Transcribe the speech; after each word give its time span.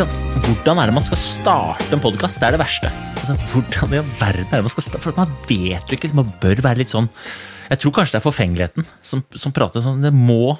sant? 0.00 0.16
Hvordan 0.46 0.80
er 0.80 0.88
det 0.88 0.96
man 0.96 1.04
skal 1.04 1.18
starte 1.20 1.92
en 1.92 2.00
podkast? 2.00 2.38
Det 2.40 2.48
er 2.48 2.54
det 2.54 2.62
verste. 2.62 2.90
Altså, 3.18 3.34
hvordan 3.52 3.96
i 3.98 4.02
verden 4.20 4.48
er 4.48 4.60
det 4.60 4.64
man 4.64 4.72
skal 4.72 4.86
starte? 4.86 5.02
For 5.04 5.18
man 5.18 5.32
vet 5.48 5.90
jo 5.90 5.98
ikke, 5.98 6.12
man 6.16 6.30
bør 6.40 6.62
være 6.64 6.80
litt 6.80 6.92
sånn 6.92 7.10
Jeg 7.68 7.82
tror 7.82 7.94
kanskje 7.98 8.16
det 8.16 8.20
er 8.20 8.24
forfengeligheten 8.24 8.86
som, 9.04 9.22
som 9.36 9.52
prater 9.54 9.84
sånn. 9.84 10.00
Det 10.04 10.12
må 10.14 10.56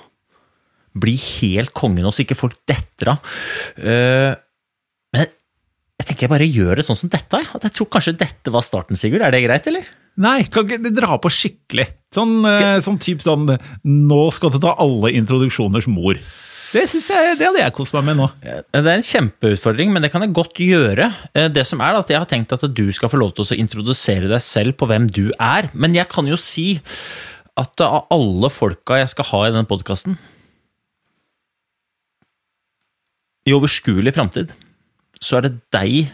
bli 1.01 1.15
helt 1.17 1.73
kongen 1.77 2.05
nå, 2.05 2.13
så 2.13 2.25
ikke 2.25 2.37
folk 2.39 2.59
detter 2.69 3.15
av. 3.15 3.33
Uh, 3.79 4.35
men 5.15 5.25
jeg 5.25 6.09
tenker 6.09 6.27
jeg 6.27 6.33
bare 6.35 6.51
gjør 6.51 6.81
det 6.81 6.87
sånn 6.87 6.99
som 6.99 7.13
dette. 7.13 7.41
jeg. 7.41 7.63
Jeg 7.65 7.77
tror 7.79 7.91
kanskje 7.97 8.17
dette 8.21 8.53
var 8.53 8.67
starten, 8.67 8.99
Sigurd. 8.99 9.25
Er 9.25 9.33
det 9.35 9.43
greit, 9.47 9.71
eller? 9.71 9.89
Nei, 10.21 10.43
kan 10.53 10.67
ikke 10.67 10.83
du 10.85 10.93
dra 10.93 11.17
på 11.23 11.33
skikkelig? 11.33 11.89
Sånn, 12.15 12.43
uh, 12.45 12.77
sånn 12.85 13.01
typ 13.01 13.23
sånn 13.25 13.47
Nå 13.87 14.23
skal 14.35 14.53
du 14.53 14.61
ta 14.61 14.77
alle 14.83 15.15
introduksjoners 15.17 15.89
mor. 15.89 16.21
Det 16.71 16.85
synes 16.87 17.09
jeg, 17.11 17.35
det 17.39 17.47
hadde 17.49 17.63
jeg 17.65 17.75
kost 17.75 17.95
meg 17.97 18.05
med 18.07 18.19
nå. 18.21 18.27
Det 18.45 18.79
er 18.79 18.93
en 18.93 19.03
kjempeutfordring, 19.03 19.91
men 19.91 20.05
det 20.05 20.13
kan 20.13 20.23
jeg 20.23 20.35
godt 20.37 20.61
gjøre. 20.63 21.09
Eh, 21.35 21.49
Det 21.51 21.65
som 21.67 21.81
er 21.83 21.99
at 21.99 22.11
Jeg 22.13 22.21
har 22.23 22.29
tenkt 22.31 22.53
at 22.55 22.63
du 22.63 22.93
skal 22.95 23.11
få 23.11 23.19
lov 23.19 23.33
til 23.35 23.43
å 23.43 23.59
introdusere 23.59 24.31
deg 24.31 24.41
selv 24.45 24.77
på 24.79 24.87
hvem 24.87 25.09
du 25.11 25.33
er. 25.35 25.71
Men 25.75 25.95
jeg 25.99 26.07
kan 26.09 26.27
jo 26.31 26.39
si 26.39 26.81
at 27.59 27.83
av 27.83 28.07
alle 28.15 28.49
folka 28.55 29.01
jeg 29.01 29.11
skal 29.11 29.27
ha 29.33 29.41
i 29.47 29.51
denne 29.51 29.69
podkasten 29.69 30.15
I 33.49 33.55
overskuelig 33.57 34.13
framtid 34.15 34.53
så 35.21 35.39
er 35.39 35.49
det 35.49 35.57
deg 35.75 36.13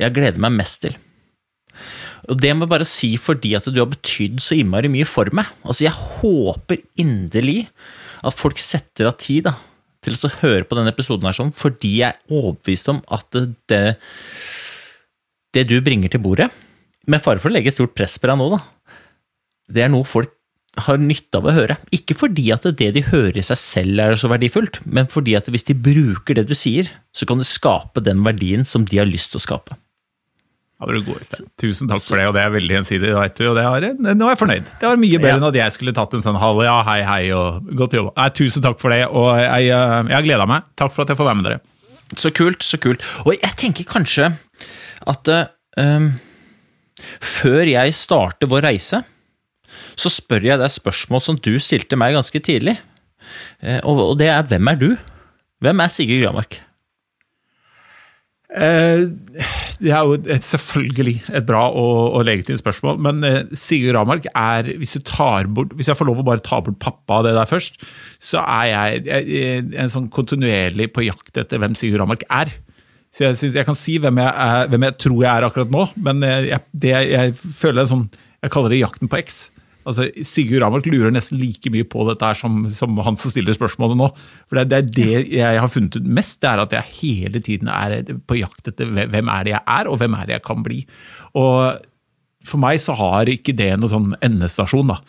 jeg 0.00 0.14
gleder 0.16 0.40
meg 0.42 0.56
mest 0.58 0.82
til. 0.82 0.96
Og 2.28 2.40
det 2.40 2.50
må 2.56 2.64
jeg 2.64 2.72
bare 2.72 2.88
si 2.88 3.12
fordi 3.20 3.52
at 3.56 3.68
du 3.70 3.78
har 3.78 3.90
betydd 3.92 4.40
så 4.42 4.56
innmari 4.58 4.90
mye 4.90 5.06
for 5.08 5.28
meg. 5.36 5.46
Altså, 5.62 5.86
jeg 5.86 5.94
håper 5.94 6.82
inderlig 7.00 7.68
at 8.24 8.34
folk 8.36 8.58
setter 8.60 9.10
av 9.10 9.16
tid 9.20 9.46
da, 9.46 9.54
til 10.04 10.16
å 10.28 10.32
høre 10.42 10.68
på 10.68 10.78
denne 10.78 10.92
episoden 10.92 11.28
her 11.28 11.36
sånn, 11.36 11.54
fordi 11.54 11.96
jeg 12.02 12.12
er 12.12 12.36
overbevist 12.36 12.92
om 12.92 13.00
at 13.14 13.40
det, 13.70 13.82
det 15.56 15.66
du 15.70 15.78
bringer 15.84 16.12
til 16.12 16.22
bordet, 16.24 16.50
med 17.10 17.20
fare 17.24 17.40
for 17.40 17.52
å 17.52 17.56
legge 17.56 17.72
stort 17.74 17.96
press 17.96 18.16
på 18.20 18.30
deg 18.30 18.40
nå, 18.40 18.48
da, 18.54 18.62
det 19.74 19.84
er 19.84 19.92
noe 19.92 20.08
folk 20.08 20.32
har 20.84 20.98
nytte 20.98 21.38
av 21.38 21.46
å 21.46 21.54
høre. 21.54 21.76
Ikke 21.94 22.16
fordi 22.18 22.48
at 22.54 22.66
det 22.78 22.90
de 22.96 23.04
hører 23.06 23.38
i 23.38 23.46
seg 23.46 23.60
selv 23.60 24.02
er 24.02 24.16
så 24.18 24.30
verdifullt, 24.32 24.80
men 24.84 25.06
fordi 25.10 25.36
at 25.38 25.48
hvis 25.52 25.68
de 25.68 25.76
bruker 25.78 26.38
det 26.38 26.48
du 26.50 26.54
sier, 26.58 26.90
så 27.14 27.28
kan 27.28 27.38
du 27.38 27.46
skape 27.46 28.02
den 28.02 28.24
verdien 28.26 28.66
som 28.66 28.86
de 28.88 28.98
har 28.98 29.08
lyst 29.08 29.32
til 29.32 29.42
å 29.42 29.44
skape. 29.44 29.78
Ja, 30.84 30.92
du 30.92 31.00
god 31.00 31.06
god, 31.06 31.20
Øystein. 31.22 31.46
Tusen 31.60 31.88
takk 31.88 32.02
for 32.04 32.20
det, 32.20 32.26
og 32.28 32.34
det 32.36 32.42
er 32.44 32.50
veldig 32.54 32.74
gjensidig. 32.76 33.12
du, 33.38 33.44
og 33.48 33.56
det 33.56 33.64
har, 33.64 33.86
nå 34.14 34.26
er 34.26 34.34
jeg 34.34 34.40
fornøyd. 34.42 34.66
Det 34.80 34.88
var 34.90 34.96
mye 35.00 35.18
bedre 35.18 35.30
Ja. 35.32 35.36
enn 35.40 35.48
at 35.48 35.54
jeg 35.60 35.72
skulle 35.72 35.94
tatt 35.96 36.14
en 36.14 36.22
sånn 36.22 36.38
halv 36.40 36.62
ja, 36.64 36.82
hei, 36.86 36.98
hei 37.08 37.22
og 37.32 37.64
godt 37.76 37.96
jobba. 37.96 38.12
Nei, 38.20 38.28
tusen 38.36 38.62
takk 38.62 38.78
for 38.82 38.90
det, 38.94 39.06
og 39.08 39.30
jeg, 39.40 39.70
eh, 39.72 39.96
jeg 40.10 40.16
har 40.18 40.22
gleda 40.28 40.46
meg. 40.46 40.62
Takk 40.76 40.92
for 40.92 41.02
at 41.06 41.08
jeg 41.14 41.16
får 41.20 41.30
være 41.30 41.40
med 41.40 41.48
dere. 41.48 41.60
Så 42.20 42.30
kult, 42.36 42.62
så 42.62 42.78
kult. 42.78 43.02
Og 43.24 43.32
jeg 43.34 43.56
tenker 43.56 43.84
kanskje 43.88 44.28
at 45.06 45.30
um, 45.80 46.10
før 47.20 47.64
jeg 47.66 47.94
starter 47.96 48.46
vår 48.50 48.68
reise, 48.68 49.00
så 49.96 50.10
spør 50.12 50.44
jeg 50.46 50.60
deg 50.60 50.70
spørsmål 50.70 51.22
som 51.22 51.38
du 51.40 51.56
stilte 51.62 51.96
meg 51.98 52.14
ganske 52.14 52.40
tidlig. 52.44 52.76
Eh, 53.62 53.80
og 53.84 54.18
det 54.20 54.28
er 54.28 54.42
hvem 54.46 54.68
er 54.70 54.78
du? 54.78 54.88
Hvem 55.64 55.80
er 55.80 55.88
Sigurd 55.92 56.22
Gramark? 56.26 56.60
Eh, 58.54 59.08
det 59.82 59.90
er 59.90 60.06
jo 60.06 60.14
selvfølgelig 60.46 61.16
et 61.34 61.46
bra 61.46 61.64
og, 61.74 62.14
og 62.14 62.26
legitimt 62.28 62.60
spørsmål, 62.60 63.00
men 63.02 63.24
eh, 63.26 63.40
Sigurd 63.58 63.96
Ramark 63.98 64.28
er 64.30 64.68
hvis, 64.78 64.94
du 64.94 65.02
tar 65.08 65.48
bort, 65.50 65.72
hvis 65.74 65.90
jeg 65.90 65.98
får 65.98 66.06
lov 66.06 66.20
å 66.22 66.26
bare 66.28 66.44
ta 66.44 66.60
bort 66.62 66.78
pappa 66.82 67.18
av 67.18 67.26
det 67.26 67.32
der 67.34 67.50
først, 67.50 67.80
så 68.22 68.44
er 68.44 68.68
jeg, 68.70 69.00
jeg, 69.08 69.64
en 69.74 69.90
sånn 69.90 70.06
kontinuerlig 70.14 70.92
på 70.94 71.06
jakt 71.08 71.40
etter 71.42 71.58
hvem 71.58 71.74
Sigurd 71.78 72.04
Ramark 72.04 72.22
er. 72.30 72.54
Så 73.14 73.26
jeg, 73.26 73.54
jeg 73.58 73.66
kan 73.66 73.78
si 73.78 73.96
hvem 74.02 74.22
jeg, 74.22 74.30
er, 74.46 74.70
hvem 74.70 74.86
jeg 74.86 74.98
tror 75.02 75.18
jeg 75.24 75.30
er 75.32 75.48
akkurat 75.48 75.74
nå, 75.74 75.88
men 76.06 76.22
eh, 76.26 76.52
jeg, 76.52 76.66
det, 76.86 76.94
jeg 77.10 77.34
føler 77.42 77.82
en 77.82 77.92
sånn 77.96 78.06
Jeg 78.44 78.52
kaller 78.52 78.74
det 78.74 78.82
jakten 78.82 79.08
på 79.08 79.18
X. 79.24 79.38
Altså, 79.84 80.08
Sigurd 80.24 80.64
Ramark 80.64 80.86
lurer 80.88 81.12
nesten 81.12 81.40
like 81.40 81.70
mye 81.72 81.86
på 81.88 82.06
dette 82.08 82.28
her 82.28 82.38
som, 82.38 82.62
som 82.76 82.96
han 83.04 83.18
som 83.20 83.32
stiller 83.32 83.56
spørsmålet 83.56 84.00
nå. 84.00 84.10
For 84.48 84.60
det 84.60 84.78
er 84.78 84.88
det 84.88 85.24
jeg 85.36 85.60
har 85.60 85.72
funnet 85.72 85.98
ut 85.98 86.12
mest, 86.20 86.40
det 86.42 86.50
er 86.50 86.64
at 86.64 86.76
jeg 86.76 86.96
hele 87.00 87.42
tiden 87.44 87.70
er 87.72 88.00
på 88.28 88.38
jakt 88.40 88.70
etter 88.72 88.90
hvem 88.94 89.32
er 89.32 89.46
det 89.46 89.54
jeg 89.56 89.64
er, 89.78 89.90
og 89.90 90.00
hvem 90.00 90.16
er 90.18 90.30
det 90.30 90.38
jeg 90.38 90.46
kan 90.48 90.64
bli. 90.64 90.84
Og 91.40 91.84
for 92.44 92.60
meg 92.60 92.80
så 92.82 92.96
har 92.98 93.30
ikke 93.30 93.56
det 93.56 93.72
noen 93.78 93.92
sånn 93.92 94.10
endestasjon, 94.24 94.92
da. 94.92 95.00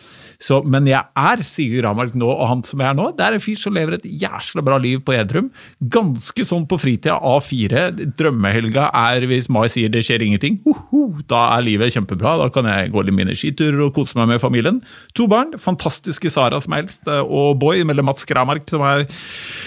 Så, 0.41 0.61
men 0.67 0.87
jeg 0.89 1.01
er 1.15 1.43
Sigurd 1.47 1.85
Ramalk 1.87 2.15
nå, 2.17 2.27
og 2.27 2.49
han 2.49 2.63
som 2.67 2.81
jeg 2.81 2.91
er 2.91 2.97
nå, 2.97 3.09
det 3.15 3.25
er 3.25 3.37
en 3.37 3.43
fyr 3.43 3.59
som 3.59 3.75
lever 3.75 3.97
et 3.97 4.07
jæsla 4.25 4.63
bra 4.65 4.77
liv 4.81 5.01
på 5.05 5.15
Edrum. 5.15 5.49
Ganske 5.93 6.45
sånn 6.47 6.67
på 6.69 6.79
fritida 6.81 7.17
A4. 7.19 7.87
Drømmehelga 8.19 8.89
er 8.95 9.27
hvis 9.29 9.49
Mai 9.51 9.65
sier 9.71 9.91
det 9.93 10.03
skjer 10.07 10.25
ingenting. 10.25 10.59
Uhu, 10.67 11.21
da 11.29 11.47
er 11.55 11.65
livet 11.67 11.95
kjempebra. 11.95 12.35
Da 12.43 12.49
kan 12.53 12.69
jeg 12.69 12.91
gå 12.93 13.05
litt 13.05 13.17
mine 13.17 13.35
skiturer 13.37 13.87
og 13.87 13.93
kose 13.97 14.17
meg 14.19 14.33
med 14.33 14.43
familien. 14.43 14.81
To 15.17 15.29
barn. 15.31 15.55
Fantastiske 15.61 16.31
Sara 16.33 16.59
som 16.63 16.75
eldst, 16.77 17.07
og 17.07 17.59
Boy, 17.61 17.83
eller 17.85 18.05
Mats 18.05 18.27
Kramark, 18.27 18.67
som 18.71 18.83
er 18.85 19.05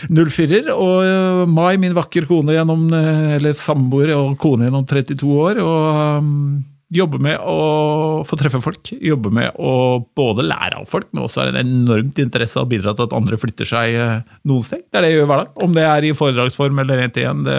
04-er. 0.08 0.72
Og 0.74 1.04
øh, 1.04 1.44
Mai, 1.50 1.76
min 1.80 1.96
vakre 1.96 2.26
kone 2.28 2.56
gjennom, 2.56 2.88
øh, 2.92 3.36
eller 3.38 3.56
samboer 3.56 4.14
og 4.16 4.34
kone 4.40 4.68
gjennom 4.68 4.88
32 4.88 5.38
år. 5.46 5.62
og... 5.64 6.76
Jobbe 6.88 7.18
med 7.20 7.36
å 7.44 8.22
få 8.24 8.36
treffe 8.40 8.62
folk, 8.64 8.88
jobbe 9.04 9.28
med 9.36 9.58
å 9.60 9.72
både 10.16 10.46
lære 10.46 10.78
av 10.80 10.86
folk, 10.88 11.10
men 11.12 11.26
også 11.26 11.42
har 11.42 11.50
en 11.50 11.58
enormt 11.60 12.16
interesse 12.22 12.56
av 12.56 12.64
å 12.64 12.70
bidra 12.70 12.94
til 12.96 13.04
at 13.04 13.16
andre 13.18 13.36
flytter 13.40 13.68
seg 13.68 13.96
eh, 14.00 14.22
noen 14.48 14.64
steg. 14.64 14.86
Det 14.88 14.96
er 14.96 15.04
det 15.04 15.10
jeg 15.12 15.18
gjør 15.18 15.28
hver 15.28 15.42
dag. 15.42 15.50
Om 15.66 15.76
det 15.76 15.84
er 15.84 16.06
i 16.08 16.14
foredragsform 16.16 16.80
eller 16.80 17.02
til 17.12 17.28
én, 17.28 17.44
det, 17.44 17.58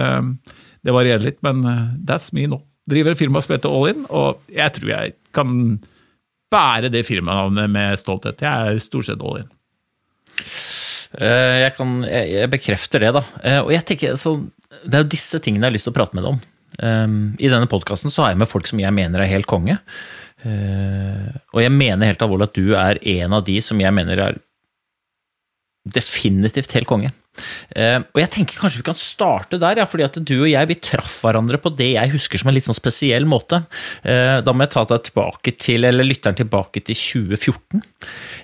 det 0.82 0.96
varierer 0.96 1.22
litt, 1.28 1.38
men 1.46 1.62
eh, 1.62 1.86
that's 2.10 2.32
me 2.34 2.48
nå. 2.50 2.58
Driver 2.90 3.14
et 3.14 3.22
firma 3.22 3.38
som 3.44 3.54
heter 3.54 3.70
All 3.70 3.86
In, 3.92 4.02
og 4.10 4.42
jeg 4.50 4.74
tror 4.80 4.90
jeg 4.96 5.14
kan 5.36 5.56
bære 6.50 6.90
det 6.90 7.06
firmanavnet 7.06 7.70
med 7.70 8.02
stolthet. 8.02 8.42
Jeg 8.42 8.50
er 8.74 8.82
stort 8.82 9.12
sett 9.12 9.22
All 9.22 9.44
In. 9.44 9.50
Eh, 11.22 11.60
Jeg, 11.68 11.76
kan, 11.78 12.00
jeg, 12.02 12.50
bekrefter 12.50 13.06
det, 13.06 13.14
da. 13.14 13.22
Og 13.62 13.70
jeg 13.76 13.86
tenker, 13.86 14.18
så, 14.18 14.40
Det 14.82 14.98
er 14.98 15.04
jo 15.06 15.14
disse 15.14 15.38
tingene 15.38 15.68
jeg 15.68 15.70
har 15.70 15.78
lyst 15.78 15.86
til 15.86 15.94
å 15.94 16.00
prate 16.02 16.18
med 16.18 16.26
deg 16.26 16.34
om. 16.34 16.42
Um, 16.78 17.34
I 17.42 17.50
denne 17.50 17.68
podkasten 17.70 18.12
har 18.22 18.32
jeg 18.32 18.40
med 18.40 18.50
folk 18.50 18.68
som 18.70 18.80
jeg 18.82 18.94
mener 18.94 19.22
er 19.22 19.32
helt 19.32 19.48
konge. 19.50 19.78
Uh, 20.44 21.26
og 21.52 21.64
jeg 21.64 21.74
mener 21.74 22.08
helt 22.08 22.22
alvorlig 22.24 22.48
at 22.48 22.56
du 22.56 22.76
er 22.78 23.00
en 23.18 23.36
av 23.36 23.44
de 23.48 23.58
som 23.64 23.80
jeg 23.82 23.92
mener 23.96 24.22
er 24.28 24.38
definitivt 25.90 26.72
helt 26.76 26.88
konge. 26.88 27.10
Eh, 27.76 27.98
og 28.02 28.20
jeg 28.22 28.32
tenker 28.34 28.60
kanskje 28.60 28.82
vi 28.82 28.88
kan 28.90 28.98
starte 28.98 29.60
der, 29.60 29.80
ja, 29.82 29.86
fordi 29.88 30.06
at 30.06 30.18
du 30.18 30.36
og 30.40 30.48
jeg 30.50 30.70
vi 30.70 30.78
traff 30.90 31.20
hverandre 31.24 31.60
på 31.62 31.72
det 31.76 31.92
jeg 31.94 32.14
husker 32.14 32.40
som 32.40 32.50
en 32.50 32.56
litt 32.56 32.66
sånn 32.68 32.78
spesiell 32.78 33.28
måte. 33.28 33.62
Eh, 34.02 34.38
da 34.44 34.54
må 34.54 34.66
jeg 34.66 34.74
ta 34.76 34.86
deg 34.90 35.04
tilbake 35.10 35.54
til, 35.60 35.86
eller 35.88 36.06
lytteren 36.06 36.38
tilbake 36.38 36.82
til 36.86 36.98
2014. 36.98 37.84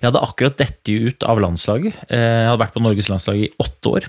Jeg 0.00 0.08
hadde 0.08 0.24
akkurat 0.26 0.60
dette 0.60 1.00
ut 1.06 1.26
av 1.28 1.42
landslaget. 1.42 2.06
Eh, 2.10 2.22
jeg 2.42 2.52
hadde 2.52 2.62
vært 2.64 2.76
på 2.76 2.84
Norges 2.84 3.10
landslag 3.12 3.42
i 3.42 3.50
åtte 3.62 3.96
år. 3.98 4.08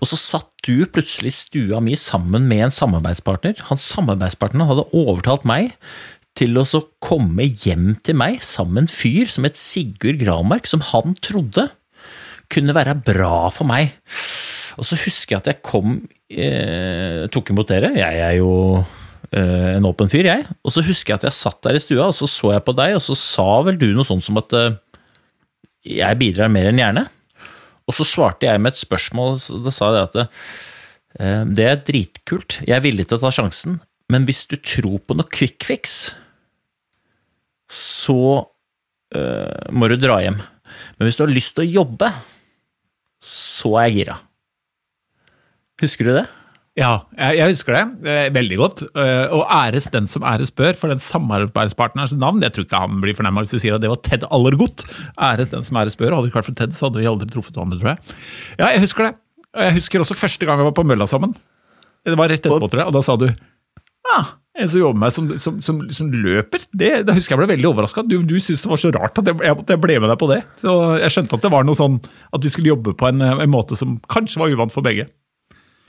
Og 0.00 0.08
så 0.08 0.16
satt 0.16 0.50
du 0.66 0.86
plutselig 0.88 1.32
i 1.32 1.36
stua 1.36 1.80
mi 1.84 1.96
sammen 2.00 2.46
med 2.48 2.68
en 2.68 2.74
samarbeidspartner. 2.74 3.58
Hans 3.68 3.86
samarbeidspartner 3.92 4.68
hadde 4.70 4.88
overtalt 4.96 5.44
meg 5.48 5.74
til 6.36 6.58
å 6.60 6.66
så 6.68 6.82
komme 7.04 7.48
hjem 7.48 7.94
til 8.04 8.18
meg 8.20 8.42
sammen 8.44 8.76
med 8.76 8.86
en 8.86 8.92
fyr 8.92 9.30
som 9.32 9.46
het 9.48 9.58
Sigurd 9.60 10.20
Gramark, 10.20 10.68
som 10.68 10.84
han 10.92 11.16
trodde 11.24 11.70
kunne 12.52 12.76
være 12.76 12.96
bra 13.06 13.48
for 13.54 13.68
meg. 13.68 13.94
Og 14.76 14.86
så 14.86 14.98
husker 15.00 15.36
jeg 15.36 15.42
at 15.42 15.50
jeg 15.50 15.64
kom 15.64 15.98
eh, 16.28 17.26
tok 17.32 17.52
imot 17.52 17.70
dere. 17.70 17.92
Jeg 17.96 18.22
er 18.22 18.36
jo 18.38 18.52
eh, 19.32 19.76
en 19.76 19.88
åpen 19.88 20.10
fyr, 20.12 20.28
jeg. 20.28 20.46
Og 20.66 20.74
så 20.74 20.84
husker 20.84 21.14
jeg 21.14 21.22
at 21.22 21.28
jeg 21.30 21.38
satt 21.38 21.62
der 21.64 21.78
i 21.78 21.82
stua, 21.82 22.10
og 22.10 22.16
så 22.16 22.28
så 22.30 22.52
jeg 22.54 22.64
på 22.66 22.76
deg, 22.76 22.96
og 22.98 23.04
så 23.04 23.16
sa 23.18 23.48
vel 23.66 23.80
du 23.80 23.88
noe 23.94 24.06
sånt 24.06 24.26
som 24.26 24.40
at 24.40 24.56
eh, 24.56 24.76
jeg 25.96 26.20
bidrar 26.20 26.52
mer 26.52 26.70
enn 26.70 26.82
gjerne. 26.82 27.06
Og 27.86 27.94
så 27.94 28.06
svarte 28.06 28.48
jeg 28.48 28.60
med 28.60 28.74
et 28.74 28.82
spørsmål, 28.82 29.38
og 29.38 29.66
da 29.66 29.72
sa 29.74 29.92
jeg 29.94 30.08
at 30.10 30.20
eh, 30.22 31.42
det 31.56 31.68
er 31.70 31.84
dritkult, 31.86 32.60
jeg 32.66 32.76
er 32.76 32.84
villig 32.84 33.08
til 33.08 33.20
å 33.20 33.26
ta 33.26 33.32
sjansen, 33.34 33.80
men 34.12 34.26
hvis 34.26 34.44
du 34.50 34.58
tror 34.58 35.00
på 35.02 35.16
noe 35.18 35.26
quick 35.32 35.64
fix, 35.66 35.96
så 37.72 38.20
eh, 39.14 39.70
må 39.74 39.88
du 39.90 39.96
dra 39.98 40.20
hjem. 40.22 40.38
Men 40.96 41.08
hvis 41.08 41.18
du 41.18 41.24
har 41.24 41.32
lyst 41.32 41.56
til 41.56 41.66
å 41.66 41.82
jobbe, 41.82 42.10
så 43.22 43.76
er 43.80 43.88
jeg 43.88 44.00
gira. 44.00 44.18
Husker 45.82 46.08
du 46.08 46.12
det? 46.16 46.26
Ja, 46.76 47.06
jeg, 47.16 47.38
jeg 47.38 47.54
husker 47.54 47.72
det 47.72 48.08
eh, 48.12 48.26
veldig 48.36 48.56
godt. 48.60 48.82
Eh, 49.00 49.32
og 49.32 49.46
æres 49.48 49.88
den 49.92 50.08
som 50.10 50.24
æres 50.28 50.52
bør, 50.52 50.76
for 50.76 50.92
den 50.92 51.00
samarbeidspartnerens 51.00 52.12
navn 52.20 52.44
Jeg 52.44 52.52
tror 52.52 52.66
ikke 52.66 52.80
han 52.82 52.98
blir 53.00 53.16
fornærma 53.16 53.44
hvis 53.44 53.56
vi 53.56 53.62
sier 53.64 53.78
at 53.78 53.84
det 53.84 53.88
var 53.92 54.02
Ted 54.04 54.26
Allergodt. 54.28 54.84
Æres 55.16 55.54
den 55.54 55.64
som 55.64 55.80
æres 55.80 55.96
bør. 55.96 56.12
Hadde 56.12 56.28
det 56.28 56.34
ikke 56.34 56.42
vært 56.42 56.50
for 56.50 56.58
Ted, 56.60 56.76
så 56.76 56.88
hadde 56.88 57.00
vi 57.00 57.08
aldri 57.08 57.28
truffet 57.32 57.56
hverandre, 57.56 57.80
tror 57.80 57.94
jeg. 57.94 58.16
Ja, 58.60 58.68
jeg 58.74 58.84
husker 58.84 59.08
det. 59.08 59.12
Jeg 59.56 59.76
husker 59.78 60.04
også 60.04 60.18
første 60.20 60.48
gang 60.48 60.60
vi 60.60 60.68
var 60.68 60.76
på 60.76 60.84
mølla 60.84 61.08
sammen. 61.08 61.32
Det 62.04 62.18
var 62.20 62.28
rett 62.28 62.44
etterpå, 62.44 62.68
tror 62.68 62.84
jeg, 62.84 62.90
og 62.92 62.94
da 62.94 63.02
sa 63.02 63.16
du 63.18 63.30
ja, 64.06 64.18
en 64.56 64.70
som 64.72 64.80
jobber 64.80 65.00
med 65.02 65.14
som, 65.14 65.28
som, 65.42 65.58
som, 65.64 65.82
som 65.92 66.08
løper. 66.12 66.64
Det, 66.72 66.90
da 67.08 67.14
husker 67.16 67.34
jeg 67.34 67.42
ble 67.42 67.50
veldig 67.52 67.68
overraska. 67.70 68.04
Du, 68.08 68.18
du 68.26 68.36
syntes 68.40 68.64
det 68.64 68.72
var 68.72 68.80
så 68.82 68.92
rart 68.94 69.20
at 69.20 69.30
jeg, 69.30 69.38
jeg 69.42 69.82
ble 69.82 69.98
med 70.02 70.10
deg 70.12 70.18
på 70.20 70.30
det. 70.32 70.40
Så 70.62 70.74
jeg 71.02 71.14
skjønte 71.14 71.38
at 71.38 71.46
det 71.46 71.52
var 71.52 71.66
noe 71.68 71.78
sånn 71.78 72.00
at 72.02 72.44
vi 72.44 72.52
skulle 72.52 72.72
jobbe 72.72 72.96
på 72.98 73.08
en, 73.10 73.24
en 73.36 73.52
måte 73.52 73.78
som 73.78 73.98
kanskje 74.12 74.42
var 74.42 74.54
uvant 74.54 74.74
for 74.74 74.86
begge. 74.86 75.08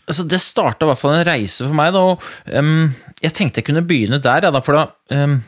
altså 0.08 0.24
det 0.28 0.40
starta 0.44 0.86
i 0.86 0.92
hvert 0.92 1.02
fall 1.02 1.16
en 1.18 1.28
reise 1.28 1.68
for 1.68 1.78
meg. 1.80 1.94
Da, 1.96 2.04
og 2.04 2.56
um, 2.56 2.90
Jeg 3.24 3.36
tenkte 3.40 3.62
jeg 3.62 3.70
kunne 3.70 3.86
begynne 3.88 4.22
der. 4.24 4.48
Ja, 4.48 4.54
da, 4.54 4.64
for 4.64 4.80
da 4.80 4.88
um, 5.16 5.40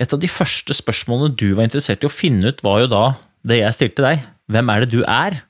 Et 0.00 0.12
av 0.12 0.20
de 0.20 0.28
første 0.32 0.74
spørsmålene 0.76 1.36
du 1.36 1.50
var 1.52 1.68
interessert 1.68 2.04
i 2.04 2.08
å 2.08 2.12
finne 2.12 2.52
ut, 2.52 2.64
var 2.64 2.84
jo 2.84 2.92
da 2.92 3.04
det 3.48 3.60
jeg 3.60 3.76
stilte 3.76 4.04
deg. 4.04 4.24
Hvem 4.48 4.72
er 4.72 4.84
det 4.84 4.92
du 4.94 5.02
er? 5.04 5.42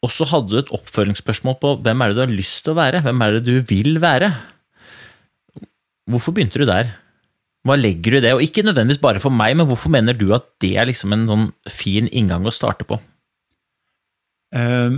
Og 0.00 0.12
så 0.12 0.24
hadde 0.30 0.48
du 0.48 0.60
et 0.60 0.72
oppfølgingsspørsmål 0.72 1.58
på 1.60 1.74
hvem 1.84 2.02
er 2.02 2.10
det 2.10 2.16
du 2.16 2.22
har 2.24 2.32
lyst 2.32 2.64
til 2.64 2.72
å 2.72 2.78
være? 2.78 3.02
Hvem 3.04 3.20
er 3.24 3.36
det 3.36 3.42
du 3.46 3.54
vil 3.68 4.00
være? 4.00 4.30
Hvorfor 6.10 6.34
begynte 6.34 6.60
du 6.60 6.66
der? 6.68 6.90
Hva 7.66 7.76
legger 7.76 8.14
du 8.14 8.18
i 8.18 8.24
det? 8.24 8.32
Og 8.36 8.42
ikke 8.44 8.64
nødvendigvis 8.64 9.02
bare 9.02 9.20
for 9.22 9.32
meg, 9.34 9.54
men 9.58 9.68
hvorfor 9.68 9.92
mener 9.92 10.16
du 10.16 10.30
at 10.34 10.46
det 10.64 10.72
er 10.80 10.88
liksom 10.88 11.12
en 11.14 11.26
sånn 11.28 11.46
fin 11.68 12.08
inngang 12.08 12.46
å 12.48 12.54
starte 12.54 12.86
på? 12.88 12.98
Eh, 14.56 14.96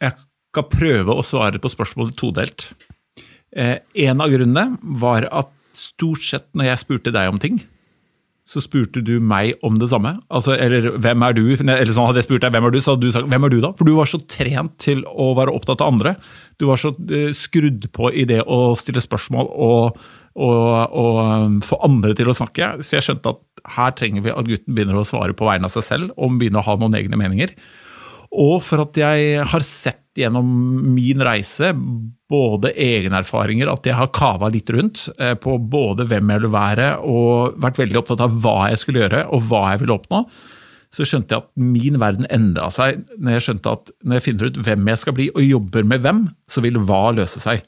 Jeg 0.00 0.12
skal 0.54 0.68
prøve 0.70 1.14
å 1.18 1.24
svare 1.26 1.58
på 1.62 1.70
spørsmålet 1.72 2.16
todelt. 2.18 2.68
Eh, 3.54 3.78
En 3.94 4.20
av 4.20 4.30
grunnene 4.30 4.78
var 4.82 5.26
at 5.30 5.50
stort 5.74 6.22
sett 6.22 6.46
når 6.54 6.70
jeg 6.70 6.82
spurte 6.84 7.12
deg 7.14 7.28
om 7.32 7.38
ting, 7.42 7.60
så 8.44 8.60
spurte 8.60 9.00
du 9.00 9.14
meg 9.24 9.54
om 9.64 9.78
det 9.80 9.88
samme. 9.88 10.18
Altså, 10.28 10.52
eller 10.60 10.90
hvem 11.00 11.22
er 11.24 11.36
du? 11.36 11.44
Eller 11.56 11.88
sånn, 11.88 12.10
hadde 12.10 12.20
jeg 12.20 12.26
spurt 12.26 12.44
deg 12.44 12.52
hvem 12.52 12.66
er 12.68 12.74
du, 12.74 12.80
så 12.84 12.92
hadde 12.92 13.08
du 13.08 13.14
sagt 13.14 13.30
hvem 13.32 13.46
er 13.46 13.54
du 13.54 13.56
da? 13.64 13.70
For 13.78 13.88
du 13.88 13.94
var 13.96 14.10
så 14.10 14.20
trent 14.20 14.74
til 14.84 15.00
å 15.08 15.30
være 15.38 15.54
opptatt 15.56 15.80
av 15.80 15.94
andre. 15.94 16.12
Du 16.60 16.66
var 16.68 16.80
så 16.80 16.92
eh, 17.08 17.32
skrudd 17.36 17.88
på 17.96 18.12
i 18.12 18.26
det 18.28 18.42
å 18.44 18.74
stille 18.76 19.00
spørsmål 19.00 19.48
og, 19.48 20.02
og, 20.36 20.60
og 20.92 21.22
um, 21.24 21.56
få 21.64 21.80
andre 21.88 22.12
til 22.18 22.28
å 22.28 22.36
snakke. 22.36 22.74
Så 22.84 22.98
jeg 22.98 23.08
skjønte 23.08 23.32
at 23.32 23.64
her 23.78 23.96
trenger 23.96 24.26
vi 24.26 24.34
at 24.34 24.50
gutten 24.50 24.76
begynner 24.76 25.00
å 25.00 25.08
svare 25.08 25.36
på 25.36 25.48
vegne 25.48 25.70
av 25.70 25.72
seg 25.72 25.88
selv, 25.88 26.12
og 26.20 26.36
begynner 26.36 26.60
å 26.60 26.68
ha 26.68 26.76
noen 26.82 27.00
egne 27.00 27.16
meninger. 27.20 27.56
Og 28.34 28.58
for 28.66 28.82
at 28.82 28.98
jeg 28.98 29.44
har 29.46 29.66
sett 29.66 30.00
gjennom 30.18 30.46
min 30.94 31.22
reise 31.26 31.72
både 32.30 32.72
egenerfaringer, 32.80 33.70
at 33.70 33.86
jeg 33.86 33.96
har 33.98 34.12
kava 34.14 34.48
litt 34.52 34.70
rundt 34.74 35.08
eh, 35.18 35.34
på 35.38 35.56
både 35.58 36.06
hvem 36.10 36.32
jeg 36.32 36.44
vil 36.44 36.54
være, 36.54 36.88
og 37.02 37.58
vært 37.62 37.80
veldig 37.82 38.00
opptatt 38.00 38.22
av 38.24 38.36
hva 38.42 38.70
jeg 38.70 38.82
skulle 38.82 39.04
gjøre, 39.04 39.24
og 39.34 39.46
hva 39.48 39.64
jeg 39.72 39.82
ville 39.82 39.96
oppnå, 39.98 40.24
så 40.94 41.06
skjønte 41.06 41.34
jeg 41.34 41.42
at 41.42 41.50
min 41.58 41.98
verden 41.98 42.28
endra 42.30 42.68
seg 42.70 43.00
når 43.18 43.36
jeg 43.36 43.44
skjønte 43.48 43.72
at 43.74 43.90
når 44.06 44.18
jeg 44.18 44.24
finner 44.28 44.50
ut 44.50 44.60
hvem 44.66 44.90
jeg 44.92 45.02
skal 45.02 45.16
bli, 45.16 45.30
og 45.34 45.48
jobber 45.48 45.88
med 45.90 46.04
hvem, 46.04 46.24
så 46.46 46.62
vil 46.62 46.78
hva 46.86 47.02
løse 47.16 47.42
seg. 47.42 47.64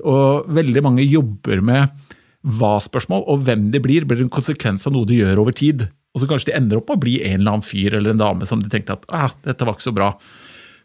Og 0.00 0.48
veldig 0.56 0.84
mange 0.84 1.04
jobber 1.04 1.60
med 1.64 2.12
hva-spørsmål, 2.42 3.26
og 3.28 3.44
hvem 3.46 3.68
de 3.74 3.80
blir, 3.82 4.06
blir 4.08 4.24
en 4.24 4.32
konsekvens 4.32 4.88
av 4.88 4.96
noe 4.96 5.08
de 5.08 5.20
gjør 5.20 5.44
over 5.44 5.54
tid. 5.56 5.84
Og 6.12 6.22
så 6.22 6.28
kanskje 6.28 6.50
de 6.50 6.56
ender 6.58 6.78
opp 6.80 6.90
med 6.90 7.00
å 7.00 7.04
bli 7.06 7.18
en 7.24 7.40
eller 7.40 7.56
annen 7.56 7.66
fyr 7.66 7.96
eller 7.96 8.12
en 8.12 8.20
dame 8.20 8.48
som 8.48 8.60
de 8.60 8.68
tenkte 8.72 8.98
at 8.98 9.06
ah, 9.08 9.30
dette 9.46 9.64
var 9.64 9.78
ikke 9.78 9.88
så 9.88 9.94
bra. 9.96 10.10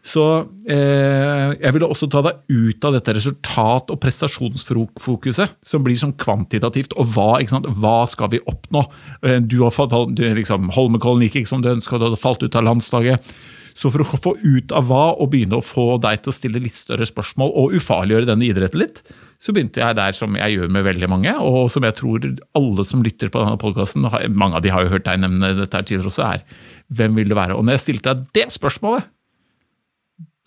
Så 0.08 0.24
eh, 0.72 1.50
jeg 1.58 1.74
ville 1.76 1.90
også 1.90 2.08
ta 2.12 2.22
deg 2.24 2.40
ut 2.48 2.86
av 2.88 2.96
dette 2.96 3.16
resultat- 3.18 3.92
og 3.92 4.00
prestasjonsfokuset, 4.00 5.58
som 5.68 5.84
blir 5.84 6.00
sånn 6.00 6.16
kvantitativt. 6.20 6.96
Og 6.96 7.12
hva, 7.12 7.42
hva 7.76 7.98
skal 8.08 8.32
vi 8.32 8.40
oppnå? 8.48 8.86
Eh, 9.20 9.42
Du 9.44 9.60
har 9.66 9.76
fått 9.76 9.96
du, 10.16 10.24
liksom, 10.38 10.72
Holmenkollen 10.78 11.28
gikk 11.28 11.42
ikke 11.42 11.52
som 11.52 11.66
du 11.66 11.74
ønska, 11.74 12.00
du 12.00 12.08
hadde 12.08 12.24
falt 12.24 12.46
ut 12.46 12.56
av 12.56 12.68
landslaget. 12.70 13.36
Så 13.78 13.92
for 13.94 14.02
å 14.02 14.18
få 14.18 14.38
ut 14.42 14.72
av 14.74 14.88
hva, 14.90 15.12
og 15.20 15.34
begynne 15.34 15.60
å 15.60 15.66
få 15.66 16.00
deg 16.02 16.24
til 16.24 16.32
å 16.32 16.38
stille 16.40 16.64
litt 16.64 16.80
større 16.80 17.06
spørsmål, 17.06 17.52
og 17.52 17.76
ufarliggjøre 17.78 18.32
denne 18.32 18.48
idretten 18.48 18.82
litt, 18.82 19.04
så 19.38 19.54
begynte 19.54 19.84
jeg 19.84 19.98
der 20.00 20.16
som 20.18 20.34
jeg 20.40 20.56
gjør 20.56 20.72
med 20.74 20.86
veldig 20.88 21.10
mange, 21.12 21.34
og 21.38 21.70
som 21.70 21.86
jeg 21.86 21.94
tror 22.00 22.24
alle 22.58 22.86
som 22.90 23.04
lytter 23.06 23.30
på 23.30 23.44
denne 23.44 23.60
podkasten, 23.62 24.08
mange 24.34 24.58
av 24.58 24.64
de 24.66 24.72
har 24.74 24.86
jo 24.86 24.96
hørt 24.96 25.06
deg 25.06 25.22
nevne 25.22 25.54
dette 25.60 25.78
her 25.78 25.86
tidligere 25.86 26.10
også, 26.10 26.26
er 26.26 26.64
hvem 26.98 27.20
vil 27.20 27.30
du 27.30 27.36
være? 27.38 27.58
Og 27.58 27.66
når 27.66 27.78
jeg 27.78 27.86
stilte 27.86 28.14
deg 28.14 28.26
det 28.38 28.48
spørsmålet, 28.56 29.06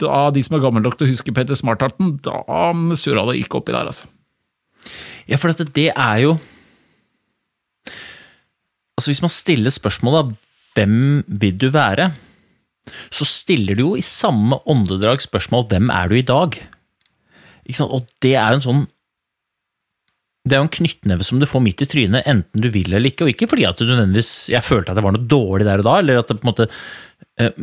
da 0.00 0.30
de 0.34 0.42
som 0.42 0.56
er 0.56 0.64
gamle 0.64 0.82
nok 0.82 0.96
til 0.98 1.06
å 1.06 1.12
huske 1.12 1.34
Petter 1.36 1.58
Smartharten, 1.58 2.16
da 2.24 2.40
surra 2.98 3.26
det 3.28 3.42
ikke 3.42 3.60
oppi 3.60 3.74
der, 3.76 3.90
altså. 3.92 4.08
Ja, 5.28 5.36
for 5.36 5.52
dette, 5.52 5.68
det 5.76 5.90
er 5.92 6.24
jo 6.24 6.38
Altså, 9.00 9.14
hvis 9.14 9.22
man 9.24 9.32
stiller 9.32 9.72
spørsmålet 9.72 10.34
hvem 10.76 11.22
vil 11.40 11.54
du 11.56 11.70
være, 11.72 12.10
så 13.08 13.24
stiller 13.24 13.78
du 13.78 13.80
jo 13.80 13.94
i 13.96 14.04
samme 14.04 14.58
åndedrag 14.68 15.22
spørsmål 15.24 15.64
hvem 15.70 15.88
er 15.94 16.10
du 16.10 16.18
i 16.18 16.26
dag? 16.26 16.58
Og 17.84 18.08
det 18.24 18.34
er 18.36 18.54
jo 18.54 18.60
en 18.60 18.66
sånn 18.66 18.88
det 20.48 20.56
er 20.56 20.62
jo 20.62 20.66
en 20.70 20.72
knyttneve 20.72 21.24
som 21.26 21.40
du 21.40 21.44
får 21.48 21.60
midt 21.60 21.82
i 21.84 21.88
trynet, 21.90 22.28
enten 22.28 22.62
du 22.64 22.70
vil 22.72 22.88
eller 22.88 23.10
ikke. 23.10 23.26
Og 23.26 23.34
ikke 23.34 23.50
fordi 23.50 23.66
at 23.68 23.80
du 23.80 23.84
nødvendigvis 23.84 24.48
jeg 24.54 24.64
følte 24.64 24.92
at 24.92 24.98
det 24.98 25.04
var 25.04 25.14
noe 25.14 25.28
dårlig 25.28 25.66
der 25.68 25.82
og 25.82 25.88
da, 25.88 25.98
eller 26.00 26.22
at 26.22 26.30
det 26.30 26.38
på 26.40 26.46
en 26.46 26.50
måte 26.52 26.66
eh, 27.40 27.60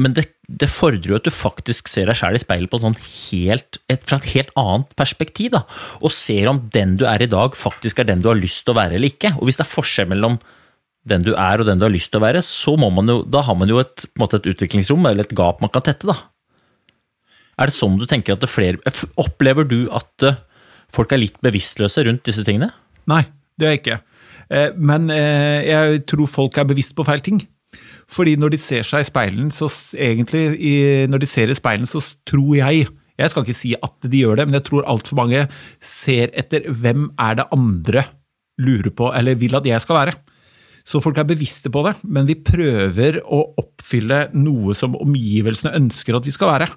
Men 0.00 0.14
det, 0.16 0.26
det 0.48 0.68
fordrer 0.72 1.08
jo 1.08 1.16
at 1.16 1.24
du 1.24 1.32
faktisk 1.32 1.88
ser 1.88 2.08
deg 2.08 2.18
sjæl 2.20 2.36
i 2.36 2.42
speilet 2.42 2.70
på 2.72 2.78
et 2.78 2.84
sånt 2.84 3.00
helt, 3.00 3.80
et, 3.92 4.04
fra 4.08 4.18
et 4.20 4.28
helt 4.34 4.52
annet 4.60 4.92
perspektiv. 4.96 5.52
da, 5.56 5.64
Og 6.00 6.12
ser 6.16 6.48
om 6.52 6.62
den 6.72 6.98
du 7.00 7.06
er 7.08 7.24
i 7.24 7.30
dag, 7.32 7.56
faktisk 7.56 8.00
er 8.00 8.08
den 8.08 8.24
du 8.24 8.28
har 8.28 8.40
lyst 8.40 8.66
til 8.66 8.76
å 8.76 8.80
være 8.80 8.96
eller 8.96 9.12
ikke. 9.12 9.34
Og 9.38 9.48
hvis 9.48 9.60
det 9.60 9.66
er 9.66 9.72
forskjell 9.72 10.12
mellom 10.12 10.36
den 11.08 11.24
du 11.26 11.32
er 11.34 11.60
og 11.60 11.66
den 11.66 11.80
du 11.80 11.88
har 11.88 11.92
lyst 11.92 12.12
til 12.12 12.20
å 12.20 12.26
være, 12.26 12.44
så 12.46 12.76
må 12.78 12.92
man 12.94 13.08
jo, 13.08 13.22
da 13.24 13.42
har 13.44 13.56
man 13.58 13.72
jo 13.72 13.80
et, 13.82 14.04
et 14.06 14.52
utviklingsrom 14.52 15.08
eller 15.08 15.26
et 15.26 15.36
gap 15.36 15.64
man 15.64 15.72
kan 15.72 15.84
tette. 15.88 16.08
da. 16.08 16.16
Er 17.62 17.70
det 17.70 17.76
sånn 17.76 17.98
du 18.00 18.08
tenker 18.10 18.34
at 18.34 18.42
det 18.42 18.50
flere 18.50 18.92
Opplever 19.20 19.66
du 19.68 19.84
at 19.94 20.26
eh, 20.26 20.40
folk 20.92 21.12
er 21.14 21.22
litt 21.22 21.38
bevisstløse 21.44 22.02
rundt 22.08 22.26
disse 22.26 22.42
tingene? 22.46 22.72
Nei, 23.10 23.22
det 23.58 23.68
er 23.68 23.76
jeg 23.76 23.82
ikke. 23.82 23.98
Eh, 24.50 24.70
Men 24.76 25.10
eh, 25.14 25.62
jeg 25.68 26.02
tror 26.10 26.30
folk 26.30 26.58
er 26.58 26.66
bevisst 26.68 26.96
på 26.98 27.06
feil 27.06 27.22
ting. 27.24 27.44
Fordi 28.12 28.34
når 28.36 28.56
de 28.56 28.58
ser 28.60 28.84
seg 28.84 29.04
i 29.04 29.08
speilen, 29.08 29.52
så 29.54 29.70
egentlig, 29.96 30.42
når 31.08 31.22
de 31.22 31.28
ser 31.30 31.48
i 31.48 31.56
speilen, 31.56 31.88
så 31.88 32.02
tror 32.28 32.58
jeg 32.58 32.90
Jeg 33.20 33.30
skal 33.30 33.44
ikke 33.44 33.54
si 33.54 33.70
at 33.76 34.08
de 34.08 34.18
gjør 34.24 34.40
det, 34.40 34.44
men 34.48 34.56
jeg 34.56 34.64
tror 34.66 34.86
altfor 34.88 35.18
mange 35.20 35.44
ser 35.84 36.32
etter 36.32 36.64
hvem 36.66 37.10
er 37.20 37.36
det 37.38 37.44
andre 37.54 38.04
lurer 38.58 38.90
på 38.90 39.10
eller 39.14 39.36
vil 39.38 39.54
at 39.54 39.68
jeg 39.68 39.84
skal 39.84 39.98
være. 39.98 40.14
Så 40.82 40.98
folk 41.04 41.20
er 41.20 41.28
bevisste 41.28 41.70
på 41.70 41.84
det, 41.86 41.92
men 42.02 42.26
vi 42.26 42.34
prøver 42.42 43.20
å 43.22 43.42
oppfylle 43.60 44.24
noe 44.34 44.74
som 44.74 44.96
omgivelsene 44.98 45.76
ønsker 45.78 46.18
at 46.18 46.26
vi 46.26 46.34
skal 46.34 46.50
være. 46.50 46.68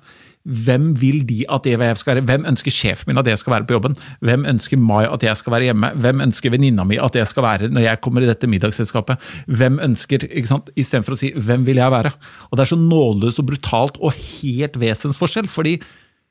Hvem 0.45 0.91
vil 1.01 1.23
de 1.25 1.39
at 1.49 1.65
jeg 1.65 1.97
skal 1.97 2.19
være? 2.19 2.25
Hvem 2.29 2.45
ønsker 2.45 2.73
sjefen 2.73 3.09
min 3.09 3.17
at 3.17 3.27
jeg 3.27 3.39
skal 3.41 3.55
være 3.55 3.65
på 3.65 3.73
jobben? 3.73 3.95
Hvem 4.21 4.45
ønsker 4.45 4.77
Mai 4.77 5.07
at 5.09 5.23
jeg 5.25 5.37
skal 5.37 5.55
være 5.55 5.69
hjemme? 5.71 5.89
Hvem 5.97 6.21
ønsker 6.21 6.53
venninna 6.53 6.85
mi 6.85 6.99
at 7.01 7.17
jeg 7.17 7.27
skal 7.27 7.43
være 7.43 7.69
når 7.73 7.81
jeg 7.81 8.01
kommer 8.05 8.21
i 8.21 8.29
dette 8.29 8.47
middagsselskapet? 8.47 9.17
Hvem 9.47 9.79
ønsker, 9.81 10.27
ikke 10.29 10.51
sant? 10.51 10.69
Istedenfor 10.77 11.17
å 11.17 11.17
si 11.17 11.33
'hvem 11.33 11.65
vil 11.65 11.81
jeg 11.81 11.91
være'? 11.91 12.13
Og 12.51 12.57
Det 12.57 12.61
er 12.61 12.75
så 12.75 12.77
nådeløst 12.77 13.39
og 13.39 13.47
brutalt 13.47 13.97
og 13.99 14.13
helt 14.13 14.79
vesensforskjell, 14.79 15.47
fordi 15.47 15.81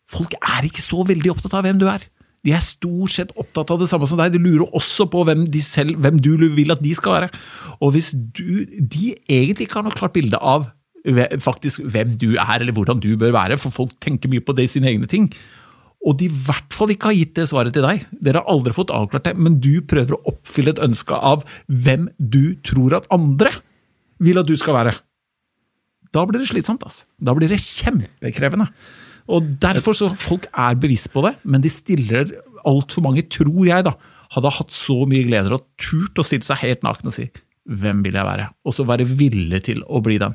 folk 0.06 0.34
er 0.42 0.62
ikke 0.62 0.82
så 0.82 1.02
veldig 1.02 1.30
opptatt 1.30 1.54
av 1.54 1.62
hvem 1.62 1.78
du 1.78 1.86
er. 1.86 2.06
De 2.44 2.52
er 2.52 2.60
stort 2.60 3.10
sett 3.10 3.32
opptatt 3.40 3.70
av 3.70 3.80
det 3.80 3.88
samme 3.88 4.06
som 4.06 4.18
deg. 4.20 4.32
De 4.32 4.38
lurer 4.38 4.68
også 4.76 5.08
på 5.10 5.24
hvem, 5.24 5.46
selv, 5.60 5.96
hvem 5.96 6.20
du 6.20 6.36
vil 6.36 6.70
at 6.70 6.82
de 6.84 6.94
skal 6.94 7.12
være. 7.12 7.28
Og 7.80 7.92
hvis 7.96 8.12
du, 8.12 8.64
de 8.68 9.14
egentlig 9.28 9.66
ikke 9.66 9.80
har 9.80 9.86
noe 9.86 9.96
klart 9.96 10.12
bilde 10.12 10.36
av 10.36 10.68
faktisk 11.44 11.84
hvem 11.84 12.14
du 12.20 12.30
er, 12.34 12.60
eller 12.60 12.72
hvordan 12.72 13.02
du 13.02 13.12
bør 13.20 13.34
være, 13.36 13.58
for 13.60 13.74
folk 13.74 13.92
tenker 14.00 14.30
mye 14.32 14.44
på 14.44 14.54
det 14.56 14.68
i 14.68 14.72
sine 14.76 14.88
egne 14.92 15.08
ting, 15.10 15.28
og 16.04 16.18
de 16.20 16.28
i 16.28 16.36
hvert 16.46 16.74
fall 16.76 16.92
ikke 16.92 17.10
har 17.10 17.16
gitt 17.16 17.36
det 17.38 17.48
svaret 17.48 17.72
til 17.76 17.84
deg, 17.84 18.04
dere 18.24 18.42
har 18.42 18.52
aldri 18.52 18.74
fått 18.76 18.92
avklart 18.92 19.24
det, 19.24 19.34
men 19.40 19.56
du 19.60 19.80
prøver 19.88 20.16
å 20.16 20.34
oppfylle 20.34 20.74
et 20.74 20.82
ønske 20.84 21.16
av 21.16 21.46
hvem 21.68 22.10
du 22.18 22.56
tror 22.66 22.98
at 22.98 23.08
andre 23.14 23.54
vil 24.24 24.40
at 24.40 24.48
du 24.48 24.56
skal 24.60 24.76
være, 24.76 24.94
da 26.14 26.22
blir 26.28 26.42
det 26.42 26.50
slitsomt. 26.52 26.84
ass. 26.86 27.02
Da 27.18 27.34
blir 27.34 27.50
det 27.50 27.58
kjempekrevende. 27.58 28.68
Og 29.32 29.56
Derfor 29.60 29.96
så 29.96 30.10
folk 30.14 30.46
er 30.52 30.76
bevisst 30.78 31.10
på 31.12 31.24
det, 31.24 31.34
men 31.42 31.64
de 31.64 31.72
stiller 31.72 32.36
altfor 32.68 33.02
mange, 33.02 33.24
tror 33.26 33.64
jeg, 33.66 33.86
da, 33.88 33.96
hadde 34.34 34.52
hatt 34.58 34.74
så 34.74 35.04
mye 35.08 35.26
gleder 35.26 35.56
og 35.56 35.66
turt 35.80 36.20
å 36.20 36.26
stille 36.26 36.46
seg 36.46 36.62
helt 36.62 36.84
naken 36.86 37.10
og 37.10 37.16
si 37.16 37.28
'hvem 37.64 38.02
vil 38.04 38.14
jeg 38.14 38.26
være?' 38.28 38.50
Og 38.66 38.74
så 38.74 38.84
være 38.84 39.08
villig 39.08 39.62
til 39.64 39.82
å 39.88 40.02
bli 40.02 40.18
den. 40.18 40.34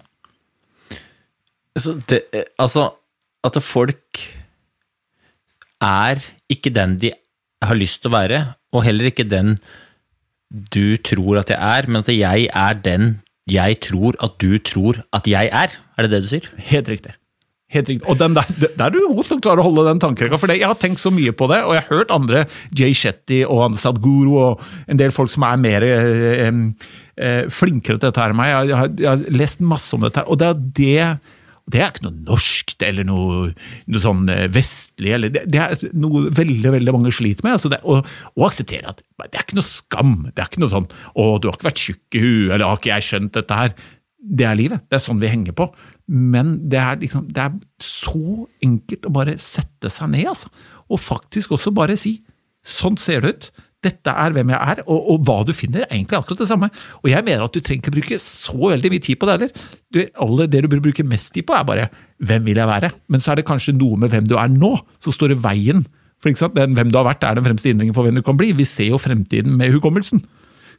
Det, 1.77 2.23
eh, 2.33 2.47
altså 2.59 2.89
at 3.45 3.59
folk 3.63 4.23
er 5.79 6.23
ikke 6.51 6.73
den 6.75 6.97
de 6.99 7.13
har 7.63 7.77
lyst 7.77 8.01
til 8.01 8.11
å 8.11 8.17
være, 8.17 8.41
og 8.73 8.83
heller 8.83 9.11
ikke 9.11 9.27
den 9.27 9.55
du 10.49 10.97
tror 11.05 11.43
at 11.43 11.51
jeg 11.53 11.59
er, 11.61 11.87
men 11.87 12.01
at 12.01 12.09
jeg 12.09 12.49
er 12.49 12.73
den 12.83 13.19
jeg 13.49 13.79
tror 13.85 14.17
at 14.23 14.37
du 14.41 14.57
tror 14.61 14.99
at 15.15 15.25
jeg 15.29 15.49
er. 15.49 15.73
Er 15.97 16.05
det 16.05 16.11
det 16.11 16.21
du 16.25 16.29
sier? 16.29 16.45
Helt 16.69 16.89
riktig. 16.89 17.15
Helt 17.69 17.89
riktig. 17.89 18.05
Og 18.09 18.17
der, 18.17 18.33
det 18.57 18.69
er 18.81 18.93
du 18.93 18.99
god 19.11 19.25
som 19.25 19.41
klarer 19.41 19.61
å 19.61 19.67
holde 19.67 19.85
den 19.87 20.01
tankerekka. 20.01 20.39
For 20.41 20.53
jeg 20.53 20.65
har 20.65 20.77
tenkt 20.81 21.01
så 21.01 21.11
mye 21.13 21.33
på 21.37 21.49
det, 21.51 21.59
og 21.65 21.75
jeg 21.75 21.85
har 21.85 21.99
hørt 21.99 22.13
andre, 22.13 22.43
Jay 22.77 22.95
Shetty 22.97 23.43
og 23.45 23.63
han 23.67 23.77
Sadhguru 23.77 24.37
og 24.41 24.63
en 24.89 25.01
del 25.01 25.13
folk 25.13 25.33
som 25.33 25.45
er 25.45 25.61
mer 25.61 25.85
eh, 25.85 26.49
eh, 26.49 27.43
flinkere 27.53 27.99
til 27.99 28.07
dette 28.07 28.23
her 28.23 28.33
enn 28.33 28.41
meg. 28.41 28.53
Jeg, 28.53 28.79
har, 28.79 28.93
jeg 28.97 29.11
har 29.11 29.37
lest 29.37 29.61
masse 29.61 29.93
om 29.97 30.05
dette, 30.05 30.23
her, 30.23 30.29
og 30.29 30.41
det 30.41 30.49
er 30.49 30.63
det 30.81 31.09
det 31.69 31.81
er 31.81 31.91
ikke 31.91 32.05
noe 32.07 32.23
norskt 32.27 32.83
eller 32.85 33.05
noe, 33.07 33.51
noe 33.89 34.01
sånn 34.01 34.29
eh, 34.33 34.47
vestlig. 34.53 35.13
Eller 35.15 35.33
det, 35.33 35.45
det, 35.51 35.61
er 35.61 35.93
noe 35.99 36.27
veldig 36.35 36.73
veldig 36.75 36.95
mange 36.95 37.13
sliter 37.15 37.45
med. 37.45 37.57
Altså 37.57 37.71
det, 37.73 37.81
å, 37.83 37.99
og, 38.01 38.43
akseptere 38.47 38.93
at 38.93 39.03
det 39.27 39.37
er 39.37 39.45
ikke 39.45 39.59
noe 39.59 39.69
skam. 39.69 40.15
Det 40.31 40.41
er 40.41 40.49
ikke 40.49 40.63
noe 40.63 40.73
sånn 40.73 40.89
'Å, 40.89 41.23
du 41.37 41.49
har 41.49 41.57
ikke 41.57 41.69
vært 41.69 41.83
tjukk 41.83 42.17
i 42.17 42.23
huet', 42.23 42.51
eller 42.55 42.65
'Har 42.65 42.81
ikke 42.81 42.93
jeg 42.93 43.07
skjønt 43.09 43.33
dette 43.37 43.61
her'? 43.61 43.77
Det 44.19 44.45
er 44.47 44.57
livet. 44.59 44.83
Det 44.89 44.97
er 44.97 45.03
sånn 45.05 45.21
vi 45.21 45.31
henger 45.31 45.55
på. 45.55 45.69
Men 46.09 46.57
det 46.69 46.79
er, 46.81 46.99
liksom, 46.99 47.27
det 47.31 47.43
er 47.45 47.55
så 47.83 48.47
enkelt 48.65 49.05
å 49.07 49.13
bare 49.15 49.37
sette 49.39 49.91
seg 49.93 50.11
ned, 50.15 50.27
altså. 50.33 50.49
Og 50.89 50.99
faktisk 50.99 51.55
også 51.55 51.75
bare 51.75 51.97
si 51.99 52.21
'Sånn 52.65 52.97
ser 52.99 53.21
det 53.21 53.33
ut'. 53.35 53.51
Dette 53.79 54.11
er 54.11 54.33
hvem 54.35 54.49
jeg 54.51 54.59
er, 54.59 54.81
og, 54.91 55.05
og, 55.13 55.21
hva 55.23 55.37
du 55.47 55.53
finner, 55.55 55.85
er 55.85 55.93
egentlig 55.95 56.17
akkurat 56.17 56.41
det 56.41 56.49
samme. 56.49 56.67
Og 56.99 57.07
jeg 57.13 57.23
mener 57.23 57.45
at 57.45 57.53
du 57.55 57.61
trenger 57.63 57.85
ikke 57.85 57.93
bruke 57.95 58.17
så 58.19 58.57
veldig 58.57 58.91
mye 58.91 59.03
tid 59.05 59.19
på 59.19 59.29
det 59.29 59.35
heller. 59.37 59.69
Det, 59.95 60.05
det 60.51 60.63
du 60.65 60.67
bør 60.73 60.81
bruke 60.89 61.05
mest 61.07 61.31
tid 61.35 61.47
på, 61.47 61.55
er 61.55 61.63
bare 61.63 61.87
'hvem 62.19 62.43
vil 62.43 62.59
jeg 62.59 62.67
være'? 62.67 62.91
Men 63.07 63.19
så 63.23 63.31
er 63.31 63.35
det 63.39 63.47
kanskje 63.47 63.77
noe 63.77 63.95
med 63.95 64.11
hvem 64.11 64.27
du 64.27 64.35
er 64.35 64.51
nå, 64.51 64.75
som 64.99 65.15
står 65.15 65.31
i 65.31 65.39
veien. 65.39 65.85
For 66.19 66.29
ikke? 66.29 66.51
Den, 66.55 66.75
hvem 66.75 66.91
du 66.91 66.97
har 66.99 67.07
vært, 67.07 67.23
er 67.23 67.39
den 67.39 67.45
fremste 67.47 67.71
hindringen 67.71 67.95
for 67.95 68.03
hvem 68.03 68.15
du 68.15 68.21
kan 68.21 68.37
bli. 68.37 68.51
Vi 68.51 68.67
ser 68.67 68.91
jo 68.91 68.99
fremtiden 68.99 69.55
med 69.55 69.71
hukommelsen. 69.71 70.25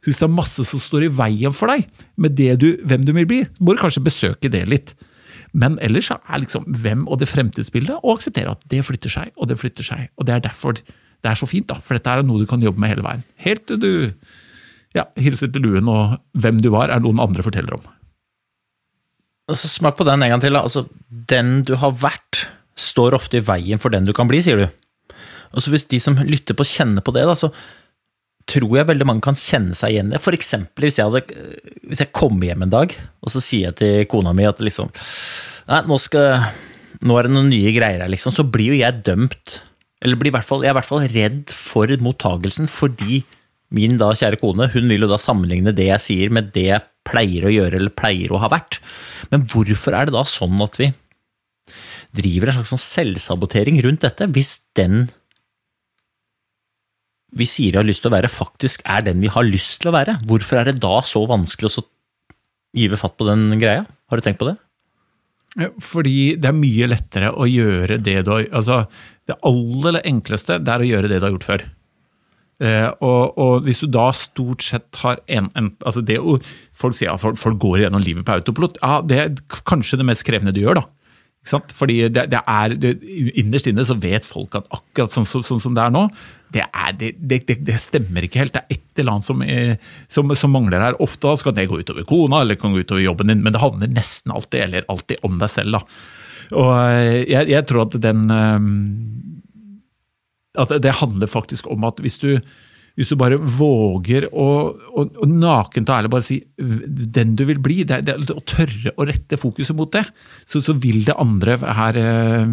Hvis 0.05 0.17
det 0.21 0.27
er 0.29 0.33
masse 0.33 0.63
som 0.65 0.81
står 0.81 1.05
i 1.05 1.13
veien 1.13 1.53
for 1.53 1.69
deg 1.69 1.85
med 2.17 2.37
det 2.37 2.59
du, 2.61 2.77
hvem 2.85 3.01
du 3.05 3.13
vil 3.13 3.25
bli, 3.25 3.45
må 3.59 3.73
du 3.73 3.81
kanskje 3.81 4.05
besøke 4.05 4.49
det 4.49 4.67
litt. 4.69 4.93
Men 5.53 5.77
ellers 5.81 6.09
er 6.13 6.41
liksom 6.41 6.65
hvem 6.69 7.07
og 7.07 7.19
det 7.19 7.29
fremtidsbildet, 7.29 7.99
å 8.01 8.15
akseptere 8.15 8.53
at 8.53 8.61
det 8.71 8.85
flytter 8.85 9.09
seg, 9.09 9.33
og 9.35 9.49
det 9.49 9.59
flytter 9.59 9.85
seg. 9.85 10.09
Og 10.17 10.25
det 10.25 10.37
er 10.37 10.45
derfor 10.45 10.79
det 11.21 11.31
er 11.31 11.37
så 11.37 11.47
fint, 11.49 11.67
da, 11.69 11.77
for 11.77 11.97
dette 11.97 12.13
er 12.13 12.23
noe 12.25 12.41
du 12.41 12.49
kan 12.49 12.61
jobbe 12.63 12.81
med 12.81 12.93
hele 12.93 13.05
veien. 13.05 13.25
Helt 13.43 13.67
til 13.69 13.81
du 13.81 13.91
ja, 14.97 15.05
hilser 15.19 15.51
til 15.51 15.63
luen, 15.63 15.89
og 15.89 16.17
hvem 16.41 16.59
du 16.63 16.71
var, 16.73 16.91
er 16.91 17.03
noen 17.03 17.21
andre 17.23 17.45
forteller 17.45 17.77
om. 17.77 17.85
Altså, 19.51 19.69
smak 19.71 19.97
på 19.99 20.07
den 20.07 20.23
en 20.23 20.33
gang 20.33 20.43
til. 20.43 20.55
Da. 20.55 20.63
Altså, 20.67 20.85
den 21.31 21.61
du 21.67 21.75
har 21.79 21.93
vært, 22.01 22.45
står 22.79 23.15
ofte 23.17 23.39
i 23.39 23.45
veien 23.45 23.81
for 23.81 23.93
den 23.93 24.07
du 24.07 24.13
kan 24.15 24.29
bli, 24.29 24.41
sier 24.43 24.59
du. 24.59 25.15
Altså, 25.51 25.71
hvis 25.73 25.87
de 25.91 25.99
som 26.01 26.17
lytter 26.25 26.57
på, 26.57 26.67
kjenner 26.67 27.03
på 27.03 27.13
det, 27.15 27.25
da, 27.27 27.35
så 27.37 27.51
tror 28.49 28.73
jeg 28.79 28.89
veldig 28.89 29.07
mange 29.07 29.23
kan 29.23 29.37
kjenne 29.37 29.75
seg 29.77 29.93
igjen 29.93 30.11
i 30.11 30.15
det. 30.15 30.23
For 30.23 30.35
eksempel 30.35 30.87
hvis 30.87 30.99
jeg, 30.99 31.07
hadde, 31.07 31.47
hvis 31.87 32.01
jeg 32.03 32.13
kom 32.15 32.41
hjem 32.43 32.65
en 32.65 32.73
dag, 32.73 32.95
og 33.21 33.31
så 33.31 33.43
sier 33.43 33.69
jeg 33.69 33.79
til 33.79 34.07
kona 34.11 34.33
mi 34.35 34.47
at 34.49 34.61
liksom 34.63 34.91
Nei, 35.71 35.77
nå, 35.87 35.95
skal, 36.01 36.41
nå 37.05 37.15
er 37.15 37.27
det 37.27 37.35
noen 37.35 37.51
nye 37.51 37.71
greier 37.71 38.01
her, 38.01 38.09
liksom. 38.11 38.33
Så 38.33 38.43
blir 38.49 38.73
jo 38.73 38.79
jeg 38.79 39.03
dømt 39.05 39.59
eller 40.01 40.41
fall, 40.41 40.63
jeg 40.65 40.71
er 40.71 40.73
i 40.73 40.79
hvert 40.79 40.89
fall 40.89 41.05
redd 41.13 41.53
for 41.53 41.91
mottagelsen, 42.01 42.69
fordi 42.71 43.21
min 43.71 43.99
da 44.01 44.09
kjære 44.17 44.39
kone 44.41 44.67
hun 44.73 44.89
vil 44.89 45.05
jo 45.05 45.11
da 45.11 45.19
sammenligne 45.21 45.73
det 45.75 45.87
jeg 45.87 46.03
sier, 46.03 46.33
med 46.33 46.51
det 46.55 46.65
jeg 46.67 46.87
pleier 47.07 47.45
å 47.47 47.53
gjøre 47.53 47.77
eller 47.79 47.93
pleier 47.93 48.33
å 48.33 48.41
ha 48.41 48.49
vært. 48.51 48.81
Men 49.31 49.45
hvorfor 49.49 49.95
er 49.95 50.09
det 50.09 50.15
da 50.17 50.25
sånn 50.27 50.57
at 50.63 50.77
vi 50.81 50.91
driver 52.17 52.51
en 52.51 52.59
slags 52.59 52.73
sånn 52.73 52.83
selvsabotering 52.83 53.79
rundt 53.85 54.03
dette, 54.03 54.27
hvis 54.35 54.57
den 54.77 55.05
vi 57.31 57.47
sier 57.47 57.71
vi 57.71 57.79
har 57.79 57.87
lyst 57.87 58.03
til 58.03 58.11
å 58.11 58.17
være, 58.17 58.31
faktisk 58.31 58.81
er 58.83 59.05
den 59.05 59.21
vi 59.23 59.31
har 59.31 59.45
lyst 59.47 59.79
til 59.79 59.91
å 59.91 59.95
være? 59.95 60.17
Hvorfor 60.27 60.59
er 60.59 60.67
det 60.67 60.81
da 60.83 60.97
så 61.07 61.23
vanskelig 61.29 61.71
å 61.71 61.85
give 62.75 62.99
fatt 62.99 63.15
på 63.19 63.29
den 63.29 63.47
greia? 63.61 63.85
Har 64.11 64.19
du 64.19 64.25
tenkt 64.25 64.41
på 64.41 64.49
det? 64.49 64.57
Fordi 65.83 66.37
det 66.39 66.47
er 66.47 66.55
mye 66.55 66.87
lettere 66.87 67.33
å 67.35 67.47
gjøre 67.49 67.97
det 67.99 68.21
du 68.23 68.31
har 68.31 68.45
altså, 68.55 68.85
det 69.27 69.35
aller 69.47 69.99
enkleste 70.07 70.61
det 70.63 70.71
er 70.71 70.83
å 70.83 70.87
gjøre 70.87 71.11
det 71.11 71.19
du 71.19 71.27
har 71.27 71.33
gjort 71.35 71.47
før. 71.49 71.65
Eh, 72.61 72.87
og, 73.01 73.37
og, 73.41 73.65
hvis 73.65 73.81
du 73.81 73.87
da 73.89 74.11
stort 74.13 74.63
sett 74.63 74.99
har 75.01 75.19
en, 75.33 75.49
en 75.57 75.71
altså 75.81 76.03
det, 76.05 76.19
Folk 76.77 76.97
sier 76.97 77.09
at 77.09 77.21
folk, 77.21 77.39
folk, 77.41 77.57
går 77.61 77.85
gjennom 77.85 78.03
livet 78.03 78.25
på 78.25 78.35
autopilot. 78.37 78.77
Ja, 78.83 79.01
Det 79.01 79.19
er 79.19 79.61
kanskje 79.67 79.99
det 80.01 80.07
mest 80.07 80.25
krevende 80.27 80.53
du 80.55 80.61
gjør. 80.61 80.81
da. 80.81 80.87
Fordi 81.73 81.97
det, 82.13 82.27
det 82.29 82.41
er, 82.45 82.75
det, 82.77 82.93
Innerst 83.41 83.67
inne 83.69 83.85
så 83.85 83.97
vet 83.97 84.27
folk 84.27 84.59
at 84.59 84.69
akkurat 84.69 85.13
sånn, 85.13 85.25
så, 85.25 85.41
sånn 85.45 85.61
som 85.63 85.73
det 85.77 85.87
er 85.87 85.93
nå, 85.93 86.05
det, 86.51 86.65
er, 86.67 86.95
det, 86.97 87.77
stemmer 87.79 88.25
ikke 88.27 88.41
helt. 88.41 88.55
Det 88.55 88.61
er 88.63 88.75
et 88.75 89.01
eller 89.01 89.17
annet 89.17 89.27
som, 89.27 89.43
som, 90.11 90.33
som 90.35 90.51
mangler 90.51 90.83
her. 90.83 90.97
Ofte 91.03 91.35
skal 91.39 91.55
det 91.55 91.69
gå 91.71 91.79
utover 91.79 92.07
kona 92.07 92.41
eller 92.43 92.59
kan 92.59 92.73
gå 92.75 92.83
utover 92.83 93.03
jobben 93.03 93.31
din, 93.31 93.43
men 93.45 93.55
det 93.55 93.63
handler 93.63 93.93
nesten 93.93 94.33
alltid 94.35 94.65
eller 94.65 94.89
alltid 94.91 95.23
om 95.27 95.39
deg 95.41 95.53
selv. 95.53 95.79
da. 95.79 95.85
Og 96.57 96.73
eh, 96.73 97.21
jeg, 97.29 97.47
jeg 97.53 97.67
tror 97.69 97.85
at 97.85 97.95
den 98.03 98.25
eh, 98.35 98.59
At 100.61 100.75
det 100.83 100.99
handler 100.99 101.31
faktisk 101.31 101.69
om 101.71 101.85
at 101.87 102.01
hvis 102.03 102.19
du, 102.19 102.31
hvis 102.99 103.11
du 103.11 103.15
bare 103.19 103.39
våger 103.39 104.27
å, 104.35 104.47
å, 104.75 105.05
å 105.07 105.27
nakent 105.29 105.87
og 105.87 105.95
ærlig 105.95 106.11
bare 106.11 106.27
si 106.27 106.41
den 106.57 107.37
du 107.39 107.45
vil 107.47 107.61
bli, 107.63 107.85
det, 107.87 108.01
det, 108.09 108.17
å 108.35 108.43
tørre 108.43 108.91
å 108.99 109.07
rette 109.07 109.39
fokuset 109.39 109.77
mot 109.77 109.91
det, 109.95 110.03
så, 110.43 110.59
så 110.59 110.75
vil 110.75 111.05
det 111.07 111.15
andre 111.15 111.55
her 111.63 112.01
eh, 112.01 112.51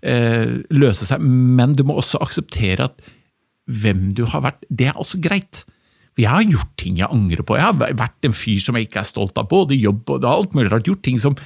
eh, 0.00 0.56
løse 0.72 1.08
seg. 1.08 1.20
Men 1.20 1.76
du 1.76 1.84
må 1.84 1.98
også 2.00 2.22
akseptere 2.24 2.88
at 2.88 3.12
hvem 3.70 4.12
du 4.16 4.24
har 4.28 4.44
vært, 4.44 4.64
det 4.68 4.90
er 4.90 5.00
også 5.00 5.20
greit. 5.24 5.64
For 6.14 6.22
jeg 6.22 6.30
har 6.30 6.46
gjort 6.46 6.72
ting 6.78 6.98
jeg 7.00 7.10
angrer 7.10 7.42
på. 7.42 7.56
Jeg 7.58 7.64
har 7.64 7.96
vært 7.98 8.26
en 8.28 8.36
fyr 8.36 8.60
som 8.62 8.76
jeg 8.78 8.88
ikke 8.88 9.00
er 9.02 9.08
stolt 9.08 9.38
av, 9.40 9.48
både 9.50 9.78
jobb 9.78 10.10
og 10.14 10.26
alt 10.28 10.54
mulig 10.54 10.70
rart. 10.70 10.86
Gjort 10.86 11.02
ting 11.06 11.18
som 11.22 11.38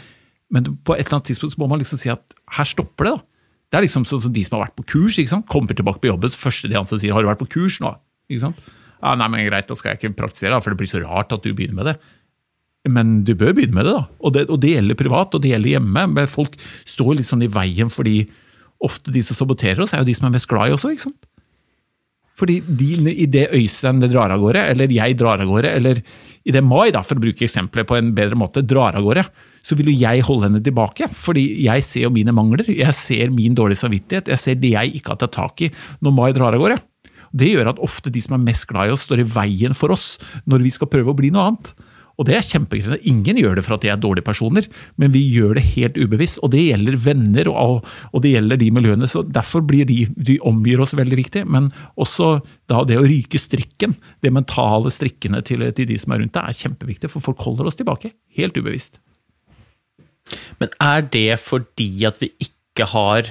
men 0.55 0.65
på 0.65 0.95
et 0.97 1.05
eller 1.05 1.19
annet 1.19 1.29
tidspunkt 1.29 1.55
så 1.55 1.61
må 1.61 1.69
man 1.71 1.81
liksom 1.83 2.01
si 2.01 2.11
at 2.13 2.37
her 2.57 2.69
stopper 2.69 3.09
det. 3.09 3.15
da. 3.17 3.25
Det 3.69 3.79
er 3.79 3.85
liksom 3.85 4.07
sånn 4.09 4.23
som 4.25 4.33
de 4.33 4.45
som 4.45 4.57
har 4.57 4.67
vært 4.67 4.79
på 4.81 4.87
kurs, 4.95 5.19
ikke 5.21 5.35
sant? 5.35 5.49
kommer 5.53 5.77
tilbake 5.77 6.01
på 6.01 6.09
jobben, 6.09 6.33
så 6.33 6.41
første 6.41 6.71
de 6.71 6.79
ansatte 6.79 7.03
sier 7.03 7.13
'har 7.13 7.23
du 7.23 7.29
vært 7.29 7.45
på 7.45 7.53
kurs 7.53 7.81
nå?' 7.81 7.99
Ikke 8.31 8.41
sant? 8.41 8.57
Ja, 9.03 9.15
nei, 9.15 9.29
men 9.29 9.47
greit, 9.47 9.69
da 9.69 9.75
skal 9.75 9.93
jeg 9.93 10.01
ikke 10.01 10.17
praktisere, 10.17 10.51
da, 10.51 10.61
for 10.61 10.71
det 10.71 10.79
blir 10.79 10.89
så 10.89 11.05
rart 11.05 11.33
at 11.33 11.43
du 11.43 11.53
begynner 11.53 11.75
med 11.75 11.87
det. 11.87 11.99
Men 12.89 13.25
du 13.25 13.35
bør 13.35 13.55
begynne 13.55 13.75
med 13.75 13.85
det, 13.85 13.93
da. 13.93 14.09
Og 14.21 14.33
det, 14.33 14.51
og 14.51 14.61
det 14.61 14.75
gjelder 14.75 14.95
privat, 14.97 15.35
og 15.35 15.43
det 15.43 15.51
gjelder 15.51 15.71
hjemme. 15.71 16.13
Men 16.13 16.27
folk 16.27 16.57
står 16.85 17.17
litt 17.17 17.27
sånn 17.27 17.43
i 17.43 17.49
veien 17.49 17.89
fordi 17.89 18.29
ofte 18.81 19.13
de 19.13 19.23
som 19.23 19.37
saboterer 19.37 19.81
oss, 19.81 19.93
er 19.93 20.01
jo 20.01 20.09
de 20.09 20.15
som 20.15 20.27
er 20.27 20.37
mest 20.37 20.49
glad 20.49 20.69
i 20.69 20.73
oss 20.73 20.85
ikke 20.85 21.09
sant? 21.09 21.28
Fordi 22.39 22.61
de, 22.63 22.93
i 23.11 23.27
det 23.31 23.49
Øystein 23.57 24.03
det 24.03 24.13
drar 24.13 24.31
av 24.31 24.43
gårde, 24.43 24.63
eller 24.73 24.93
jeg 24.95 25.17
drar 25.19 25.43
av 25.43 25.51
gårde, 25.51 25.73
eller 25.81 26.03
i 26.47 26.55
det 26.55 26.63
Mai, 26.65 26.91
da, 26.95 27.03
for 27.05 27.19
å 27.19 27.25
bruke 27.25 27.45
eksempelet 27.45 27.89
på 27.89 27.99
en 27.99 28.13
bedre 28.17 28.39
måte, 28.39 28.63
drar 28.63 28.97
av 28.97 29.05
gårde, 29.05 29.25
så 29.67 29.77
vil 29.77 29.91
jo 29.91 29.97
jeg 29.99 30.25
holde 30.29 30.49
henne 30.49 30.63
tilbake. 30.65 31.11
Fordi 31.13 31.45
jeg 31.67 31.85
ser 31.87 32.07
jo 32.07 32.13
mine 32.15 32.35
mangler, 32.37 32.69
jeg 32.71 32.95
ser 32.97 33.35
min 33.35 33.59
dårlige 33.59 33.83
samvittighet, 33.83 34.31
jeg 34.33 34.43
ser 34.45 34.63
det 34.63 34.73
jeg 34.77 34.95
ikke 35.01 35.15
har 35.15 35.21
tatt 35.25 35.35
tak 35.37 35.67
i 35.67 35.73
når 36.05 36.15
Mai 36.15 36.31
drar 36.37 36.57
av 36.57 36.63
gårde. 36.63 36.79
Det 37.37 37.51
gjør 37.51 37.75
at 37.75 37.83
ofte 37.85 38.13
de 38.13 38.23
som 38.25 38.39
er 38.39 38.47
mest 38.47 38.69
glad 38.71 38.89
i 38.89 38.95
oss, 38.95 39.05
står 39.09 39.21
i 39.21 39.29
veien 39.29 39.77
for 39.77 39.93
oss 39.93 40.15
når 40.49 40.65
vi 40.65 40.73
skal 40.73 40.89
prøve 40.93 41.13
å 41.13 41.19
bli 41.19 41.33
noe 41.35 41.51
annet. 41.51 41.75
Og 42.19 42.27
det 42.27 42.35
er 42.35 42.43
kjempegreit. 42.43 43.05
Ingen 43.07 43.39
gjør 43.39 43.59
det 43.59 43.63
for 43.63 43.77
at 43.77 43.85
de 43.85 43.93
er 43.93 43.99
dårlige 44.03 44.27
personer, 44.27 44.67
men 44.99 45.13
vi 45.15 45.21
gjør 45.31 45.55
det 45.55 45.63
helt 45.77 45.99
ubevisst. 46.03 46.41
Og 46.43 46.51
det 46.51 46.65
gjelder 46.65 46.99
venner, 47.05 47.51
og, 47.53 47.87
og 48.11 48.25
det 48.25 48.33
gjelder 48.33 48.59
de 48.59 48.71
miljøene. 48.75 49.07
så 49.11 49.23
Derfor 49.23 49.63
blir 49.67 49.87
de 49.87 50.01
vi 50.17 50.39
omgir 50.43 50.83
oss 50.83 50.97
veldig 50.99 51.19
viktig. 51.21 51.45
Men 51.47 51.71
også 51.95 52.41
det 52.67 52.99
å 52.99 53.07
ryke 53.07 53.39
strikken, 53.39 53.95
det 54.25 54.35
mentale 54.35 54.91
strikkene 54.91 55.45
til, 55.47 55.63
til 55.71 55.91
de 55.91 55.99
som 56.03 56.15
er 56.15 56.25
rundt 56.25 56.35
deg, 56.35 56.43
er 56.51 56.59
kjempeviktig. 56.59 57.13
For 57.15 57.23
folk 57.23 57.47
holder 57.47 57.71
oss 57.71 57.79
tilbake. 57.79 58.11
Helt 58.35 58.59
ubevisst. 58.59 58.99
Men 60.59 60.75
er 60.83 61.07
det 61.07 61.39
fordi 61.41 61.93
at 62.09 62.19
vi 62.21 62.33
ikke 62.43 62.91
har 62.91 63.31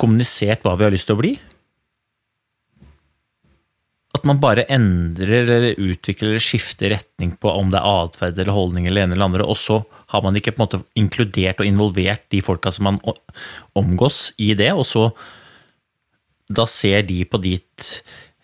kommunisert 0.00 0.64
hva 0.64 0.78
vi 0.80 0.88
har 0.88 0.96
lyst 0.96 1.12
til 1.12 1.18
å 1.18 1.20
bli? 1.20 1.36
At 4.24 4.28
man 4.30 4.38
bare 4.40 4.62
endrer 4.72 5.42
eller 5.44 5.74
utvikler 5.76 6.30
eller 6.30 6.40
skifter 6.40 6.94
retning 6.94 7.34
på 7.36 7.50
om 7.52 7.68
det 7.68 7.76
er 7.76 7.84
atferd 7.84 8.38
eller 8.38 8.56
holdning 8.56 8.86
eller 8.88 9.04
ene 9.04 9.12
eller 9.12 9.26
andre, 9.26 9.44
og 9.44 9.58
så 9.60 9.82
har 10.14 10.22
man 10.24 10.38
ikke 10.40 10.54
på 10.54 10.62
en 10.62 10.64
måte 10.64 10.80
inkludert 10.96 11.60
og 11.60 11.68
involvert 11.68 12.24
de 12.32 12.40
folka 12.40 12.72
som 12.72 12.88
man 12.88 13.00
omgås 13.76 14.30
i 14.40 14.54
det, 14.56 14.70
og 14.72 14.88
så 14.88 15.10
da 16.48 16.64
ser 16.64 17.04
de 17.04 17.18
på 17.28 17.42
ditt 17.44 17.90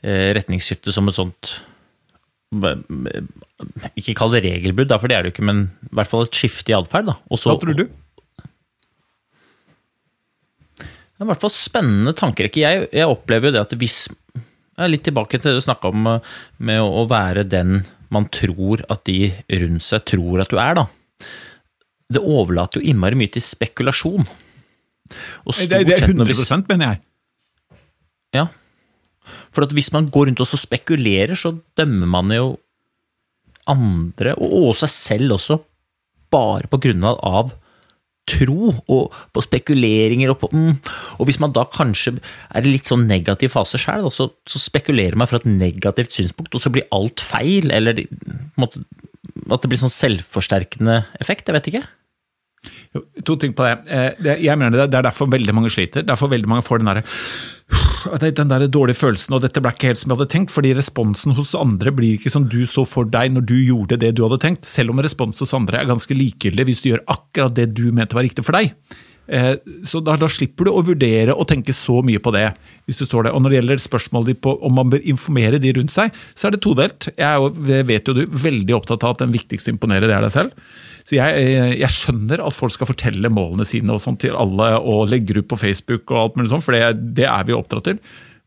eh, 0.05 0.37
retningsskifte 0.37 0.93
som 0.93 1.09
et 1.09 1.17
sånt 1.17 1.55
ikke 3.97 4.19
kall 4.19 4.37
det 4.37 4.45
regelbrudd, 4.45 4.93
for 5.01 5.09
det 5.09 5.17
er 5.17 5.25
det 5.25 5.33
jo 5.33 5.37
ikke, 5.39 5.49
men 5.49 5.65
i 5.89 5.97
hvert 5.97 6.13
fall 6.13 6.29
et 6.29 6.37
skifte 6.37 6.75
i 6.75 6.77
atferd. 6.77 7.09
Hva 7.09 7.41
tror 7.41 7.73
du? 7.73 7.87
Det 10.77 11.25
er 11.25 11.29
i 11.29 11.33
hvert 11.33 11.43
fall 11.43 11.53
spennende 11.53 12.13
tankerekke. 12.17 12.63
Jeg, 12.65 12.89
jeg 12.97 13.09
opplever 13.09 13.49
jo 13.49 13.57
det 13.57 13.65
at 13.65 13.75
hvis 13.81 14.03
Litt 14.89 15.05
tilbake 15.05 15.39
til 15.39 15.51
det 15.51 15.59
du 15.61 15.65
snakka 15.65 15.91
om 15.93 16.07
med 16.59 16.81
å 16.81 17.05
være 17.11 17.45
den 17.49 17.83
man 18.11 18.27
tror 18.33 18.83
at 18.91 19.05
de 19.07 19.31
rundt 19.61 19.87
seg 19.87 20.07
tror 20.09 20.43
at 20.43 20.51
du 20.51 20.59
er, 20.59 20.81
da. 20.81 20.87
Det 22.11 22.23
overlater 22.23 22.81
jo 22.81 22.91
innmari 22.91 23.19
mye 23.19 23.31
til 23.31 23.45
spekulasjon. 23.45 24.27
det, 25.71 25.85
det 25.87 25.99
er 25.99 26.09
100 26.09 26.67
mener 26.67 26.87
jeg. 26.89 27.01
Ja. 28.35 28.49
For 29.55 29.67
hvis 29.75 29.93
man 29.95 30.09
går 30.11 30.31
rundt 30.31 30.43
og 30.43 30.51
spekulerer, 30.51 31.37
så 31.39 31.55
dømmer 31.79 32.11
man 32.11 32.35
jo 32.35 32.51
andre, 33.71 34.35
og 34.43 34.73
seg 34.79 34.91
selv 34.91 35.37
også, 35.37 35.61
bare 36.31 36.71
på 36.71 36.79
grunn 36.83 37.07
av 37.07 37.53
tro 38.29 38.73
og 38.73 39.15
på 39.35 39.43
spekuleringer 39.45 40.33
og 40.33 40.41
på 40.43 40.51
mm, 40.53 40.73
Og 41.19 41.29
hvis 41.29 41.41
man 41.43 41.55
da 41.57 41.65
kanskje 41.71 42.17
er 42.19 42.67
i 42.67 42.75
litt 42.75 42.91
sånn 42.91 43.07
negativ 43.11 43.55
fase 43.57 43.81
sjøl, 43.81 44.11
så, 44.15 44.31
så, 44.49 44.63
spekulerer 44.63 45.19
man 45.19 45.31
fra 45.31 45.41
et 45.41 45.49
negativt 45.49 46.15
synspunkt, 46.15 46.55
og 46.55 46.63
så 46.63 46.73
blir 46.73 46.89
alt 46.95 47.23
feil, 47.25 47.71
eller 47.75 48.05
måte, 48.61 48.85
at 49.51 49.63
det 49.63 49.71
blir 49.71 49.81
sånn 49.81 49.93
selvforsterkende 49.93 51.03
effekt. 51.23 51.49
Jeg 51.49 51.57
vet 51.57 51.73
ikke. 51.73 51.87
To 52.91 53.37
ting 53.39 53.53
på 53.55 53.67
eh, 53.69 54.17
det. 54.19 54.41
Jeg 54.43 54.59
mener 54.59 54.75
det, 54.75 54.89
er 54.91 55.07
derfor 55.07 55.31
veldig 55.31 55.55
mange 55.55 55.71
sliter. 55.71 56.03
Derfor 56.07 56.33
veldig 56.33 56.51
mange 56.51 56.67
får 56.67 56.83
den 56.83 56.91
derre 56.91 57.05
den 58.01 58.49
der 58.51 58.65
dårlige 58.67 58.99
følelsen, 58.99 59.35
og 59.37 59.43
dette 59.45 59.61
ble 59.63 59.71
ikke 59.75 59.91
helt 59.91 60.01
som 60.01 60.11
jeg 60.11 60.17
hadde 60.17 60.33
tenkt, 60.33 60.51
fordi 60.51 60.73
responsen 60.75 61.35
hos 61.37 61.53
andre 61.55 61.93
blir 61.95 62.17
ikke 62.17 62.33
som 62.33 62.49
du 62.49 62.65
så 62.67 62.87
for 62.89 63.07
deg 63.07 63.35
når 63.35 63.45
du 63.47 63.55
gjorde 63.61 64.01
det 64.01 64.15
du 64.17 64.25
hadde 64.25 64.41
tenkt, 64.43 64.65
selv 64.67 64.95
om 64.95 65.03
responsen 65.05 65.45
hos 65.45 65.55
andre 65.55 65.79
er 65.79 65.91
ganske 65.91 66.17
likegyldig 66.17 66.67
hvis 66.67 66.83
du 66.83 66.89
gjør 66.91 67.05
akkurat 67.13 67.55
det 67.55 67.69
du 67.77 67.91
mente 67.95 68.17
var 68.17 68.27
riktig 68.27 68.47
for 68.47 68.57
deg. 68.57 68.73
Eh, 69.31 69.53
så 69.87 70.01
da, 70.03 70.17
da, 70.19 70.27
slipper 70.33 70.67
du 70.67 70.73
å 70.73 70.83
vurdere 70.83 71.37
og 71.37 71.47
tenke 71.51 71.75
så 71.77 72.01
mye 72.03 72.19
på 72.19 72.33
det. 72.35 72.49
hvis 72.89 72.99
du 72.99 73.07
står 73.07 73.29
det. 73.29 73.35
Og 73.37 73.45
Når 73.45 73.53
det 73.53 73.61
gjelder 73.61 73.85
spørsmålet 73.85 74.49
om 74.51 74.75
man 74.75 74.91
bør 74.91 75.07
informere 75.13 75.61
de 75.63 75.75
rundt 75.77 75.95
seg, 75.95 76.17
så 76.35 76.49
er 76.49 76.57
det 76.57 76.65
todelt. 76.65 77.13
Jeg 77.15 77.29
er 77.29 77.39
jo, 77.39 77.85
vet 77.87 78.09
jo 78.09 78.17
du, 78.17 78.25
veldig 78.27 78.75
opptatt 78.81 79.05
av 79.07 79.15
at 79.15 79.23
den 79.23 79.37
viktigste 79.37 79.71
imponerer, 79.71 80.09
det 80.09 80.17
er 80.17 80.27
deg 80.27 80.35
selv. 80.35 80.73
Så 81.11 81.19
jeg, 81.19 81.43
eh, 81.43 81.73
jeg, 81.81 81.91
skjønner 81.91 82.39
at 82.45 82.55
folk 82.55 82.71
skal 82.77 82.87
fortelle 82.87 83.33
målene 83.35 83.67
sine 83.67 83.97
og 83.97 84.03
sånt 84.03 84.21
til 84.23 84.37
alle 84.39 84.77
og 84.79 85.09
legger 85.11 85.41
ut 85.41 85.49
på 85.51 85.59
Facebook 85.59 86.07
og 86.13 86.21
alt 86.21 86.37
mulig 86.39 86.53
sånt, 86.53 86.63
for 86.63 86.77
det, 86.77 87.15
det 87.19 87.27
er 87.27 87.49
vi 87.49 87.57
oppdratt 87.57 87.89
til. 87.89 87.99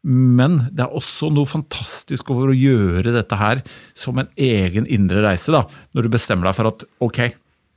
Men 0.07 0.61
det 0.71 0.85
er 0.85 0.95
også 0.95 1.27
noe 1.31 1.47
fantastisk 1.47 2.31
over 2.31 2.51
å 2.51 2.55
gjøre 2.55 3.11
dette 3.15 3.35
her 3.39 3.65
som 3.99 4.19
en 4.19 4.31
egen 4.39 4.87
indre 4.87 5.25
reise. 5.27 5.51
da, 5.51 5.65
Når 5.91 6.07
du 6.07 6.13
bestemmer 6.15 6.47
deg 6.47 6.55
for 6.55 6.71
at 6.71 6.87
ok, 7.03 7.19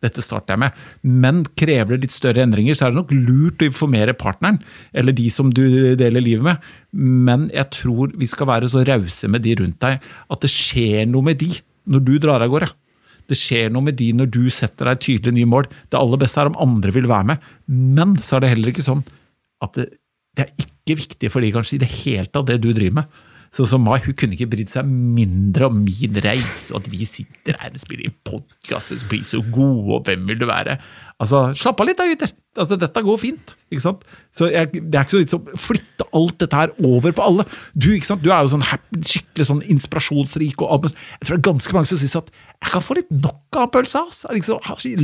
dette 0.07 0.23
starter 0.23 0.55
jeg 0.55 0.63
med. 0.63 0.81
Men 1.03 1.43
krever 1.59 1.97
det 1.97 2.07
litt 2.07 2.15
større 2.15 2.47
endringer, 2.47 2.79
så 2.79 2.87
er 2.87 2.95
det 2.95 3.01
nok 3.01 3.15
lurt 3.27 3.63
å 3.63 3.71
informere 3.71 4.15
partneren, 4.19 4.63
eller 4.95 5.17
de 5.19 5.27
som 5.35 5.51
du 5.51 5.65
deler 5.99 6.23
livet 6.23 6.47
med. 6.47 6.73
Men 6.95 7.51
jeg 7.55 7.73
tror 7.75 8.15
vi 8.15 8.31
skal 8.31 8.51
være 8.55 8.71
så 8.71 8.87
rause 8.87 9.31
med 9.35 9.43
de 9.47 9.59
rundt 9.59 9.83
deg 9.83 9.99
at 9.99 10.47
det 10.47 10.53
skjer 10.53 11.09
noe 11.11 11.27
med 11.27 11.43
de 11.43 11.57
når 11.91 12.07
du 12.07 12.17
drar 12.23 12.47
av 12.47 12.55
gårde. 12.55 12.71
Det 13.27 13.39
skjer 13.39 13.73
noe 13.75 13.89
med 13.89 13.99
de 13.99 14.13
når 14.15 14.31
du 14.33 14.43
setter 14.55 14.91
deg 14.91 15.03
tydelige 15.03 15.37
nye 15.39 15.51
mål. 15.51 15.69
Det 15.91 15.99
aller 15.99 16.21
beste 16.23 16.43
er 16.43 16.51
om 16.51 16.59
andre 16.63 16.95
vil 16.95 17.09
være 17.11 17.33
med, 17.33 17.47
men 17.67 18.17
så 18.23 18.39
er 18.39 18.45
det 18.45 18.53
heller 18.55 18.73
ikke 18.73 18.87
sånn 18.87 19.03
at 19.65 19.79
det, 19.79 19.87
det 20.37 20.45
er 20.45 20.67
ikke 20.67 20.99
viktig 21.01 21.33
for 21.33 21.43
de 21.43 21.53
kanskje 21.55 21.79
i 21.79 21.83
det 21.83 21.91
hele 22.03 22.29
tatt, 22.29 22.47
det 22.51 22.61
du 22.63 22.71
driver 22.71 23.01
med. 23.01 23.23
Sånn 23.57 23.69
som 23.71 23.85
Mai, 23.87 23.99
hun 24.05 24.17
kunne 24.19 24.37
ikke 24.37 24.51
brydd 24.53 24.73
seg 24.73 24.89
mindre 24.91 25.71
om 25.71 25.79
min 25.87 26.19
reise, 26.25 26.75
og 26.75 26.83
at 26.83 26.91
vi 26.93 27.07
sitter 27.09 27.57
her 27.63 27.73
og 27.73 27.81
spiller 27.81 28.11
i 28.11 28.17
podkast 28.27 28.93
og 28.97 29.07
blir 29.11 29.23
så 29.25 29.41
gode, 29.41 29.97
og 29.97 30.09
hvem 30.09 30.27
vil 30.29 30.43
du 30.43 30.49
være? 30.51 30.77
Altså, 31.23 31.49
Slapp 31.57 31.81
av 31.81 31.89
litt 31.89 32.01
da, 32.01 32.09
gutter! 32.11 32.35
Altså, 32.59 32.79
dette 32.81 33.03
går 33.07 33.21
fint. 33.21 33.55
ikke 33.71 33.83
sant? 33.83 34.05
Så 34.35 34.51
jeg, 34.53 34.71
Det 34.73 34.95
er 34.95 35.05
ikke 35.05 35.17
så 35.17 35.23
litt 35.23 35.35
sånn 35.35 35.61
flytte 35.61 36.07
alt 36.17 36.39
dette 36.43 36.57
her 36.61 36.73
over 36.87 37.15
på 37.17 37.25
alle. 37.25 37.47
Du 37.75 37.89
ikke 37.93 38.09
sant? 38.09 38.23
Du 38.25 38.31
er 38.31 38.45
jo 38.45 38.53
sånn 38.55 38.67
happy, 38.67 39.01
skikkelig 39.03 39.49
sånn 39.51 39.63
inspirasjonsrik. 39.75 40.63
og 40.63 40.87
Jeg 40.89 40.97
tror 41.27 41.37
det 41.37 41.39
er 41.41 41.51
ganske 41.51 41.77
mange 41.77 41.91
som 41.91 42.01
syns 42.01 42.19
at 42.21 42.31
jeg 42.57 42.73
kan 42.73 42.85
få 42.85 42.97
litt 42.97 43.11
nok 43.13 43.59
av 43.61 43.69
pølsa. 43.75 44.05
Liksom, 44.33 44.63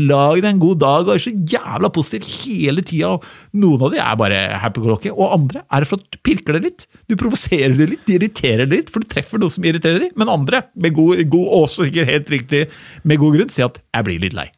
lag 0.08 0.40
deg 0.40 0.48
en 0.48 0.62
god 0.62 0.80
dag 0.82 1.08
og 1.08 1.14
er 1.14 1.22
så 1.22 1.34
jævla 1.34 1.92
positiv 1.92 2.24
hele 2.42 2.84
tida. 2.86 3.12
Noen 3.52 3.84
av 3.86 3.92
de 3.92 4.00
er 4.00 4.16
bare 4.20 4.40
happy-go-lucky, 4.62 5.12
og 5.12 5.36
andre 5.36 5.64
er 5.68 5.84
det 5.84 5.90
for 5.90 6.00
at 6.00 6.16
du 6.16 6.20
pirker 6.24 6.56
det 6.56 6.64
litt. 6.64 6.86
Du 7.10 7.18
provoserer 7.20 7.76
det 7.76 7.90
litt, 7.92 8.06
de 8.08 8.16
irriterer 8.16 8.64
det 8.64 8.80
litt, 8.80 8.94
for 8.94 9.04
du 9.04 9.10
treffer 9.10 9.42
noe 9.42 9.52
som 9.52 9.64
irriterer 9.68 10.06
dem. 10.06 10.16
Men 10.16 10.32
andre, 10.32 10.64
med 10.74 10.96
god, 10.96 11.20
god 11.32 11.54
også 11.62 11.90
sikkert 11.90 12.12
helt 12.14 12.34
riktig, 12.38 12.66
med 13.04 13.20
god 13.20 13.36
grunn, 13.36 13.52
sier 13.52 13.68
at 13.68 13.78
'jeg 13.78 14.04
blir 14.08 14.20
litt 14.20 14.38
lei'. 14.38 14.50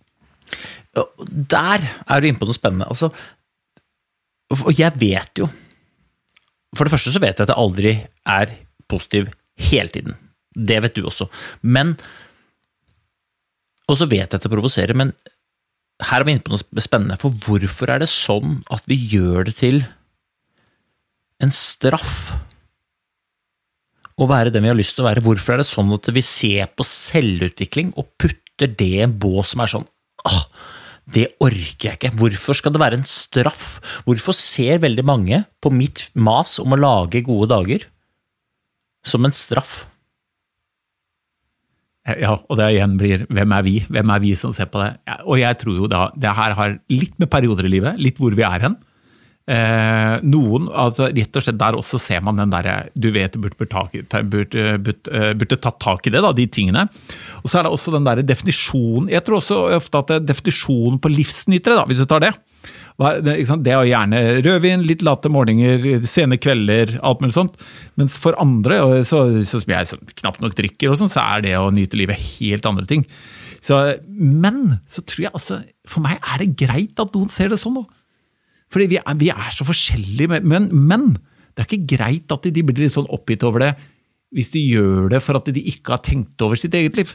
Der 0.94 1.85
er 1.85 2.20
du 2.20 2.28
inne 2.28 2.40
på 2.40 2.48
noe 2.48 2.57
spennende. 2.57 2.88
Altså, 2.90 3.11
og 4.54 4.72
jeg 4.76 4.92
vet 5.00 5.40
jo 5.40 5.48
For 6.76 6.85
det 6.85 6.92
første 6.92 7.12
så 7.14 7.22
vet 7.22 7.38
jeg 7.38 7.46
at 7.46 7.52
jeg 7.52 7.59
aldri 7.59 7.92
er 8.26 8.52
positiv 8.90 9.30
hele 9.70 9.88
tiden. 9.88 10.16
Det 10.54 10.80
vet 10.83 10.96
du 10.96 11.04
også. 11.07 11.28
Men 11.62 11.94
Og 13.88 13.98
så 14.00 14.09
vet 14.11 14.26
jeg 14.26 14.38
at 14.38 14.42
det 14.42 14.50
provoserer, 14.52 14.94
men 14.96 15.12
her 16.02 16.20
er 16.20 16.26
vi 16.26 16.35
inne 16.35 16.42
på 16.42 16.50
noe 16.50 16.83
spennende. 16.83 17.18
For 17.20 17.35
hvorfor 17.44 17.92
er 17.92 18.02
det 18.02 18.11
sånn 18.11 18.62
at 18.72 18.83
vi 18.90 18.96
gjør 18.96 19.46
det 19.46 19.57
til 19.61 19.85
en 21.44 21.52
straff 21.54 22.33
å 24.14 24.26
være 24.30 24.52
den 24.54 24.64
vi 24.64 24.70
har 24.72 24.78
lyst 24.78 24.96
til 24.96 25.04
å 25.04 25.11
være? 25.11 25.22
Hvorfor 25.26 25.54
er 25.54 25.62
det 25.62 25.68
sånn 25.68 25.92
at 25.94 26.11
vi 26.16 26.24
ser 26.24 26.70
på 26.74 26.87
selvutvikling 26.88 27.92
og 28.00 28.11
putter 28.18 28.70
det 28.70 28.90
i 28.96 29.04
en 29.04 29.14
bås 29.20 29.52
som 29.52 29.62
er 29.62 29.70
sånn 29.70 29.87
det 31.12 31.26
orker 31.42 31.90
jeg 31.90 31.98
ikke. 31.98 32.12
Hvorfor 32.16 32.56
skal 32.56 32.72
det 32.74 32.80
være 32.80 32.98
en 33.00 33.08
straff? 33.08 33.66
Hvorfor 34.06 34.36
ser 34.36 34.80
veldig 34.84 35.04
mange 35.04 35.42
på 35.60 35.72
mitt 35.72 36.06
mas 36.14 36.56
om 36.62 36.72
å 36.72 36.80
lage 36.80 37.24
gode 37.26 37.50
dager 37.52 37.84
som 39.04 39.26
en 39.26 39.36
straff? 39.36 39.82
Ja, 42.04 42.34
og 42.36 42.58
det 42.60 42.66
igjen 42.74 42.98
blir 43.00 43.22
hvem 43.32 43.52
er 43.56 43.62
vi? 43.64 43.78
Hvem 43.88 44.10
er 44.12 44.20
vi 44.20 44.34
som 44.36 44.52
ser 44.52 44.68
på 44.72 44.80
det? 44.82 44.90
Og 45.24 45.38
jeg 45.40 45.56
tror 45.60 45.78
jo 45.78 45.86
da 45.88 46.08
det 46.16 46.34
her 46.36 46.56
har 46.56 46.74
litt 46.92 47.14
med 47.20 47.30
perioder 47.32 47.68
i 47.68 47.76
livet, 47.78 48.00
litt 48.00 48.20
hvor 48.20 48.36
vi 48.36 48.44
er 48.44 48.66
hen. 48.66 48.76
Eh, 49.44 50.18
noen, 50.24 50.68
altså 50.72 51.10
rett 51.10 51.36
og 51.36 51.44
slett 51.44 51.58
Der 51.60 51.76
også 51.76 51.98
ser 52.00 52.22
man 52.24 52.38
den 52.40 52.48
derre 52.48 52.86
Du 52.96 53.10
vet 53.12 53.34
du 53.34 53.42
burde, 53.42 53.58
burde, 53.60 54.22
burde, 54.80 55.32
burde, 55.36 55.58
tatt 55.60 55.76
tak 55.84 56.06
i 56.08 56.12
det, 56.14 56.22
da, 56.24 56.30
de 56.32 56.46
tingene. 56.48 56.86
Og 57.44 57.52
så 57.52 57.61
er 57.61 57.66
det 57.66 57.74
også 57.76 57.92
den 57.92 58.07
der 58.07 58.22
definisjonen 58.24 59.11
Jeg 59.12 59.20
tror 59.24 59.37
også 59.37 59.59
ofte 59.76 60.00
at 60.00 60.11
det 60.11 60.16
er 60.16 60.28
definisjonen 60.33 60.96
på 61.02 61.12
livsnytere, 61.12 61.85
hvis 61.90 62.00
du 62.00 62.09
tar 62.09 62.24
det. 62.24 62.33
Det, 62.94 63.72
er 63.74 63.88
gjerne 63.88 64.20
rødvin, 64.46 64.85
litt 64.87 65.02
late 65.02 65.28
morgener, 65.33 65.83
sene 66.07 66.38
kvelder, 66.38 66.94
alt 67.02 67.20
mulig 67.20 67.35
sånt. 67.35 67.57
Mens 67.98 68.14
for 68.22 68.38
andre, 68.40 68.78
så, 69.04 69.24
så 69.42 69.61
som 69.61 69.74
jeg 69.74 69.90
så 69.90 69.98
knapt 70.22 70.40
nok 70.44 70.54
drikker, 70.57 70.92
og 70.92 71.00
sånn, 71.00 71.11
så 71.11 71.24
er 71.35 71.44
det 71.44 71.57
å 71.59 71.72
nyte 71.74 71.98
livet 71.98 72.22
helt 72.38 72.68
andre 72.70 72.87
ting. 72.88 73.02
Så, 73.64 73.80
men 74.07 74.78
så 74.90 75.00
tror 75.09 75.22
jeg 75.24 75.33
altså 75.33 75.57
For 75.88 76.04
meg 76.04 76.18
er 76.20 76.42
det 76.42 76.50
greit 76.61 77.00
at 77.00 77.14
noen 77.16 77.30
ser 77.33 77.48
det 77.50 77.59
sånn. 77.61 77.80
òg. 77.80 77.88
Fordi 78.72 78.88
vi 78.92 79.00
er, 79.00 79.18
vi 79.20 79.30
er 79.33 79.50
så 79.54 79.66
forskjellige. 79.66 80.40
Men, 80.44 80.70
men, 80.70 81.11
det 81.54 81.64
er 81.64 81.68
ikke 81.68 81.96
greit 81.96 82.35
at 82.35 82.46
de 82.46 82.64
blir 82.66 82.85
litt 82.85 82.94
sånn 82.94 83.11
oppgitt 83.14 83.44
over 83.46 83.62
det 83.62 83.74
hvis 84.35 84.50
de 84.50 84.59
gjør 84.66 85.12
det 85.12 85.20
for 85.22 85.38
at 85.38 85.46
de 85.54 85.62
ikke 85.70 85.92
har 85.94 86.00
tenkt 86.02 86.42
over 86.42 86.59
sitt 86.59 86.74
eget 86.74 86.96
liv. 86.98 87.12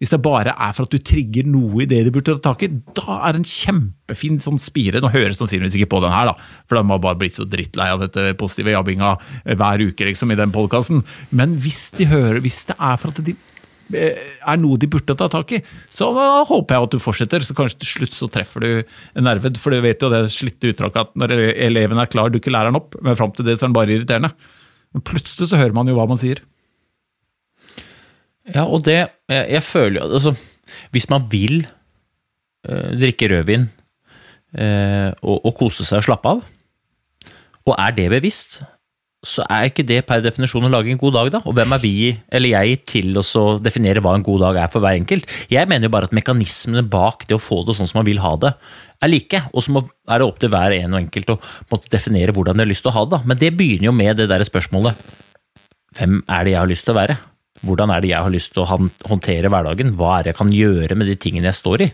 Hvis 0.00 0.14
det 0.14 0.22
bare 0.24 0.54
er 0.56 0.72
for 0.72 0.88
at 0.88 0.94
du 0.94 1.02
trigger 1.04 1.44
noe 1.44 1.82
i 1.84 1.88
det 1.88 1.98
de 2.06 2.12
burde 2.14 2.32
ta 2.38 2.54
tak 2.54 2.64
i, 2.64 2.70
da 2.96 3.18
er 3.18 3.36
det 3.36 3.42
en 3.42 3.50
kjempefin 3.50 4.38
sånn 4.40 4.60
spire. 4.60 5.02
Nå 5.04 5.12
høres 5.12 5.36
sannsynligvis 5.42 5.76
ikke 5.76 5.90
på 5.92 6.00
den 6.06 6.14
her, 6.14 6.30
da, 6.30 6.48
for 6.64 6.78
de 6.78 6.84
har 6.88 7.02
bare 7.04 7.20
blitt 7.20 7.36
så 7.36 7.44
drittlei 7.44 7.90
av 7.92 8.00
dette 8.00 8.30
positive 8.40 8.72
jabbinga 8.72 9.12
hver 9.60 9.84
uke 9.90 10.08
liksom, 10.08 10.32
i 10.32 10.38
den 10.40 10.54
podkasten. 10.56 11.04
Men 11.36 11.58
hvis 11.60 11.90
de 11.98 12.08
hører, 12.08 12.40
hvis 12.40 12.62
det 12.70 12.78
er 12.80 12.96
for 13.00 13.12
at 13.12 13.20
de 13.28 13.36
er 13.90 14.60
noe 14.60 14.78
de 14.80 14.88
burde 14.90 15.16
ta 15.18 15.28
tak 15.30 15.52
i, 15.56 15.60
så 15.92 16.08
håper 16.48 16.76
jeg 16.76 16.86
at 16.86 16.94
du 16.94 17.02
fortsetter. 17.02 17.44
Så 17.44 17.56
kanskje 17.58 17.82
til 17.82 17.92
slutt 17.94 18.16
så 18.16 18.28
treffer 18.32 18.64
du 18.64 18.70
en 19.18 19.26
nerve. 19.26 19.52
For 19.60 19.74
du 19.74 19.82
vet 19.84 20.02
jo 20.02 20.12
det 20.12 20.22
slitte 20.32 20.70
uttrykket 20.72 21.10
at 21.10 21.18
når 21.18 21.34
eleven 21.52 22.00
er 22.00 22.10
klar, 22.10 22.32
dukker 22.32 22.54
læreren 22.54 22.78
opp. 22.78 22.96
Men 23.04 23.18
fram 23.18 23.34
til 23.36 23.48
det 23.48 23.58
så 23.58 23.66
er 23.66 23.72
den 23.72 23.76
bare 23.76 23.96
irriterende. 23.96 24.32
Men 24.94 25.04
plutselig 25.06 25.50
så 25.50 25.60
hører 25.60 25.76
man 25.76 25.90
jo 25.90 25.98
hva 25.98 26.08
man 26.10 26.20
sier. 26.22 26.42
Ja, 28.54 28.64
og 28.66 28.84
det 28.86 28.96
Jeg, 28.96 29.44
jeg 29.56 29.62
føler 29.62 30.00
jo 30.00 30.08
altså 30.18 30.34
Hvis 30.94 31.08
man 31.10 31.26
vil 31.30 31.62
eh, 32.66 32.90
drikke 32.98 33.30
rødvin 33.30 33.68
eh, 34.56 35.10
og, 35.22 35.46
og 35.46 35.54
kose 35.58 35.86
seg 35.86 36.00
og 36.00 36.06
slappe 36.08 36.34
av, 36.34 36.44
og 37.68 37.74
er 37.76 37.94
det 37.94 38.08
bevisst, 38.10 38.60
så 39.20 39.44
er 39.52 39.68
ikke 39.68 39.84
det 39.84 39.98
per 40.08 40.22
definisjon 40.24 40.64
å 40.64 40.70
lage 40.72 40.88
en 40.92 41.00
god 41.00 41.12
dag, 41.18 41.30
da? 41.34 41.40
Og 41.44 41.52
hvem 41.56 41.74
er 41.76 41.82
vi, 41.82 41.94
eller 42.32 42.54
jeg, 42.54 42.78
til 42.88 43.18
å 43.20 43.44
definere 43.60 44.00
hva 44.00 44.14
en 44.16 44.24
god 44.24 44.40
dag 44.46 44.60
er 44.62 44.70
for 44.72 44.80
hver 44.80 44.96
enkelt? 44.96 45.28
Jeg 45.52 45.68
mener 45.68 45.90
jo 45.90 45.92
bare 45.92 46.08
at 46.08 46.16
mekanismene 46.16 46.86
bak 46.88 47.26
det 47.28 47.36
å 47.36 47.42
få 47.42 47.60
det 47.68 47.76
sånn 47.76 47.90
som 47.90 48.00
man 48.00 48.08
vil 48.08 48.22
ha 48.24 48.32
det, 48.40 48.54
er 49.04 49.12
like. 49.12 49.42
Og 49.52 49.66
så 49.66 49.76
er 49.76 50.22
det 50.22 50.26
opp 50.28 50.40
til 50.40 50.52
hver 50.52 50.76
en 50.78 50.96
og 50.96 51.02
enkelt 51.02 51.34
å 51.34 51.40
måtte 51.72 51.92
definere 51.92 52.34
hvordan 52.36 52.56
de 52.56 52.64
har 52.64 52.72
lyst 52.72 52.86
til 52.86 52.94
å 52.94 52.96
ha 52.96 53.04
det. 53.04 53.18
Da. 53.18 53.20
Men 53.28 53.42
det 53.42 53.52
begynner 53.58 53.90
jo 53.90 53.96
med 54.00 54.22
det 54.22 54.30
der 54.32 54.46
spørsmålet 54.48 55.04
hvem 55.98 56.20
er 56.24 56.46
det 56.46 56.54
jeg 56.54 56.62
har 56.62 56.70
lyst 56.70 56.88
til 56.88 56.94
å 56.94 57.00
være? 57.02 57.18
Hvordan 57.66 57.92
er 57.92 58.02
det 58.02 58.12
jeg 58.12 58.24
har 58.24 58.32
lyst 58.32 58.54
til 58.54 58.64
å 58.64 58.70
håndtere 58.70 59.50
hverdagen? 59.52 59.96
Hva 59.98 60.18
er 60.18 60.24
det 60.24 60.32
jeg 60.34 60.40
kan 60.40 60.54
gjøre 60.54 60.96
med 60.96 61.10
de 61.10 61.18
tingene 61.20 61.50
jeg 61.50 61.60
står 61.60 61.86
i? 61.86 61.90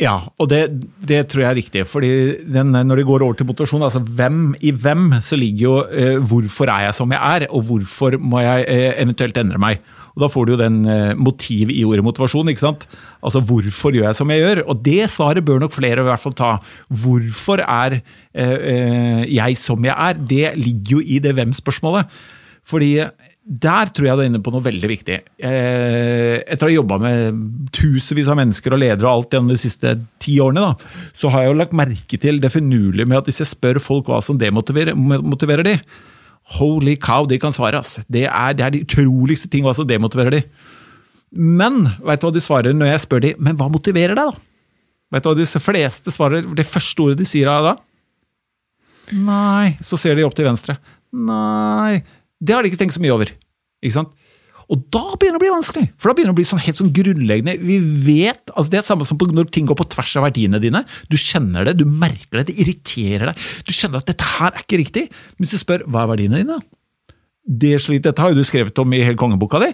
Ja, 0.00 0.14
og 0.40 0.48
det, 0.48 0.62
det, 1.04 1.26
tror 1.28 1.42
jeg 1.42 1.50
er 1.50 1.58
riktig. 1.58 1.86
fordi 1.86 2.10
den, 2.48 2.72
Når 2.72 2.96
det 2.96 3.06
går 3.06 3.22
over 3.22 3.34
til 3.36 3.46
motivasjon, 3.46 3.82
altså 3.84 4.00
hvem 4.00 4.54
i 4.60 4.70
hvem, 4.72 5.20
så 5.20 5.36
ligger 5.36 5.60
jo 5.60 5.74
eh, 5.92 6.16
hvorfor 6.16 6.72
er 6.72 6.86
jeg 6.86 6.94
som 6.96 7.12
jeg 7.12 7.20
er, 7.20 7.46
og 7.50 7.66
hvorfor 7.68 8.16
må 8.16 8.40
jeg 8.40 8.64
eh, 8.66 8.94
eventuelt 9.02 9.36
endre 9.36 9.60
meg. 9.60 9.82
Og 10.16 10.22
Da 10.24 10.28
får 10.32 10.46
du 10.46 10.52
jo 10.54 10.60
den 10.62 10.80
eh, 10.88 11.14
motiv 11.14 11.70
i 11.70 11.84
ordet 11.84 12.04
motivasjon. 12.04 12.48
ikke 12.48 12.64
sant? 12.64 12.88
Altså 13.22 13.40
hvorfor 13.44 13.92
gjør 13.92 14.08
jeg 14.08 14.16
som 14.16 14.30
jeg 14.32 14.40
gjør? 14.40 14.62
Og 14.66 14.82
det 14.84 15.10
svaret 15.10 15.44
bør 15.44 15.60
nok 15.60 15.76
flere 15.76 16.00
i 16.00 16.08
hvert 16.08 16.24
fall 16.24 16.32
ta. 16.32 16.56
Hvorfor 16.88 17.60
er 17.60 18.00
eh, 18.00 18.56
eh, 18.56 19.22
jeg 19.36 19.56
som 19.60 19.84
jeg 19.84 19.94
er? 19.94 20.16
Det 20.16 20.54
ligger 20.56 20.96
jo 20.96 21.00
i 21.04 21.20
det 21.20 21.34
hvem-spørsmålet. 21.36 22.08
Fordi 22.64 22.94
Der 23.50 23.90
tror 23.90 24.06
jeg 24.06 24.14
du 24.14 24.22
er 24.22 24.28
inne 24.30 24.38
på 24.46 24.52
noe 24.54 24.62
veldig 24.62 24.88
viktig. 24.92 25.16
Eh, 25.42 26.36
etter 26.38 26.68
å 26.68 26.70
ha 26.70 26.74
jobba 26.76 27.00
med 27.02 27.40
tusenvis 27.74 28.28
av 28.30 28.38
mennesker 28.38 28.76
og 28.76 28.78
ledere 28.78 29.08
og 29.08 29.10
alt 29.10 29.34
gjennom 29.34 29.50
de 29.50 29.58
siste 29.58 29.96
ti 30.22 30.36
årene, 30.42 30.68
da, 30.68 31.08
så 31.18 31.32
har 31.34 31.42
jeg 31.42 31.50
jo 31.50 31.56
lagt 31.58 31.74
merke 31.74 32.20
til 32.22 32.38
det 32.42 32.52
finurlige 32.54 33.08
med 33.10 33.18
at 33.18 33.26
hvis 33.26 33.42
jeg 33.42 33.50
spør 33.50 33.80
folk 33.82 34.06
hva 34.06 34.20
som 34.22 34.38
demotiverer 34.38 34.94
motiverer 34.94 35.66
de, 35.66 35.74
holy 36.60 36.94
cow, 37.02 37.26
de 37.26 37.40
kan 37.42 37.54
svare. 37.54 37.82
ass. 37.82 37.98
Det 38.06 38.28
er, 38.28 38.54
det 38.54 38.66
er 38.66 38.76
de 38.76 38.84
utroligste 38.86 39.50
ting 39.50 39.66
hva 39.66 39.74
som 39.74 39.88
demotiverer 39.88 40.38
de. 40.38 40.44
Men 41.34 41.82
veit 42.06 42.22
du 42.22 42.28
hva 42.28 42.32
de 42.34 42.44
svarer 42.44 42.76
når 42.76 42.92
jeg 42.92 43.04
spør 43.08 43.26
de, 43.26 43.34
men 43.42 43.58
hva 43.58 43.66
motiverer 43.70 44.14
deg, 44.14 44.30
da? 44.30 44.46
Vet 45.10 45.26
du 45.26 45.32
hva 45.32 45.36
de 45.38 45.50
fleste 45.58 46.14
svarer? 46.14 46.46
Det 46.54 46.66
første 46.70 47.02
ordet 47.02 47.18
de 47.18 47.26
sier 47.26 47.50
da? 47.50 47.74
Nei. 49.10 49.74
Så 49.82 49.98
ser 49.98 50.14
de 50.14 50.22
opp 50.22 50.38
til 50.38 50.46
venstre. 50.46 50.78
Nei. 51.10 51.98
Det 52.40 52.56
har 52.56 52.64
de 52.64 52.72
ikke 52.72 52.80
tenkt 52.80 52.96
så 52.96 53.02
mye 53.04 53.14
over. 53.14 53.32
Ikke 53.84 53.96
sant? 54.00 54.16
Og 54.70 54.82
da 54.94 55.02
begynner 55.18 55.34
det 55.34 55.40
å 55.40 55.42
bli 55.42 55.52
vanskelig, 55.52 55.86
for 55.98 56.10
da 56.10 56.14
begynner 56.14 56.30
det 56.30 56.36
å 56.36 56.38
bli 56.38 56.46
sånn 56.46 56.62
helt 56.62 56.78
sånn 56.78 56.92
grunnleggende 56.94 57.56
Vi 57.58 57.78
vet, 58.06 58.52
altså 58.54 58.70
Det 58.70 58.78
er 58.78 58.84
samme 58.86 59.06
som 59.08 59.18
når 59.18 59.48
ting 59.50 59.66
går 59.66 59.78
på 59.80 59.88
tvers 59.90 60.12
av 60.20 60.28
verdiene 60.28 60.60
dine. 60.62 60.84
Du 61.10 61.16
kjenner 61.18 61.66
det, 61.66 61.74
du 61.80 61.86
merker 61.90 62.38
det, 62.38 62.52
det 62.52 62.60
irriterer 62.62 63.32
deg. 63.32 63.48
Du 63.66 63.74
kjenner 63.74 63.98
at 63.98 64.12
dette 64.12 64.28
her 64.36 64.54
er 64.54 64.62
ikke 64.62 64.78
riktig. 64.78 65.08
Men 65.34 65.46
hvis 65.46 65.56
du 65.56 65.62
spør 65.64 65.82
hva 65.90 66.04
er 66.04 66.12
verdiene 66.12 66.42
dine, 66.44 66.60
det 67.50 67.72
slik, 67.82 68.04
Dette 68.04 68.22
har 68.22 68.30
jo 68.30 68.38
du 68.38 68.46
skrevet 68.46 68.78
om 68.78 68.92
i 68.94 69.02
hele 69.02 69.18
kongeboka 69.18 69.58
di, 69.62 69.70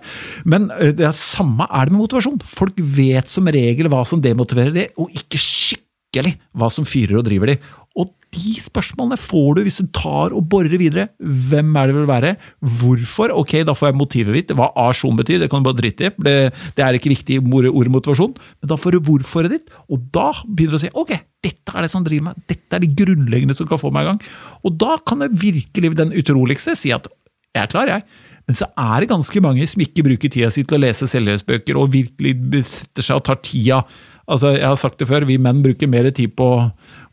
men 0.48 0.70
eh, 0.78 0.94
det 0.96 1.04
er 1.08 1.16
samme 1.18 1.66
er 1.66 1.88
det 1.88 1.92
med 1.92 2.04
motivasjon. 2.06 2.38
Folk 2.46 2.78
vet 2.78 3.28
som 3.28 3.50
regel 3.52 3.90
hva 3.92 4.00
som 4.08 4.22
demotiverer 4.22 4.72
de, 4.72 4.86
og 4.96 5.12
ikke 5.12 5.40
skikkelig 5.42 6.36
hva 6.56 6.70
som 6.72 6.86
fyrer 6.88 7.18
og 7.20 7.26
driver 7.26 7.52
de. 7.52 7.58
Og 7.96 8.12
de 8.36 8.52
spørsmålene 8.60 9.16
får 9.20 9.56
du 9.56 9.60
hvis 9.64 9.78
du 9.80 9.88
tar 9.96 10.34
og 10.36 10.44
borer 10.50 10.76
videre. 10.76 11.06
Hvem 11.16 11.70
er 11.80 11.88
det 11.88 11.96
vil 11.96 12.08
være? 12.10 12.32
Hvorfor? 12.80 13.32
Ok, 13.32 13.54
da 13.64 13.74
får 13.76 13.90
jeg 13.90 13.98
motivet 13.98 14.36
mitt. 14.36 14.52
Hva 14.56 14.68
asjon 14.88 15.16
betyr, 15.16 15.40
det 15.40 15.48
kan 15.52 15.62
du 15.62 15.68
bare 15.70 15.78
drite 15.78 16.10
i. 16.10 16.12
Det, 16.26 16.36
det 16.76 16.84
er 16.84 16.98
ikke 16.98 17.14
viktig 17.14 17.40
ord 17.40 17.92
motivasjon. 17.94 18.36
Men 18.60 18.72
da 18.72 18.78
får 18.80 18.96
du 18.96 19.00
hvorforet 19.08 19.56
ditt, 19.56 19.72
og 19.88 20.04
da 20.12 20.28
begynner 20.44 20.76
du 20.76 20.80
å 20.80 20.84
si 20.84 20.92
ok, 20.92 21.14
dette 21.46 21.72
er 21.72 21.86
det 21.86 21.92
som 21.92 22.04
driver 22.04 22.30
meg. 22.30 22.44
Dette 22.50 22.76
er 22.76 22.84
det 22.84 22.92
grunnleggende 22.98 23.56
som 23.56 23.70
kan 23.70 23.80
få 23.80 23.92
meg 23.94 24.04
i 24.04 24.10
gang. 24.12 24.22
Og 24.66 24.76
da 24.84 24.98
kan 25.06 25.24
det 25.24 25.32
virkelig 25.32 25.94
den 25.96 26.12
utroligste 26.16 26.76
si 26.76 26.92
at 26.94 27.08
jeg 27.56 27.64
er 27.64 27.72
klar, 27.72 27.88
jeg. 27.88 28.04
Men 28.46 28.58
så 28.58 28.68
er 28.78 29.02
det 29.02 29.10
ganske 29.10 29.40
mange 29.42 29.64
som 29.66 29.82
ikke 29.82 30.04
bruker 30.06 30.30
tida 30.30 30.52
si 30.54 30.62
til 30.62 30.78
å 30.78 30.82
lese 30.84 31.08
selvhjelpsbøker 31.10 31.78
og 31.80 31.90
virkelig 31.94 32.62
setter 32.68 33.06
seg 33.06 33.18
og 33.18 33.24
tar 33.26 33.40
tida. 33.42 33.80
Altså, 34.26 34.52
Jeg 34.56 34.66
har 34.66 34.76
sagt 34.76 34.98
det 34.98 35.08
før, 35.08 35.26
vi 35.26 35.38
menn 35.38 35.62
bruker 35.62 35.90
mer 35.90 36.08
tid 36.10 36.34
på 36.34 36.48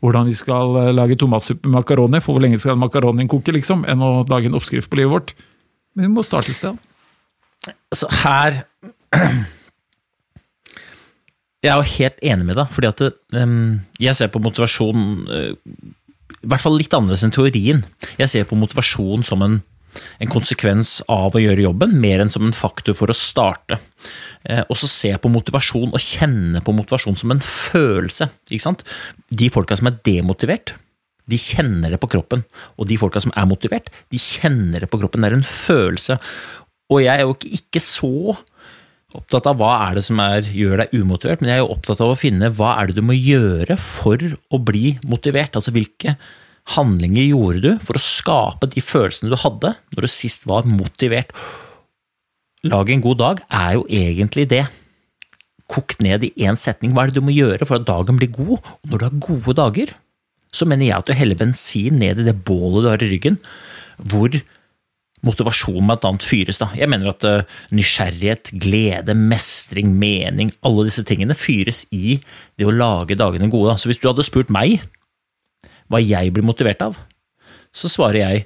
hvordan 0.02 0.26
vi 0.26 0.34
skal 0.34 0.76
eh, 0.80 0.94
lage 0.94 1.16
tomatsuppe 1.16 1.68
med 1.68 1.78
makaroni, 1.78 2.20
for 2.20 2.34
hvor 2.34 2.42
lenge 2.42 2.58
skal 2.58 2.78
makaronien 2.80 3.30
koke, 3.30 3.54
liksom, 3.54 3.84
enn 3.88 4.02
å 4.02 4.24
lage 4.30 4.50
en 4.50 4.58
oppskrift 4.58 4.90
på 4.90 4.98
livet 4.98 5.12
vårt. 5.12 5.34
Men 5.94 6.08
vi 6.08 6.14
må 6.16 6.24
starte 6.26 6.50
et 6.50 6.58
sted. 6.58 6.80
Altså, 7.94 8.10
her 8.24 8.64
Jeg 11.64 11.70
er 11.72 11.78
jo 11.78 11.92
helt 11.94 12.18
enig 12.20 12.44
med 12.44 12.58
deg, 12.58 12.72
fordi 12.74 12.88
at 12.90 13.00
um, 13.40 13.78
jeg 14.02 14.18
ser 14.18 14.28
på 14.28 14.42
motivasjon 14.42 15.04
uh, 15.30 15.54
I 15.54 16.50
hvert 16.50 16.60
fall 16.60 16.76
litt 16.76 16.92
annerledes 16.92 17.24
enn 17.24 17.32
teorien. 17.32 17.80
Jeg 18.18 18.28
ser 18.28 18.44
på 18.50 18.58
motivasjon 18.58 19.24
som 19.24 19.40
en 19.46 19.62
en 20.22 20.30
konsekvens 20.32 20.96
av 21.10 21.34
å 21.34 21.42
gjøre 21.42 21.66
jobben, 21.66 21.96
mer 22.00 22.22
enn 22.22 22.32
som 22.32 22.46
en 22.46 22.56
faktor 22.56 22.96
for 22.98 23.12
å 23.12 23.16
starte. 23.16 23.80
Eh, 24.48 24.62
og 24.68 24.78
så 24.78 24.90
jeg 25.08 25.22
på 25.22 25.32
motivasjon 25.32 25.92
og 25.94 26.02
kjenner 26.02 26.64
på 26.64 26.74
motivasjon 26.76 27.18
som 27.20 27.34
en 27.34 27.42
følelse. 27.44 28.30
ikke 28.50 28.66
sant? 28.66 28.84
De 29.30 29.50
folka 29.52 29.78
som 29.78 29.90
er 29.90 30.00
demotivert, 30.06 30.74
de 31.30 31.38
kjenner 31.40 31.94
det 31.94 32.00
på 32.02 32.10
kroppen. 32.12 32.44
Og 32.76 32.88
de 32.90 32.98
folka 33.00 33.22
som 33.24 33.32
er 33.36 33.48
motivert, 33.48 33.88
de 34.12 34.20
kjenner 34.20 34.84
det 34.84 34.90
på 34.92 35.00
kroppen. 35.00 35.24
Det 35.24 35.30
er 35.30 35.38
en 35.38 35.46
følelse. 35.48 36.18
Og 36.92 37.00
jeg 37.04 37.14
er 37.14 37.24
jo 37.24 37.36
ikke 37.56 37.80
så 37.80 38.36
opptatt 39.14 39.46
av 39.46 39.58
hva 39.60 39.72
er 39.86 39.98
det 39.98 40.04
som 40.06 40.18
er, 40.22 40.46
gjør 40.50 40.82
deg 40.82 40.94
umotivert, 40.98 41.42
men 41.42 41.52
jeg 41.52 41.60
er 41.60 41.62
jo 41.62 41.74
opptatt 41.76 42.00
av 42.02 42.12
å 42.12 42.18
finne 42.18 42.50
hva 42.58 42.72
er 42.80 42.90
det 42.90 42.96
du 42.98 43.04
må 43.06 43.14
gjøre 43.14 43.76
for 43.80 44.18
å 44.18 44.58
bli 44.58 44.96
motivert. 45.06 45.54
Altså 45.54 45.74
hvilke 45.74 46.16
handlinger 46.72 47.26
gjorde 47.28 47.60
du 47.60 47.84
for 47.84 47.98
å 47.98 48.02
skape 48.02 48.70
de 48.72 48.82
følelsene 48.84 49.32
du 49.32 49.38
hadde 49.40 49.74
når 49.94 50.06
du 50.06 50.10
sist 50.10 50.46
var 50.48 50.68
motivert? 50.68 51.34
Lage 52.64 52.94
en 52.94 53.04
god 53.04 53.20
dag 53.20 53.42
er 53.52 53.74
jo 53.76 53.84
egentlig 53.92 54.46
det. 54.48 54.62
Kokt 55.68 56.00
ned 56.04 56.24
i 56.24 56.32
én 56.46 56.56
setning. 56.60 56.94
Hva 56.94 57.04
er 57.04 57.12
det 57.12 57.20
du 57.20 57.26
må 57.26 57.34
gjøre 57.34 57.68
for 57.68 57.76
at 57.76 57.88
dagen 57.88 58.16
blir 58.20 58.32
god? 58.32 58.56
Og 58.64 58.90
når 58.90 59.02
du 59.02 59.06
har 59.06 59.22
gode 59.28 59.56
dager, 59.60 59.92
så 60.54 60.68
mener 60.68 60.88
jeg 60.88 60.96
at 60.96 61.10
du 61.10 61.16
heller 61.18 61.40
bensin 61.40 61.98
ned 62.00 62.22
i 62.22 62.26
det 62.26 62.36
bålet 62.46 62.84
du 62.84 62.90
har 62.92 63.04
i 63.04 63.10
ryggen, 63.10 63.40
hvor 63.98 64.32
motivasjon 65.24 65.84
blant 65.88 66.04
annet 66.08 66.24
fyres. 66.24 66.60
Da. 66.60 66.70
Jeg 66.76 66.90
mener 66.92 67.12
at 67.12 67.24
uh, 67.28 67.60
nysgjerrighet, 67.74 68.52
glede, 68.60 69.16
mestring, 69.16 69.94
mening, 70.00 70.52
alle 70.64 70.86
disse 70.88 71.04
tingene 71.08 71.36
fyres 71.36 71.84
i 71.94 72.18
det 72.60 72.68
å 72.68 72.74
lage 72.74 73.18
dagene 73.18 73.50
gode. 73.52 73.76
Så 73.80 73.90
hvis 73.90 74.00
du 74.02 74.08
hadde 74.10 74.26
spurt 74.26 74.52
meg 74.52 74.84
hva 75.90 76.00
jeg 76.02 76.32
blir 76.34 76.46
motivert 76.46 76.82
av, 76.84 76.98
så 77.74 77.90
svarer 77.90 78.20
jeg 78.20 78.44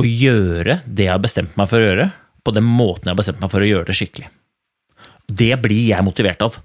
å 0.00 0.06
gjøre 0.06 0.80
det 0.86 1.06
jeg 1.06 1.14
har 1.14 1.22
bestemt 1.22 1.56
meg 1.58 1.70
for 1.70 1.80
å 1.80 1.88
gjøre, 1.88 2.10
på 2.40 2.54
den 2.56 2.66
måten 2.66 3.08
jeg 3.08 3.14
har 3.14 3.20
bestemt 3.20 3.42
meg 3.42 3.52
for 3.52 3.62
å 3.62 3.68
gjøre 3.68 3.90
det 3.90 3.96
skikkelig. 3.98 4.30
Det 5.30 5.52
blir 5.62 5.82
jeg 5.92 6.06
motivert 6.06 6.42
av. 6.42 6.56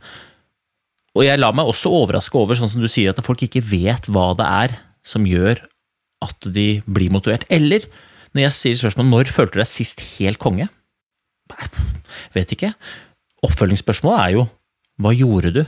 Og 1.16 1.24
jeg 1.24 1.40
lar 1.40 1.56
meg 1.56 1.70
også 1.70 1.92
overraske 1.94 2.40
over, 2.40 2.58
sånn 2.58 2.72
som 2.72 2.84
du 2.84 2.90
sier, 2.92 3.12
at 3.12 3.26
folk 3.26 3.44
ikke 3.46 3.64
vet 3.64 4.10
hva 4.12 4.32
det 4.38 4.48
er 4.48 4.76
som 5.06 5.28
gjør 5.28 5.62
at 6.26 6.48
de 6.56 6.82
blir 6.88 7.14
motivert. 7.14 7.46
Eller 7.54 7.86
når 8.34 8.48
jeg 8.48 8.56
sier 8.58 8.80
spørsmål 8.82 9.10
når 9.12 9.32
følte 9.32 9.58
du 9.58 9.62
deg 9.62 9.70
sist 9.70 10.02
helt 10.16 10.42
konge? 10.42 10.68
Vet 12.36 12.52
ikke. 12.56 12.74
Oppfølgingsspørsmålet 13.46 14.22
er 14.24 14.36
jo 14.40 14.48
hva 15.04 15.12
gjorde 15.16 15.52
du 15.56 15.62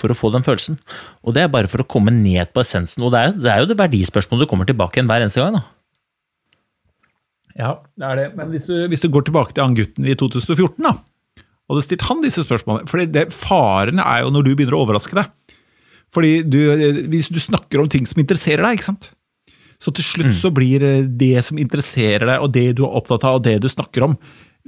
for 0.00 0.12
å 0.12 0.16
få 0.16 0.30
den 0.34 0.46
følelsen. 0.46 0.78
Og 1.26 1.34
det 1.36 1.44
er 1.44 1.52
bare 1.52 1.70
for 1.70 1.82
å 1.82 1.88
komme 1.88 2.14
ned 2.14 2.52
på 2.54 2.62
essensen. 2.64 3.04
Og 3.06 3.12
det 3.14 3.20
er, 3.20 3.34
det 3.36 3.50
er 3.52 3.62
jo 3.62 3.68
det 3.70 3.78
verdispørsmålet 3.80 4.46
du 4.46 4.50
kommer 4.50 4.68
tilbake 4.68 4.98
igjen 4.98 5.10
hver 5.10 5.26
eneste 5.26 5.42
gang. 5.42 5.58
da. 5.58 5.64
Ja, 7.58 7.72
det 7.98 8.08
er 8.08 8.20
det. 8.22 8.26
Men 8.38 8.54
hvis 8.54 8.68
du, 8.70 8.74
hvis 8.90 9.02
du 9.02 9.10
går 9.12 9.26
tilbake 9.28 9.54
til 9.54 9.66
han 9.66 9.76
gutten 9.78 10.06
i 10.06 10.16
2014, 10.18 10.78
da, 10.86 10.94
og 11.68 11.76
hadde 11.76 11.84
stilt 11.84 12.06
han 12.08 12.22
disse 12.24 12.40
spørsmålene 12.46 12.88
For 12.88 13.32
Faren 13.34 14.00
er 14.00 14.22
jo 14.22 14.30
når 14.32 14.46
du 14.46 14.54
begynner 14.54 14.78
å 14.78 14.86
overraske 14.86 15.18
deg. 15.18 15.28
Fordi 16.14 16.40
du, 16.48 16.60
Hvis 17.12 17.28
du 17.28 17.36
snakker 17.42 17.82
om 17.82 17.90
ting 17.92 18.06
som 18.08 18.22
interesserer 18.22 18.64
deg, 18.64 18.78
ikke 18.78 18.90
sant? 18.92 19.10
så 19.78 19.92
til 19.94 20.02
slutt 20.02 20.32
mm. 20.32 20.38
så 20.40 20.50
blir 20.54 20.84
det 21.20 21.44
som 21.46 21.58
interesserer 21.60 22.26
deg, 22.26 22.42
og 22.42 22.50
det 22.54 22.66
du 22.78 22.82
er 22.82 22.96
opptatt 22.98 23.22
av, 23.28 23.38
og 23.38 23.44
det 23.46 23.60
du 23.62 23.68
snakker 23.70 24.08
om, 24.08 24.16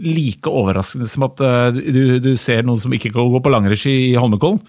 like 0.00 0.48
overraskende 0.48 1.08
som 1.10 1.26
at 1.26 1.42
uh, 1.42 1.74
du, 1.74 2.20
du, 2.22 2.30
ser 2.38 2.62
noen 2.64 2.80
som 2.80 2.94
ikke 2.94 3.10
kan 3.12 3.32
gå 3.32 3.40
på 3.42 3.52
langrennsski 3.52 3.94
i 4.12 4.14
Holmenkollen. 4.14 4.62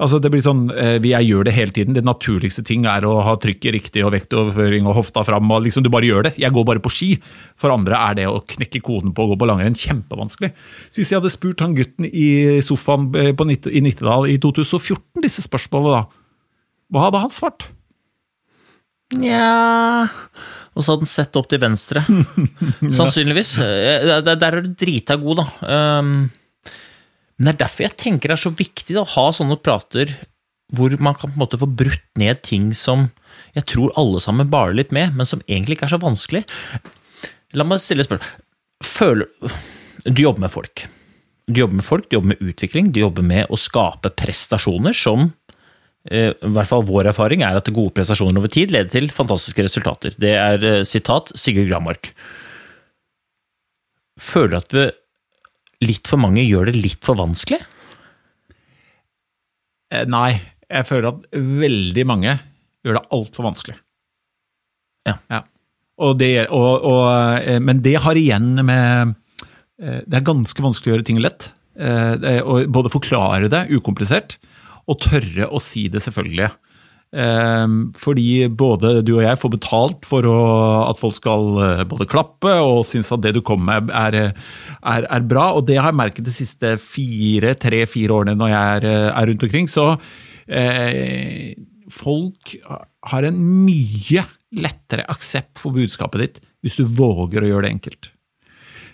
Altså 0.00 0.18
det 0.22 0.30
blir 0.32 0.40
sånn, 0.40 0.70
eh, 0.72 0.96
Jeg 1.04 1.28
gjør 1.28 1.44
det 1.44 1.52
hele 1.52 1.72
tiden. 1.72 1.94
Det 1.94 2.04
naturligste 2.04 2.64
ting 2.64 2.86
er 2.86 3.04
å 3.04 3.22
ha 3.22 3.36
trykket 3.36 3.74
riktig 3.74 4.04
og 4.04 4.12
vektoverføring 4.12 4.86
og 4.86 4.96
hofta 4.96 5.24
fram. 5.24 5.50
og 5.50 5.62
liksom 5.64 5.82
Du 5.82 5.90
bare 5.90 6.08
gjør 6.08 6.24
det. 6.24 6.38
Jeg 6.38 6.52
går 6.52 6.64
bare 6.64 6.80
på 6.80 6.90
ski. 6.90 7.20
For 7.56 7.70
andre 7.70 7.94
er 7.94 8.14
det 8.14 8.26
å 8.26 8.40
knekke 8.40 8.80
koden 8.80 9.12
på 9.12 9.24
å 9.24 9.28
gå 9.32 9.38
på 9.38 9.46
langrenn 9.46 9.76
kjempevanskelig. 9.76 10.52
Så 10.90 11.02
hvis 11.02 11.12
jeg 11.12 11.20
hadde 11.20 11.30
spurt 11.30 11.60
han 11.60 11.74
gutten 11.74 12.08
i 12.08 12.60
sofaen 12.62 13.14
eh, 13.14 13.32
på, 13.32 13.44
i 13.44 13.80
Nittedal 13.80 14.28
i 14.28 14.38
2014 14.38 15.20
disse 15.22 15.44
spørsmålene, 15.44 15.92
da, 15.92 16.04
hva 16.92 17.06
hadde 17.08 17.20
han 17.20 17.30
svart? 17.30 17.68
Nja 19.12 20.08
Og 20.72 20.80
så 20.80 20.94
hadde 20.94 21.04
han 21.04 21.10
sett 21.10 21.36
opp 21.36 21.48
til 21.52 21.60
venstre. 21.60 22.00
Sannsynligvis. 22.96 23.58
Eh, 23.60 24.22
der 24.24 24.46
er 24.48 24.62
du 24.64 24.72
drita 24.72 25.16
god, 25.20 25.42
da. 25.42 26.00
Um, 26.00 26.30
men 27.42 27.48
det 27.48 27.56
er 27.56 27.64
derfor 27.64 27.88
jeg 27.88 27.98
tenker 27.98 28.30
det 28.30 28.36
er 28.36 28.44
så 28.44 28.54
viktig 28.54 28.94
å 29.00 29.08
ha 29.16 29.24
sånne 29.34 29.58
prater 29.58 30.14
hvor 30.72 30.94
man 31.02 31.16
kan 31.18 31.32
på 31.32 31.34
en 31.34 31.42
måte 31.42 31.58
få 31.58 31.66
brutt 31.66 32.04
ned 32.20 32.38
ting 32.46 32.70
som 32.76 33.08
jeg 33.56 33.66
tror 33.74 33.92
alle 33.98 34.22
sammen 34.22 34.48
baler 34.52 34.78
litt 34.78 34.94
med, 34.94 35.16
men 35.18 35.28
som 35.28 35.42
egentlig 35.48 35.76
ikke 35.76 35.88
er 35.90 35.94
så 35.96 36.00
vanskelig. 36.00 36.42
La 37.58 37.66
meg 37.66 37.82
stille 37.82 38.04
et 38.04 38.08
spørsmål. 38.08 38.46
Føler 38.86 39.28
Du 40.06 40.22
jobber 40.22 40.46
med 40.46 40.54
folk. 40.54 40.84
Du 41.50 41.60
jobber 41.60 41.80
med 41.80 41.84
folk, 41.84 42.06
du 42.08 42.16
jobber 42.16 42.32
med 42.32 42.46
utvikling, 42.46 42.92
du 42.94 43.02
jobber 43.02 43.26
med 43.26 43.50
å 43.50 43.58
skape 43.58 44.12
prestasjoner 44.16 44.94
som 44.96 45.26
eh, 46.06 46.30
i 46.30 46.52
hvert 46.54 46.70
fall 46.70 46.86
vår 46.86 47.10
erfaring 47.10 47.42
er 47.42 47.58
at 47.58 47.70
gode 47.74 47.92
prestasjoner 47.98 48.38
over 48.38 48.50
tid 48.54 48.72
leder 48.72 48.90
til 48.94 49.10
fantastiske 49.12 49.66
resultater. 49.66 50.14
Det 50.16 50.32
er 50.38 50.66
eh, 50.68 50.84
sitat 50.88 51.34
Sigurd 51.34 51.68
Grammark. 51.68 52.12
Føler 54.22 54.54
du 54.54 54.60
at 54.62 54.76
vi 54.78 54.86
litt 55.82 56.08
for 56.08 56.20
mange 56.22 56.44
gjør 56.44 56.70
det 56.70 56.78
litt 56.78 57.02
for 57.04 57.18
vanskelig? 57.18 57.60
Eh, 59.92 60.04
nei, 60.10 60.40
jeg 60.70 60.88
føler 60.88 61.10
at 61.12 61.24
veldig 61.36 62.04
mange 62.08 62.36
gjør 62.82 62.98
det 62.98 63.08
altfor 63.14 63.48
vanskelig. 63.50 63.76
Ja. 65.08 65.18
ja. 65.32 65.42
Og 66.02 66.16
det, 66.20 66.32
og, 66.54 66.86
og, 66.88 67.04
eh, 67.42 67.58
men 67.62 67.82
det 67.84 67.98
har 68.04 68.18
igjen 68.18 68.54
med 68.62 69.16
eh, 69.82 70.00
Det 70.06 70.18
er 70.18 70.26
ganske 70.26 70.64
vanskelig 70.64 70.92
å 70.92 70.96
gjøre 70.96 71.08
ting 71.10 71.20
lett. 71.22 71.52
Både 71.72 72.90
forklare 72.92 73.48
det 73.50 73.62
ukomplisert, 73.72 74.36
og 74.84 74.98
tørre 75.00 75.46
å 75.48 75.60
si 75.62 75.86
det 75.90 76.02
selvfølgelige. 76.04 76.50
Eh, 77.12 77.72
fordi 78.00 78.28
både 78.48 78.94
du 79.04 79.12
og 79.18 79.24
jeg 79.26 79.40
får 79.40 79.52
betalt 79.52 80.06
for 80.08 80.24
å, 80.28 80.36
at 80.86 81.00
folk 81.00 81.18
skal 81.18 81.58
eh, 81.60 81.82
både 81.88 82.08
klappe 82.08 82.54
og 82.64 82.86
synes 82.88 83.12
at 83.12 83.24
det 83.24 83.34
du 83.36 83.42
kommer 83.44 83.82
med 83.82 83.92
er, 83.92 84.18
er, 84.80 85.08
er 85.08 85.26
bra. 85.28 85.50
Og 85.58 85.66
det 85.68 85.80
har 85.80 85.92
jeg 85.92 86.00
merket 86.00 86.28
de 86.28 86.34
siste 86.34 86.76
fire, 86.80 87.54
tre-fire 87.60 88.20
årene 88.20 88.36
når 88.38 88.54
jeg 88.54 88.78
er, 88.78 88.88
er 89.12 89.28
rundt 89.30 89.46
omkring. 89.48 89.68
Så 89.70 89.90
eh, 90.48 91.52
folk 91.92 92.56
har 93.12 93.28
en 93.28 93.44
mye 93.66 94.24
lettere 94.52 95.04
aksept 95.12 95.60
for 95.60 95.74
budskapet 95.76 96.24
ditt 96.24 96.42
hvis 96.62 96.78
du 96.78 96.84
våger 96.86 97.42
å 97.42 97.48
gjøre 97.48 97.66
det 97.66 97.76
enkelt. 97.76 98.11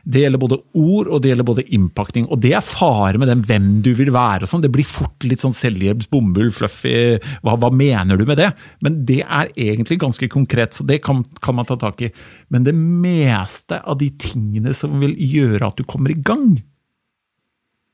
Det 0.09 0.23
gjelder 0.23 0.41
både 0.41 0.57
ord 0.81 1.11
og 1.13 1.21
det 1.21 1.33
gjelder 1.33 1.47
både 1.51 1.65
innpakning. 1.77 2.29
Og 2.33 2.41
det 2.41 2.55
er 2.57 2.65
fare 2.65 3.21
med 3.21 3.29
den 3.29 3.43
hvem 3.45 3.67
du 3.85 3.91
vil 3.99 4.11
være. 4.15 4.47
og 4.47 4.51
sånn. 4.51 4.63
Det 4.65 4.71
blir 4.73 4.89
fort 4.89 5.27
litt 5.29 5.43
sånn 5.45 5.57
selvhjelps, 5.57 6.09
bomull, 6.09 6.49
fluffy 6.55 7.19
hva, 7.45 7.57
hva, 7.61 7.69
mener 7.75 8.17
du 8.17 8.25
med 8.29 8.41
det? 8.41 8.49
Men 8.85 9.03
det 9.09 9.21
er 9.27 9.53
egentlig 9.53 10.01
ganske 10.01 10.31
konkret, 10.33 10.73
så 10.73 10.87
det 10.89 11.03
kan, 11.05 11.21
kan, 11.45 11.59
man 11.59 11.69
ta 11.69 11.77
tak 11.81 12.01
i. 12.07 12.11
Men 12.49 12.65
det 12.65 12.73
meste 12.79 13.83
av 13.85 14.01
de 14.01 14.09
tingene 14.17 14.73
som 14.77 14.97
vil 15.03 15.13
gjøre 15.13 15.69
at 15.69 15.77
du 15.77 15.85
kommer 15.89 16.15
i 16.15 16.17
gang, 16.17 16.57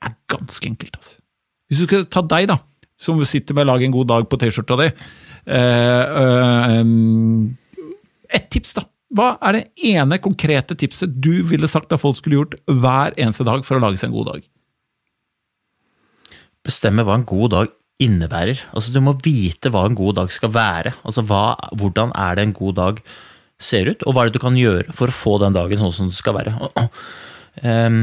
er 0.05 0.15
ganske 0.31 0.71
enkelt. 0.71 0.95
altså. 0.95 1.19
Hvis 1.67 1.83
du 1.83 1.87
skal 1.89 2.07
ta 2.07 2.23
deg, 2.23 2.47
da, 2.53 2.61
som 2.95 3.19
sitter 3.27 3.57
med 3.57 3.65
å 3.65 3.73
lage 3.73 3.89
en 3.89 3.95
god 3.95 4.11
dag 4.13 4.27
på 4.31 4.39
T-skjorta 4.39 4.79
di. 4.79 4.91
Eh, 5.51 6.03
eh, 6.23 6.83
et 8.39 8.51
tips, 8.53 8.77
da 8.79 8.87
hva 9.13 9.35
er 9.45 9.59
det 9.59 9.91
ene 9.91 10.17
konkrete 10.21 10.77
tipset 10.79 11.13
du 11.21 11.43
ville 11.45 11.69
sagt 11.69 11.93
at 11.93 12.01
folk 12.01 12.17
skulle 12.17 12.39
gjort 12.39 12.55
hver 12.65 13.13
eneste 13.21 13.45
dag 13.45 13.65
for 13.67 13.77
å 13.77 13.83
lage 13.83 14.01
seg 14.01 14.09
en 14.09 14.17
god 14.17 14.31
dag? 14.31 14.47
Bestemme 16.65 17.05
hva 17.05 17.19
en 17.19 17.27
god 17.29 17.53
dag 17.53 17.73
innebærer. 18.01 18.63
Altså, 18.75 18.91
du 18.91 18.99
må 19.05 19.13
vite 19.23 19.69
hva 19.71 19.85
en 19.87 19.95
god 19.97 20.17
dag 20.17 20.33
skal 20.33 20.51
være. 20.55 20.95
Altså, 21.05 21.23
hva, 21.29 21.53
hvordan 21.77 22.11
er 22.17 22.35
det 22.35 22.47
en 22.47 22.57
god 22.57 22.75
dag 22.81 23.03
ser 23.61 23.91
ut, 23.93 24.03
og 24.03 24.15
hva 24.15 24.25
er 24.25 24.31
det 24.31 24.39
du 24.39 24.43
kan 24.43 24.57
gjøre 24.59 24.95
for 24.95 25.11
å 25.11 25.15
få 25.15 25.37
den 25.43 25.55
dagen 25.55 25.79
sånn 25.79 25.93
som 25.95 26.09
det 26.11 26.17
skal 26.17 26.35
være. 26.35 26.55
Um, 27.63 28.01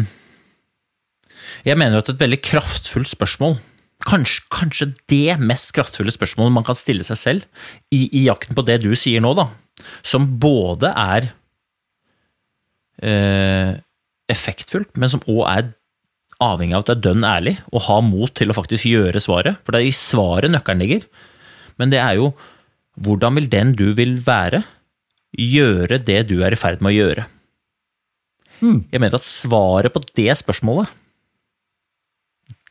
jeg 1.69 1.77
mener 1.77 2.01
at 2.01 2.09
et 2.09 2.23
veldig 2.23 2.41
kraftfullt 2.45 3.11
spørsmål 3.12 3.59
Kanskje, 4.03 4.41
kanskje, 4.51 4.87
det 5.12 5.37
mest 5.38 5.71
kraftfulle 5.77 6.11
spørsmålet 6.11 6.51
man 6.57 6.65
kan 6.67 6.75
stille 6.75 7.05
seg 7.07 7.19
selv 7.21 7.69
i, 7.95 8.09
i 8.09 8.25
jakten 8.25 8.57
på 8.59 8.65
det 8.67 8.81
du 8.83 8.88
sier 8.99 9.23
nå, 9.23 9.31
da, 9.38 9.45
som 10.07 10.27
både 10.42 10.90
er 10.99 11.29
eh, 13.03 13.79
effektfullt, 14.33 14.95
men 14.97 15.12
som 15.12 15.25
òg 15.27 15.42
er 15.51 15.71
avhengig 16.42 16.75
av 16.77 16.83
at 16.83 16.90
du 16.90 16.95
er 16.95 17.05
dønn 17.07 17.27
ærlig 17.27 17.57
og 17.71 17.85
har 17.87 18.03
mot 18.07 18.33
til 18.35 18.51
å 18.51 18.57
faktisk 18.57 18.88
gjøre 18.90 19.23
svaret. 19.23 19.61
For 19.62 19.75
det 19.75 19.83
er 19.83 19.90
i 19.90 19.97
svaret 19.97 20.53
nøkkelen 20.53 20.83
ligger. 20.83 21.07
Men 21.81 21.92
det 21.92 22.01
er 22.03 22.18
jo 22.18 22.33
hvordan 23.03 23.38
vil 23.38 23.49
den 23.53 23.73
du 23.79 23.92
vil 23.97 24.18
være, 24.25 24.62
gjøre 25.33 26.01
det 26.05 26.27
du 26.29 26.42
er 26.45 26.53
i 26.53 26.61
ferd 26.61 26.83
med 26.85 26.92
å 26.92 26.97
gjøre? 26.99 27.27
Mm. 28.62 28.83
Jeg 28.92 29.01
mener 29.01 29.18
at 29.18 29.27
svaret 29.27 29.95
på 29.95 30.03
det 30.18 30.35
spørsmålet, 30.38 30.90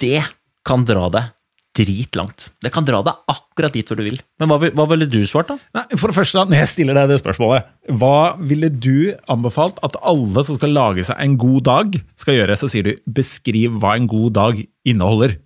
det 0.02 0.22
kan 0.68 0.86
dra 0.88 1.08
deg 1.14 1.32
dritlangt. 1.78 2.50
Det 2.64 2.72
kan 2.74 2.86
dra 2.88 3.00
deg 3.06 3.32
akkurat 3.32 3.76
dit 3.76 3.88
hvor 3.88 4.00
du 4.00 4.04
vil. 4.04 4.20
Men 4.42 4.52
hva, 4.52 4.72
hva 4.76 4.88
ville 4.92 5.08
du 5.10 5.22
svart, 5.28 5.52
da? 5.52 5.58
Nei, 5.78 5.86
for 5.96 6.12
det 6.12 6.18
første, 6.18 6.44
Når 6.44 6.60
jeg 6.60 6.72
stiller 6.74 6.98
deg 6.98 7.14
det 7.14 7.22
spørsmålet, 7.22 7.70
hva 8.02 8.36
ville 8.40 8.72
du 8.72 9.14
anbefalt 9.32 9.80
at 9.86 9.96
alle 10.04 10.44
som 10.48 10.58
skal 10.60 10.76
lage 10.76 11.06
seg 11.08 11.22
en 11.24 11.38
god 11.40 11.64
dag, 11.70 11.96
skal 12.20 12.38
gjøre? 12.38 12.60
Så 12.60 12.72
sier 12.72 12.84
du 12.84 12.94
'beskriv 13.08 13.80
hva 13.80 13.96
en 13.96 14.08
god 14.08 14.34
dag 14.36 14.62
inneholder'. 14.86 15.38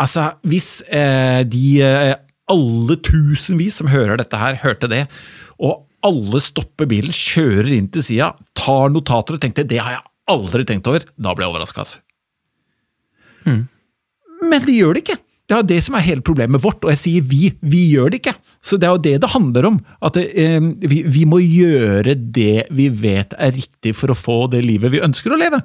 Altså, 0.00 0.32
hvis 0.48 0.80
eh, 0.88 1.44
de 1.44 1.82
eh, 1.84 2.16
alle 2.48 2.96
tusenvis 2.96 3.76
som 3.80 3.90
hører 3.92 4.16
dette 4.16 4.36
her, 4.36 4.56
hørte 4.62 4.88
det, 4.88 5.06
og 5.60 5.84
alle 6.06 6.40
stopper 6.40 6.88
bilen, 6.88 7.12
kjører 7.12 7.74
inn 7.76 7.90
til 7.92 8.02
sida, 8.02 8.32
tar 8.56 8.88
notater 8.88 9.36
og 9.36 9.42
tenkte 9.42 9.68
'det 9.68 9.80
har 9.80 9.92
jeg 9.98 10.06
aldri 10.28 10.64
tenkt 10.64 10.88
over', 10.88 11.04
da 11.20 11.34
blir 11.34 11.44
jeg 11.44 11.52
overraska. 11.52 11.84
Altså. 11.84 11.98
Hmm. 13.44 13.68
Men 14.42 14.64
de 14.66 14.78
gjør 14.78 14.96
det 14.96 15.04
ikke! 15.06 15.20
Det 15.50 15.56
er 15.56 15.66
det 15.66 15.80
som 15.82 15.96
er 15.98 16.04
hele 16.06 16.22
problemet 16.22 16.62
vårt, 16.62 16.84
og 16.86 16.92
jeg 16.92 17.00
sier 17.00 17.24
vi. 17.26 17.48
Vi 17.58 17.80
gjør 17.90 18.12
det 18.12 18.20
ikke. 18.20 18.36
Så 18.62 18.76
det 18.78 18.86
er 18.86 18.92
jo 18.94 19.02
det 19.02 19.14
det 19.24 19.30
handler 19.32 19.66
om. 19.66 19.80
At 20.06 20.14
det, 20.14 20.28
eh, 20.38 20.62
vi, 20.62 21.00
vi, 21.10 21.24
må 21.26 21.40
gjøre 21.42 22.14
det 22.14 22.68
vi 22.70 22.86
vet 22.94 23.34
er 23.34 23.56
riktig 23.56 23.96
for 23.98 24.14
å 24.14 24.18
få 24.18 24.44
det 24.52 24.62
livet 24.62 24.94
vi 24.94 25.02
ønsker 25.02 25.34
å 25.34 25.40
leve. 25.40 25.58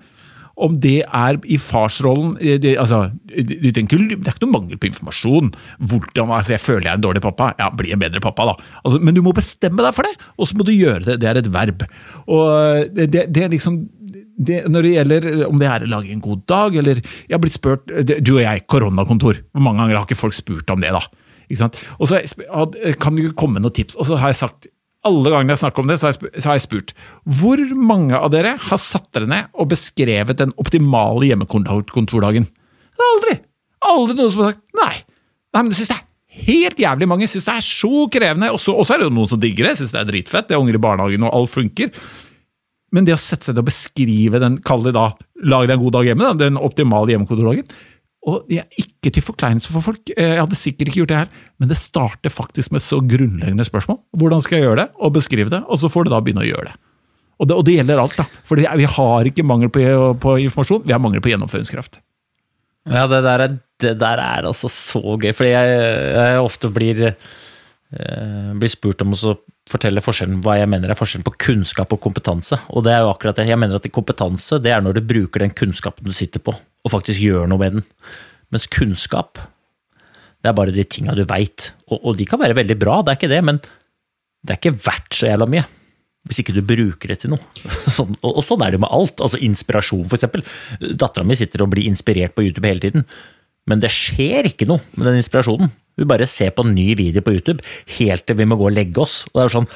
Om 0.56 0.78
det 0.80 1.02
er 1.04 1.40
i 1.52 1.58
farsrollen 1.60 2.38
eh, 2.40 2.56
det, 2.64 2.78
altså, 2.80 3.10
du 3.28 3.56
det 3.66 3.74
er 3.76 3.84
ikke 3.84 4.46
noe 4.46 4.54
mangel 4.54 4.80
på 4.80 4.88
informasjon. 4.88 5.52
Hvordan, 5.80 6.32
altså, 6.32 6.56
jeg 6.56 6.64
føler 6.64 6.88
jeg 6.88 6.94
er 6.94 7.02
en 7.02 7.04
dårlig 7.04 7.24
pappa. 7.26 7.52
Ja, 7.60 7.68
bli 7.76 7.92
en 7.96 8.02
bedre 8.02 8.24
pappa, 8.24 8.48
da. 8.54 8.78
Altså, 8.84 9.02
men 9.04 9.18
du 9.18 9.24
må 9.26 9.36
bestemme 9.36 9.84
deg 9.84 9.98
for 9.98 10.08
det, 10.08 10.16
og 10.40 10.48
så 10.48 10.56
må 10.56 10.68
du 10.68 10.72
gjøre 10.76 11.04
det. 11.10 11.20
Det 11.24 11.30
er 11.32 11.42
et 11.42 11.52
verb. 11.52 11.84
Og 12.32 12.96
det, 12.96 13.28
det 13.36 13.44
er 13.44 13.52
liksom 13.52 13.84
det, 14.36 14.62
når 14.72 14.84
det 14.84 14.94
gjelder 14.94 15.28
om 15.48 15.60
det 15.60 15.68
er 15.72 15.86
å 15.86 15.92
lage 15.92 16.12
en 16.12 16.24
god 16.24 16.42
dag, 16.50 16.76
eller 16.82 17.00
Jeg 17.00 17.32
har 17.32 17.42
blitt 17.44 17.56
spurt 17.56 17.92
Du 18.20 18.34
og 18.36 18.44
jeg, 18.44 18.66
koronakontor. 18.72 19.44
Hvor 19.52 19.64
mange 19.64 19.84
ganger 19.84 20.00
har 20.00 20.08
ikke 20.08 20.20
folk 20.20 20.36
spurt 20.36 20.72
om 20.72 20.84
det, 20.84 20.92
da? 20.96 21.04
Ikke 21.46 21.62
sant? 21.62 21.78
Og 22.00 22.10
så 22.10 22.22
kan 23.02 23.18
det 23.18 23.36
komme 23.38 23.62
noen 23.62 23.76
tips. 23.76 23.98
Og 24.00 24.08
så 24.10 24.18
har 24.20 24.34
jeg 24.34 24.42
sagt 24.42 24.70
alle 25.08 25.32
gangene 25.34 25.56
jeg 25.56 25.62
snakker 25.64 25.84
om 25.84 25.92
det, 25.92 26.00
så 26.02 26.10
har, 26.10 26.56
jeg, 26.56 26.64
spurt 26.66 26.94
hvor 27.38 27.62
mange 27.78 28.18
av 28.18 28.32
dere 28.34 28.56
har 28.62 28.82
satt 28.82 29.08
dere 29.16 29.30
ned 29.30 29.52
og 29.54 29.70
beskrevet 29.74 30.40
den 30.42 30.54
optimale 30.62 31.30
hjemmekontordagen? 31.30 32.48
Er 32.96 33.08
aldri! 33.14 33.38
Aldri 33.86 34.18
noen 34.18 34.34
som 34.34 34.44
har 34.44 34.56
sagt 34.56 34.80
nei. 34.80 34.94
Nei, 35.56 35.62
men 35.62 35.72
det 35.72 35.80
synes 35.80 35.94
jeg 35.94 36.06
helt 36.46 36.80
jævlig 36.82 37.08
mange 37.08 37.28
synes 37.32 37.48
det 37.48 37.56
er 37.56 37.66
så 37.66 38.06
krevende. 38.12 38.52
Og 38.52 38.60
så 38.60 38.76
er 38.96 39.02
det 39.02 39.10
jo 39.10 39.16
noen 39.16 39.32
som 39.32 39.42
digger 39.42 39.70
det, 39.70 39.78
synes 39.80 39.94
det 39.96 40.02
er 40.02 40.10
dritfett. 40.10 40.50
Det 40.50 40.58
er 40.58 40.64
unger 40.64 40.78
i 40.78 40.82
barnehagen, 40.82 41.28
og 41.28 41.38
alt 41.38 41.54
funker. 41.54 41.92
Men 42.96 43.08
det 43.08 43.16
å 43.16 43.20
sette 43.22 43.48
seg 43.48 43.56
ned 43.56 43.64
og 43.64 43.70
beskrive 43.70 44.42
den, 44.42 44.60
kall 44.66 44.84
det 44.86 44.96
da, 44.98 45.10
lag 45.46 45.68
deg 45.68 45.78
en 45.78 45.84
god 45.84 45.98
dag 45.98 46.10
hjemme, 46.10 46.34
den 46.40 46.60
optimale 46.62 47.14
hjemmekontordagen 47.14 47.68
Og 48.26 48.48
det 48.50 48.58
er 48.64 48.80
ikke 48.82 49.12
til 49.14 49.22
forkleinelse 49.26 49.70
for 49.70 49.86
folk, 49.86 50.10
eh, 50.16 50.34
jeg 50.34 50.42
hadde 50.42 50.58
sikkert 50.58 50.90
ikke 50.90 51.04
gjort 51.04 51.12
det 51.12 51.20
her, 51.20 51.44
men 51.62 51.70
det 51.70 51.78
starter 51.78 52.34
faktisk 52.34 52.74
med 52.74 52.82
et 52.82 52.88
så 52.88 52.98
grunnleggende 52.98 53.68
spørsmål. 53.68 54.00
Hvordan 54.18 54.42
skal 54.42 54.58
jeg 54.58 54.66
gjøre 54.66 54.80
det? 54.82 54.88
Og 54.98 55.14
beskrive 55.14 55.54
det, 55.54 55.62
og 55.70 55.82
så 55.82 55.92
får 55.94 56.08
du 56.08 56.14
da 56.14 56.22
begynne 56.26 56.42
å 56.42 56.50
gjøre 56.50 56.72
det. 56.72 56.76
Og 57.36 57.50
det, 57.50 57.58
og 57.60 57.66
det 57.68 57.76
gjelder 57.78 58.02
alt, 58.02 58.18
da. 58.18 58.26
For 58.48 58.58
vi 58.58 58.90
har 58.96 59.30
ikke 59.30 59.46
mangel 59.46 59.70
på, 59.74 59.84
på, 60.24 60.36
informasjon, 60.48 60.86
vi 60.88 60.96
har 60.96 61.04
mangel 61.04 61.22
på 61.22 61.34
gjennomføringskraft. 61.34 62.00
Ja, 62.90 63.06
det 63.12 63.22
der 63.26 63.44
er, 63.44 63.56
det 63.82 63.96
der 64.02 64.22
er 64.22 64.48
altså 64.48 64.70
så 64.72 65.18
gøy, 65.18 65.32
fordi 65.36 65.52
jeg, 65.52 65.78
jeg 66.16 66.42
ofte 66.42 66.70
blir, 66.74 67.02
blir 67.90 68.72
spurt 68.72 69.04
om 69.06 69.14
å 69.14 69.36
fortelle 69.70 70.04
forskjellen, 70.04 70.42
hva 70.46 70.58
jeg 70.60 70.70
mener 70.70 70.92
er 70.92 70.98
forskjellen 70.98 71.26
på 71.26 71.36
kunnskap 71.48 71.94
og 71.94 72.02
kompetanse. 72.04 72.58
Og 72.74 72.86
det 72.86 72.94
er 72.94 73.04
jo 73.06 73.12
akkurat 73.12 73.38
det. 73.38 73.48
Jeg 73.50 73.60
mener 73.62 73.80
at 73.80 73.88
kompetanse 73.94 74.60
det 74.62 74.74
er 74.74 74.84
når 74.84 74.98
du 74.98 75.06
bruker 75.06 75.42
den 75.42 75.54
kunnskapen 75.56 76.06
du 76.06 76.14
sitter 76.16 76.44
på, 76.44 76.54
og 76.54 76.94
faktisk 76.94 77.24
gjør 77.24 77.50
noe 77.50 77.62
med 77.62 77.78
den. 77.78 77.88
Mens 78.54 78.68
kunnskap, 78.72 79.42
det 80.42 80.52
er 80.52 80.58
bare 80.58 80.76
de 80.76 80.86
tinga 80.86 81.16
du 81.18 81.24
veit. 81.30 81.72
Og, 81.90 81.98
og, 81.98 82.12
de 82.20 82.28
kan 82.30 82.42
være 82.42 82.58
veldig 82.58 82.78
bra, 82.82 83.00
det 83.02 83.14
er 83.14 83.20
ikke 83.20 83.32
det, 83.32 83.42
men 83.48 83.62
det 84.46 84.54
er 84.54 84.62
ikke 84.62 84.78
verdt 84.86 85.18
så 85.18 85.32
jævla 85.32 85.50
mye. 85.50 85.66
Hvis 86.26 86.42
ikke 86.42 86.56
du 86.56 86.62
bruker 86.66 87.12
det 87.12 87.20
til 87.22 87.34
noe. 87.34 87.42
Sånn, 87.96 88.14
og, 88.22 88.32
og, 88.32 88.44
sånn 88.46 88.62
er 88.66 88.74
det 88.74 88.80
jo 88.80 88.86
med 88.86 88.94
alt. 88.98 89.22
Altså 89.22 89.42
inspirasjon, 89.46 90.06
for 90.10 90.18
eksempel. 90.18 90.42
Dattera 90.98 91.26
mi 91.26 91.38
sitter 91.38 91.66
og 91.66 91.74
blir 91.74 91.86
inspirert 91.90 92.34
på 92.38 92.46
YouTube 92.48 92.66
hele 92.66 92.82
tiden. 92.82 93.06
Men 93.70 93.82
det 93.82 93.94
skjer 93.94 94.50
ikke 94.50 94.66
noe 94.70 94.82
med 94.98 95.10
den 95.10 95.20
inspirasjonen. 95.22 95.70
Vi 95.96 96.08
bare 96.08 96.28
ser 96.28 96.52
på 96.56 96.66
en 96.66 96.76
ny 96.76 96.96
video 97.00 97.24
på 97.24 97.36
YouTube 97.38 97.64
helt 97.98 98.26
til 98.28 98.40
vi 98.40 98.48
må 98.50 98.58
gå 98.60 98.68
og 98.70 98.76
legge 98.76 99.02
oss. 99.04 99.24
Og 99.30 99.38
det 99.38 99.44
er 99.44 99.48
jo 99.50 99.56
sånn 99.60 99.70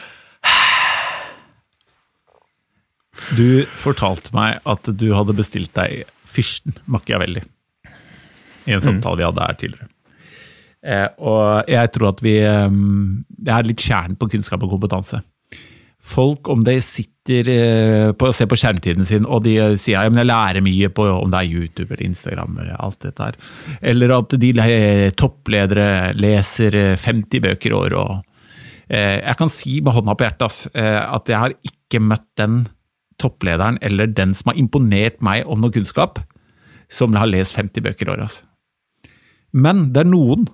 Du 3.40 3.50
fortalte 3.84 4.36
meg 4.36 4.60
at 4.70 4.84
du 5.00 5.08
hadde 5.16 5.38
bestilt 5.38 5.74
deg 5.78 6.06
Fyrsten 6.30 6.76
Machiavelli 6.90 7.42
i 8.68 8.76
en 8.76 8.84
samtale 8.84 9.18
vi 9.18 9.26
hadde 9.26 9.46
her 9.48 9.56
tidligere. 9.58 9.90
Eh, 10.80 11.08
og 11.18 11.68
jeg 11.68 11.92
tror 11.96 12.14
at 12.14 12.22
vi 12.24 12.38
eh, 12.46 12.70
Det 13.28 13.52
er 13.52 13.68
litt 13.68 13.84
kjernen 13.84 14.16
på 14.20 14.30
kunnskap 14.32 14.64
og 14.64 14.72
kompetanse 14.78 15.20
folk, 16.00 16.48
om 16.50 16.64
de 16.66 16.78
sitter 16.84 17.50
eh, 17.54 18.08
og 18.12 18.34
ser 18.36 18.50
på 18.50 18.58
skjermtiden 18.58 19.06
sin 19.06 19.28
og 19.28 19.44
de 19.46 19.56
sier 19.78 20.00
ja, 20.00 20.10
men 20.10 20.22
jeg 20.24 20.30
lærer 20.30 20.66
mye 20.66 20.90
på 20.96 21.06
om 21.12 21.30
det 21.32 21.42
er 21.42 21.60
YouTube 21.60 21.92
eller 21.92 22.08
Instagram 22.08 22.58
eller 22.58 22.80
alt 22.80 23.00
dette 23.06 23.28
her, 23.28 23.38
eller 23.92 24.16
at 24.16 24.36
de 24.42 24.52
toppledere 25.20 26.16
leser 26.18 26.80
50 26.96 27.46
bøker 27.46 27.72
i 27.72 27.78
år 27.78 27.98
og 28.00 28.12
eh, 28.88 29.20
Jeg 29.20 29.38
kan 29.38 29.54
si 29.54 29.80
med 29.82 29.96
hånda 29.98 30.16
på 30.16 30.28
hjertet 30.28 30.48
ass, 30.48 30.60
at 30.74 31.30
jeg 31.30 31.44
har 31.44 31.56
ikke 31.68 32.02
møtt 32.02 32.28
den 32.40 32.64
topplederen 33.20 33.78
eller 33.84 34.08
den 34.08 34.34
som 34.34 34.54
har 34.54 34.60
imponert 34.60 35.20
meg 35.26 35.44
om 35.46 35.60
noe 35.62 35.74
kunnskap, 35.76 36.22
som 36.90 37.14
har 37.20 37.30
lest 37.30 37.60
50 37.60 37.86
bøker 37.86 38.08
i 38.08 38.14
året. 38.16 38.40
Men 39.52 39.90
det 39.94 40.06
er 40.06 40.10
noen 40.10 40.48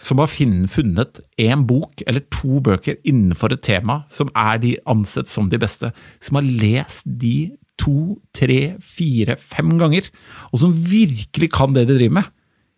som 0.00 0.18
har 0.18 0.30
funnet 0.30 1.20
én 1.38 1.62
bok 1.68 2.02
eller 2.06 2.24
to 2.34 2.58
bøker 2.64 2.98
innenfor 3.06 3.54
et 3.54 3.62
tema 3.62 4.02
som 4.10 4.30
er 4.34 4.58
de 4.62 4.74
ansett 4.90 5.30
som 5.30 5.50
de 5.50 5.60
beste, 5.62 5.92
som 6.20 6.40
har 6.40 6.48
lest 6.48 7.06
de 7.06 7.54
to, 7.80 8.18
tre, 8.34 8.76
fire, 8.82 9.36
fem 9.38 9.72
ganger, 9.78 10.06
og 10.52 10.62
som 10.62 10.74
virkelig 10.74 11.50
kan 11.54 11.74
det 11.74 11.88
de 11.88 11.98
driver 11.98 12.20
med, 12.20 12.30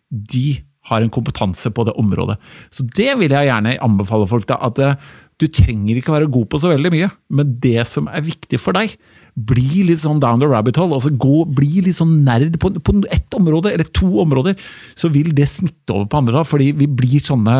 de 0.09 0.63
har 0.87 1.03
en 1.03 1.11
kompetanse 1.11 1.69
på 1.73 1.83
det 1.87 1.95
området. 1.99 2.37
Så 2.71 2.85
det 2.95 3.11
vil 3.19 3.33
jeg 3.33 3.49
gjerne 3.49 3.77
anbefale 3.83 4.27
folk. 4.29 4.47
da, 4.47 4.57
at 4.61 4.79
eh, 4.79 4.95
Du 5.37 5.45
trenger 5.47 5.99
ikke 5.99 6.15
være 6.15 6.31
god 6.33 6.47
på 6.49 6.57
så 6.57 6.71
veldig 6.71 6.91
mye, 6.93 7.09
men 7.29 7.59
det 7.61 7.85
som 7.85 8.07
er 8.09 8.25
viktig 8.25 8.57
for 8.57 8.73
deg, 8.73 8.95
bli 9.37 9.83
litt 9.85 10.01
sånn 10.01 10.21
down 10.21 10.41
the 10.41 10.49
rabbit 10.49 10.79
hole. 10.79 10.95
altså 10.97 11.11
gå, 11.13 11.43
Bli 11.57 11.83
litt 11.85 11.97
sånn 11.99 12.23
nerd 12.25 12.57
på, 12.61 12.71
på 12.81 12.95
ett 13.13 13.33
område, 13.37 13.71
eller 13.73 13.87
to 13.95 14.09
områder, 14.23 14.57
så 14.97 15.11
vil 15.13 15.29
det 15.37 15.45
smitte 15.51 15.93
over 15.93 16.07
på 16.09 16.21
andre. 16.21 16.39
da, 16.39 16.45
fordi 16.47 16.71
vi 16.77 16.89
blir 16.89 17.23
sånne 17.23 17.57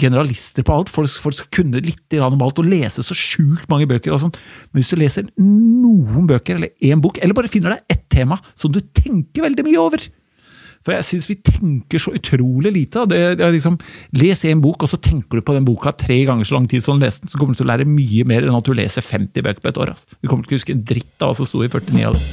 generalister 0.00 0.64
på 0.66 0.78
alt. 0.78 0.92
Folk, 0.92 1.12
folk 1.20 1.36
skal 1.36 1.52
kunne 1.60 1.84
litt 1.84 2.18
om 2.18 2.42
alt 2.42 2.60
og 2.62 2.68
lese 2.68 3.04
så 3.04 3.16
sjukt 3.16 3.68
mange 3.68 3.88
bøker. 3.90 4.14
og 4.14 4.22
sånn. 4.24 4.36
Men 4.72 4.82
hvis 4.82 4.92
du 4.92 4.96
leser 5.00 5.28
noen 5.36 6.28
bøker, 6.30 6.56
eller 6.56 6.72
én 6.80 7.02
bok, 7.04 7.20
eller 7.20 7.36
bare 7.36 7.52
finner 7.52 7.76
deg 7.76 7.98
ett 7.98 8.06
tema 8.08 8.40
som 8.56 8.72
du 8.72 8.80
tenker 8.80 9.44
veldig 9.44 9.66
mye 9.66 9.82
over, 9.82 10.08
for 10.88 10.96
jeg 10.96 11.04
syns 11.04 11.26
vi 11.28 11.34
tenker 11.44 12.00
så 12.00 12.14
utrolig 12.16 12.72
lite. 12.72 13.02
Det, 13.12 13.20
det 13.36 13.50
liksom, 13.58 13.76
Les 14.16 14.44
en 14.48 14.62
bok, 14.64 14.86
og 14.86 14.88
så 14.88 14.96
tenker 15.04 15.36
du 15.36 15.44
på 15.44 15.52
den 15.52 15.66
boka 15.68 15.92
tre 15.92 16.22
ganger 16.24 16.48
så 16.48 16.56
lang 16.56 16.68
tid 16.70 16.80
som 16.84 16.96
du 16.96 17.04
leste 17.04 17.26
den, 17.26 17.32
så 17.32 17.36
kommer 17.36 17.52
du 17.52 17.60
til 17.60 17.68
å 17.68 17.72
lære 17.74 17.84
mye 17.88 18.24
mer 18.28 18.46
enn 18.46 18.56
at 18.56 18.64
du 18.64 18.72
leser 18.72 19.04
50 19.04 19.44
bøker 19.44 19.60
på 19.60 19.68
et 19.68 19.80
år. 19.84 19.92
Altså. 19.92 20.08
Du 20.16 20.30
kommer 20.30 20.48
til 20.48 20.56
å 20.56 20.62
huske 20.62 20.72
en 20.72 20.86
dritt 20.88 21.20
av 21.20 21.34
hva 21.34 21.36
som 21.36 21.48
sto 21.50 21.60
i 21.60 21.68
49 21.68 22.08
av 22.08 22.16
dem. 22.16 22.24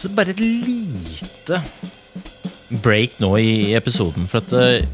Så 0.00 0.08
bare 0.16 0.32
et 0.32 0.40
lite 0.40 1.60
break 2.80 3.20
nå 3.20 3.34
i 3.36 3.52
episoden. 3.76 4.24
For 4.30 4.40
at 4.40 4.56
eh, 4.56 4.88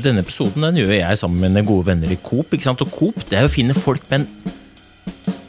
denne 0.00 0.24
episoden 0.24 0.64
den 0.64 0.80
gjør 0.80 0.94
jeg 0.96 1.20
sammen 1.20 1.42
med 1.42 1.52
mine 1.52 1.66
gode 1.68 1.90
venner 1.90 2.08
i 2.08 2.18
Coop. 2.24 2.56
Og 2.56 2.88
Coop 2.94 3.20
det 3.28 3.36
er 3.36 3.44
å 3.44 3.52
finne 3.52 3.76
folk 3.76 4.06
med 4.08 4.24
en 4.24 4.56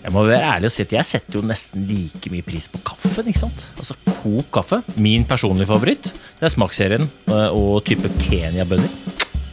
jeg 0.02 0.14
må 0.16 0.24
være 0.26 0.56
ærlig 0.56 0.72
og 0.72 0.74
si 0.74 0.82
at 0.82 0.94
jeg 0.96 1.06
setter 1.06 1.38
jo 1.38 1.44
nesten 1.46 1.84
like 1.86 2.32
mye 2.34 2.46
pris 2.46 2.66
på 2.72 2.80
kaffen. 2.86 3.28
ikke 3.30 3.44
sant? 3.44 3.66
Altså 3.78 3.98
Coop 4.22 4.48
kaffe. 4.54 4.82
Min 4.98 5.26
personlige 5.30 5.70
favoritt. 5.70 6.10
Det 6.40 6.48
er 6.48 6.54
smaksserien 6.54 7.06
eh, 7.06 7.50
og 7.54 7.84
type 7.86 8.10
Kenya-bønner. 8.24 8.90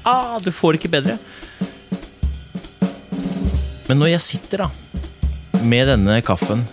Ah, 0.09 0.39
du 0.41 0.49
får 0.55 0.79
ikke 0.79 0.93
bedre. 0.97 1.19
Men 3.89 4.01
når 4.01 4.15
jeg 4.15 4.25
sitter 4.25 4.65
da 4.65 4.71
med 5.69 5.89
denne 5.91 6.21
kaffen 6.25 6.65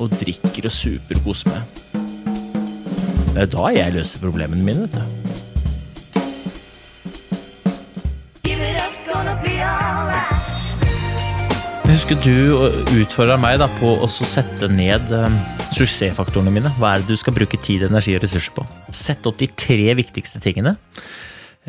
og 0.00 0.12
drikker 0.20 0.68
og 0.68 0.74
super 0.74 1.20
og 1.20 1.26
koser 1.28 1.52
meg 1.52 1.62
Det 3.30 3.42
er 3.44 3.50
da 3.52 3.68
jeg 3.72 3.94
løser 3.96 4.22
problemene 4.24 4.64
mine, 4.64 4.88
vet 4.88 4.96
du. 4.98 5.29
Husker 12.10 12.26
du 12.26 13.04
utfordre 13.04 13.36
meg 13.38 13.60
da 13.60 13.68
på 13.70 13.86
å 14.02 14.06
sette 14.10 14.66
ned 14.66 15.12
eh, 15.14 15.34
suksessfaktorene 15.76 16.50
mine. 16.50 16.72
Hva 16.74 16.96
er 16.96 17.04
det 17.04 17.14
du 17.14 17.20
skal 17.20 17.36
bruke 17.36 17.54
tid, 17.62 17.84
energi 17.86 18.16
og 18.18 18.24
ressurser 18.24 18.50
på? 18.56 18.64
Sette 18.90 19.28
opp 19.30 19.36
de 19.38 19.46
tre 19.54 19.92
viktigste 19.94 20.40
tingene. 20.42 20.72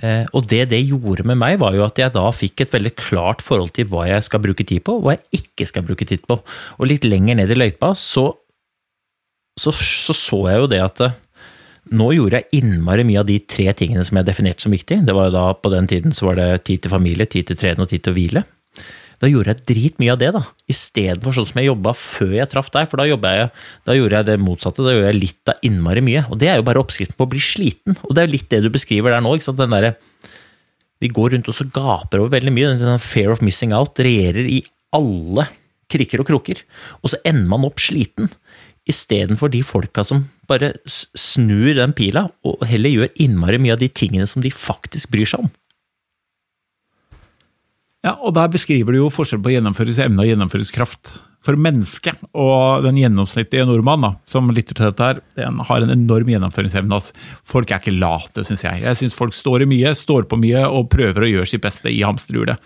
Eh, 0.02 0.24
og 0.34 0.48
det 0.50 0.64
det 0.72 0.80
gjorde 0.80 1.28
med 1.30 1.38
meg, 1.38 1.60
var 1.62 1.78
jo 1.78 1.84
at 1.86 2.02
jeg 2.02 2.16
da 2.16 2.24
fikk 2.34 2.64
et 2.66 2.74
veldig 2.74 2.94
klart 2.98 3.44
forhold 3.46 3.70
til 3.76 3.86
hva 3.92 4.08
jeg 4.10 4.26
skal 4.26 4.42
bruke 4.42 4.66
tid 4.66 4.82
på, 4.88 4.96
og 4.98 5.06
hva 5.06 5.14
jeg 5.14 5.44
ikke 5.44 5.68
skal 5.70 5.86
bruke 5.86 6.08
tid 6.10 6.26
på. 6.26 6.40
Og 6.80 6.90
litt 6.90 7.06
lenger 7.06 7.38
ned 7.38 7.54
i 7.54 7.58
løypa 7.60 7.92
så 7.94 8.32
så, 9.62 9.70
så, 9.70 10.16
så 10.18 10.40
jeg 10.50 10.64
jo 10.64 10.72
det 10.74 10.80
at 10.82 11.04
eh, 11.06 11.20
nå 12.02 12.08
gjorde 12.18 12.40
jeg 12.42 12.64
innmari 12.64 13.06
mye 13.06 13.22
av 13.22 13.30
de 13.30 13.38
tre 13.46 13.68
tingene 13.78 14.08
som 14.10 14.18
jeg 14.18 14.32
definerte 14.32 14.66
som 14.66 14.74
viktig. 14.74 15.04
Det 15.06 15.14
var 15.14 15.30
jo 15.30 15.38
da 15.38 15.46
På 15.54 15.70
den 15.70 15.86
tiden 15.86 16.18
så 16.18 16.32
var 16.32 16.42
det 16.42 16.50
tid 16.66 16.82
til 16.82 16.96
familie, 16.98 17.30
tid 17.30 17.52
til 17.52 17.62
trening 17.62 17.86
og 17.86 17.94
tid 17.94 18.08
til 18.08 18.16
å 18.16 18.18
hvile. 18.18 18.44
Da 19.22 19.30
gjorde 19.30 19.54
jeg 19.54 19.66
dritmye 19.70 20.14
av 20.16 20.20
det, 20.22 20.32
da. 20.34 20.42
Istedenfor 20.72 21.36
sånn 21.38 21.48
som 21.52 21.60
jeg 21.62 21.70
jobba 21.70 21.94
før 21.98 22.32
jeg 22.40 22.50
traff 22.50 22.72
deg. 22.74 22.90
For 22.90 22.98
da, 22.98 23.06
jeg, 23.06 23.50
da 23.86 23.98
gjorde 23.98 24.18
jeg 24.18 24.30
det 24.32 24.38
motsatte. 24.42 24.86
Da 24.86 24.96
gjorde 24.96 25.12
jeg 25.12 25.20
litt 25.20 25.52
av 25.54 25.68
innmari 25.68 26.02
mye. 26.06 26.24
Og 26.34 26.40
det 26.42 26.50
er 26.50 26.58
jo 26.58 26.66
bare 26.66 26.82
oppskriften 26.82 27.18
på 27.20 27.28
å 27.28 27.32
bli 27.36 27.42
sliten. 27.44 28.00
Og 28.02 28.16
det 28.18 28.24
er 28.24 28.30
jo 28.30 28.36
litt 28.36 28.50
det 28.50 28.64
du 28.66 28.72
beskriver 28.74 29.14
der 29.14 29.22
nå. 29.22 29.36
ikke 29.38 29.52
sant? 29.52 29.62
Den 29.62 29.76
der, 29.78 29.94
vi 31.02 31.14
går 31.14 31.36
rundt 31.36 31.52
og 31.54 31.58
så 31.58 31.70
gaper 31.70 32.24
over 32.24 32.34
veldig 32.34 32.56
mye. 32.56 32.74
Den 32.82 33.04
fear 33.04 33.36
of 33.36 33.46
missing 33.46 33.76
out 33.78 34.02
regjerer 34.02 34.50
i 34.50 34.64
alle 34.98 35.46
krikker 35.92 36.24
og 36.24 36.32
kroker. 36.32 36.66
Og 37.06 37.14
så 37.14 37.22
ender 37.28 37.50
man 37.52 37.70
opp 37.70 37.82
sliten. 37.84 38.32
Istedenfor 38.90 39.54
de 39.54 39.62
folka 39.62 40.02
som 40.08 40.26
bare 40.50 40.74
snur 40.90 41.76
den 41.78 41.94
pila, 41.96 42.26
og 42.42 42.64
heller 42.68 42.90
gjør 42.90 43.12
innmari 43.22 43.60
mye 43.62 43.76
av 43.78 43.84
de 43.84 43.92
tingene 43.94 44.26
som 44.28 44.42
de 44.42 44.50
faktisk 44.50 45.14
bryr 45.14 45.30
seg 45.30 45.46
om. 45.46 45.52
Ja, 48.02 48.16
og 48.18 48.34
Der 48.34 48.50
beskriver 48.50 48.96
du 48.96 49.04
jo 49.04 49.12
forskjell 49.14 49.42
på 49.46 49.52
gjennomføringsevne 49.54 50.24
og 50.24 50.30
gjennomføringskraft. 50.32 51.14
For 51.42 51.58
mennesket 51.58 52.20
og 52.38 52.84
den 52.86 53.00
gjennomsnittlige 53.02 53.66
nordmann 53.66 54.18
som 54.30 54.50
lytter 54.54 54.78
til 54.78 54.90
dette, 54.92 55.06
her, 55.08 55.22
den 55.38 55.62
har 55.66 55.82
en 55.82 55.94
enorm 55.94 56.30
gjennomføringsevne. 56.30 56.98
Altså. 56.98 57.16
Folk 57.50 57.72
er 57.72 57.82
ikke 57.82 57.98
late, 57.98 58.46
syns 58.46 58.66
jeg. 58.66 58.84
Jeg 58.86 59.00
syns 59.00 59.18
folk 59.18 59.38
står 59.38 59.66
i 59.66 59.70
mye, 59.70 59.94
står 59.98 60.30
på 60.30 60.38
mye 60.42 60.66
og 60.70 60.90
prøver 60.94 61.26
å 61.26 61.32
gjøre 61.32 61.50
sitt 61.50 61.64
beste 61.66 61.90
i 61.94 62.04
hamsterhjulet. 62.06 62.62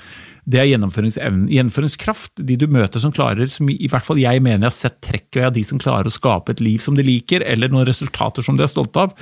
Det 0.45 0.59
er 0.61 0.67
gjennomføringsevnen. 0.69 1.47
Gjennomføringskraft, 1.49 2.43
de 2.45 2.57
du 2.59 2.67
møter 2.69 3.01
som 3.01 3.13
klarer, 3.15 3.47
som 3.49 3.71
i 3.71 3.89
hvert 3.89 4.05
fall 4.05 4.19
jeg 4.21 4.43
mener 4.45 4.67
jeg 4.67 4.69
har 4.69 4.75
sett 4.75 4.99
trekk 5.03 5.29
ved, 5.31 5.47
av 5.47 5.55
de 5.55 5.63
som 5.65 5.79
klarer 5.81 6.11
å 6.11 6.13
skape 6.13 6.53
et 6.53 6.61
liv 6.61 6.83
som 6.83 6.99
de 6.99 7.05
liker, 7.05 7.43
eller 7.47 7.71
noen 7.73 7.87
resultater 7.87 8.45
som 8.45 8.59
de 8.59 8.67
er 8.67 8.69
stolte 8.69 9.07
av, 9.07 9.15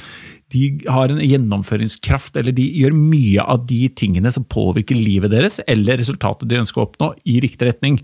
de 0.53 0.67
har 0.85 1.09
en 1.09 1.21
gjennomføringskraft, 1.21 2.35
eller 2.37 2.53
de 2.55 2.65
gjør 2.77 2.93
mye 2.95 3.41
av 3.41 3.65
de 3.69 3.87
tingene 3.97 4.31
som 4.33 4.45
påvirker 4.45 4.97
livet 4.97 5.33
deres, 5.33 5.59
eller 5.67 5.97
resultatet 6.01 6.49
de 6.49 6.59
ønsker 6.61 6.81
å 6.81 6.85
oppnå, 6.87 7.13
i 7.25 7.39
riktig 7.43 7.71
retning. 7.71 7.97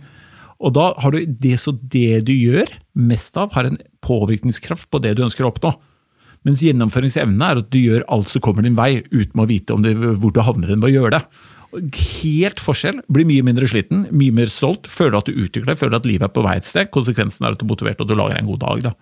Og 0.59 0.73
da 0.75 0.89
har 0.99 1.15
du 1.15 1.21
det 1.23 1.55
så 1.61 1.75
det 1.77 2.25
du 2.27 2.33
gjør 2.33 2.71
mest 2.99 3.37
av, 3.39 3.53
har 3.55 3.69
en 3.69 3.77
påvirkningskraft 4.05 4.89
på 4.91 5.01
det 5.03 5.13
du 5.15 5.23
ønsker 5.27 5.45
å 5.45 5.53
oppnå. 5.53 5.75
Mens 6.47 6.63
gjennomføringsevne 6.63 7.51
er 7.51 7.61
at 7.61 7.71
du 7.71 7.79
gjør 7.81 8.07
alt 8.11 8.31
som 8.31 8.43
kommer 8.43 8.65
din 8.65 8.77
vei, 8.79 9.03
uten 9.11 9.43
å 9.43 9.47
vite 9.47 9.77
det, 9.83 9.95
hvor 10.19 10.33
du 10.33 10.41
havner 10.43 10.73
enn 10.73 10.83
ved 10.83 10.91
å 10.91 10.95
gjøre 10.97 11.17
det. 11.17 11.23
Helt 12.01 12.61
forskjell. 12.63 13.03
Blir 13.11 13.27
mye 13.29 13.45
mindre 13.45 13.67
sliten, 13.69 14.07
mye 14.09 14.33
mer 14.35 14.49
stolt. 14.51 14.89
Føler 14.89 15.19
at 15.19 15.29
du 15.29 15.35
utvikler 15.35 15.73
deg, 15.73 15.81
føler 15.81 15.99
at 15.99 16.07
livet 16.09 16.29
er 16.29 16.33
på 16.33 16.43
vei 16.45 16.55
et 16.57 16.67
sted. 16.67 16.89
Konsekvensen 16.95 17.45
er 17.45 17.53
at 17.53 17.61
du 17.61 17.67
er 17.67 17.71
motivert 17.75 18.01
og 18.01 18.09
du 18.09 18.15
lager 18.17 18.39
en 18.39 18.49
god 18.49 18.63
dag. 18.63 18.87
da. 18.89 18.95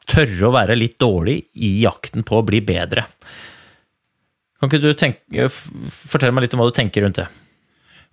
tørre 0.07 0.49
å 0.49 0.55
være 0.55 0.79
litt 0.79 0.99
dårlig 1.03 1.41
i 1.55 1.77
jakten 1.83 2.25
på 2.27 2.39
å 2.39 2.47
bli 2.47 2.63
bedre. 2.65 3.07
Kan 4.57 4.71
ikke 4.71 4.83
du 4.83 4.93
tenke, 4.97 5.49
fortelle 5.51 6.33
meg 6.35 6.47
litt 6.47 6.57
om 6.57 6.63
hva 6.63 6.71
du 6.71 6.77
tenker 6.77 7.05
rundt 7.05 7.21
det? 7.21 7.27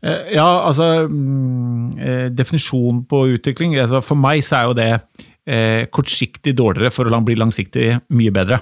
Eh, 0.04 0.34
ja, 0.36 0.48
altså 0.68 1.08
mm, 1.08 2.00
eh, 2.00 2.26
Definisjonen 2.36 3.06
på 3.08 3.22
utvikling 3.38 3.78
altså 3.80 4.02
For 4.04 4.20
meg 4.20 4.42
så 4.44 4.58
er 4.58 4.68
jo 4.68 4.76
det 4.76 4.90
eh, 5.48 5.86
kortsiktig 5.88 6.56
dårligere 6.60 6.92
for 6.92 7.08
å 7.08 7.24
bli 7.24 7.38
langsiktig 7.40 7.94
mye 8.12 8.36
bedre. 8.36 8.60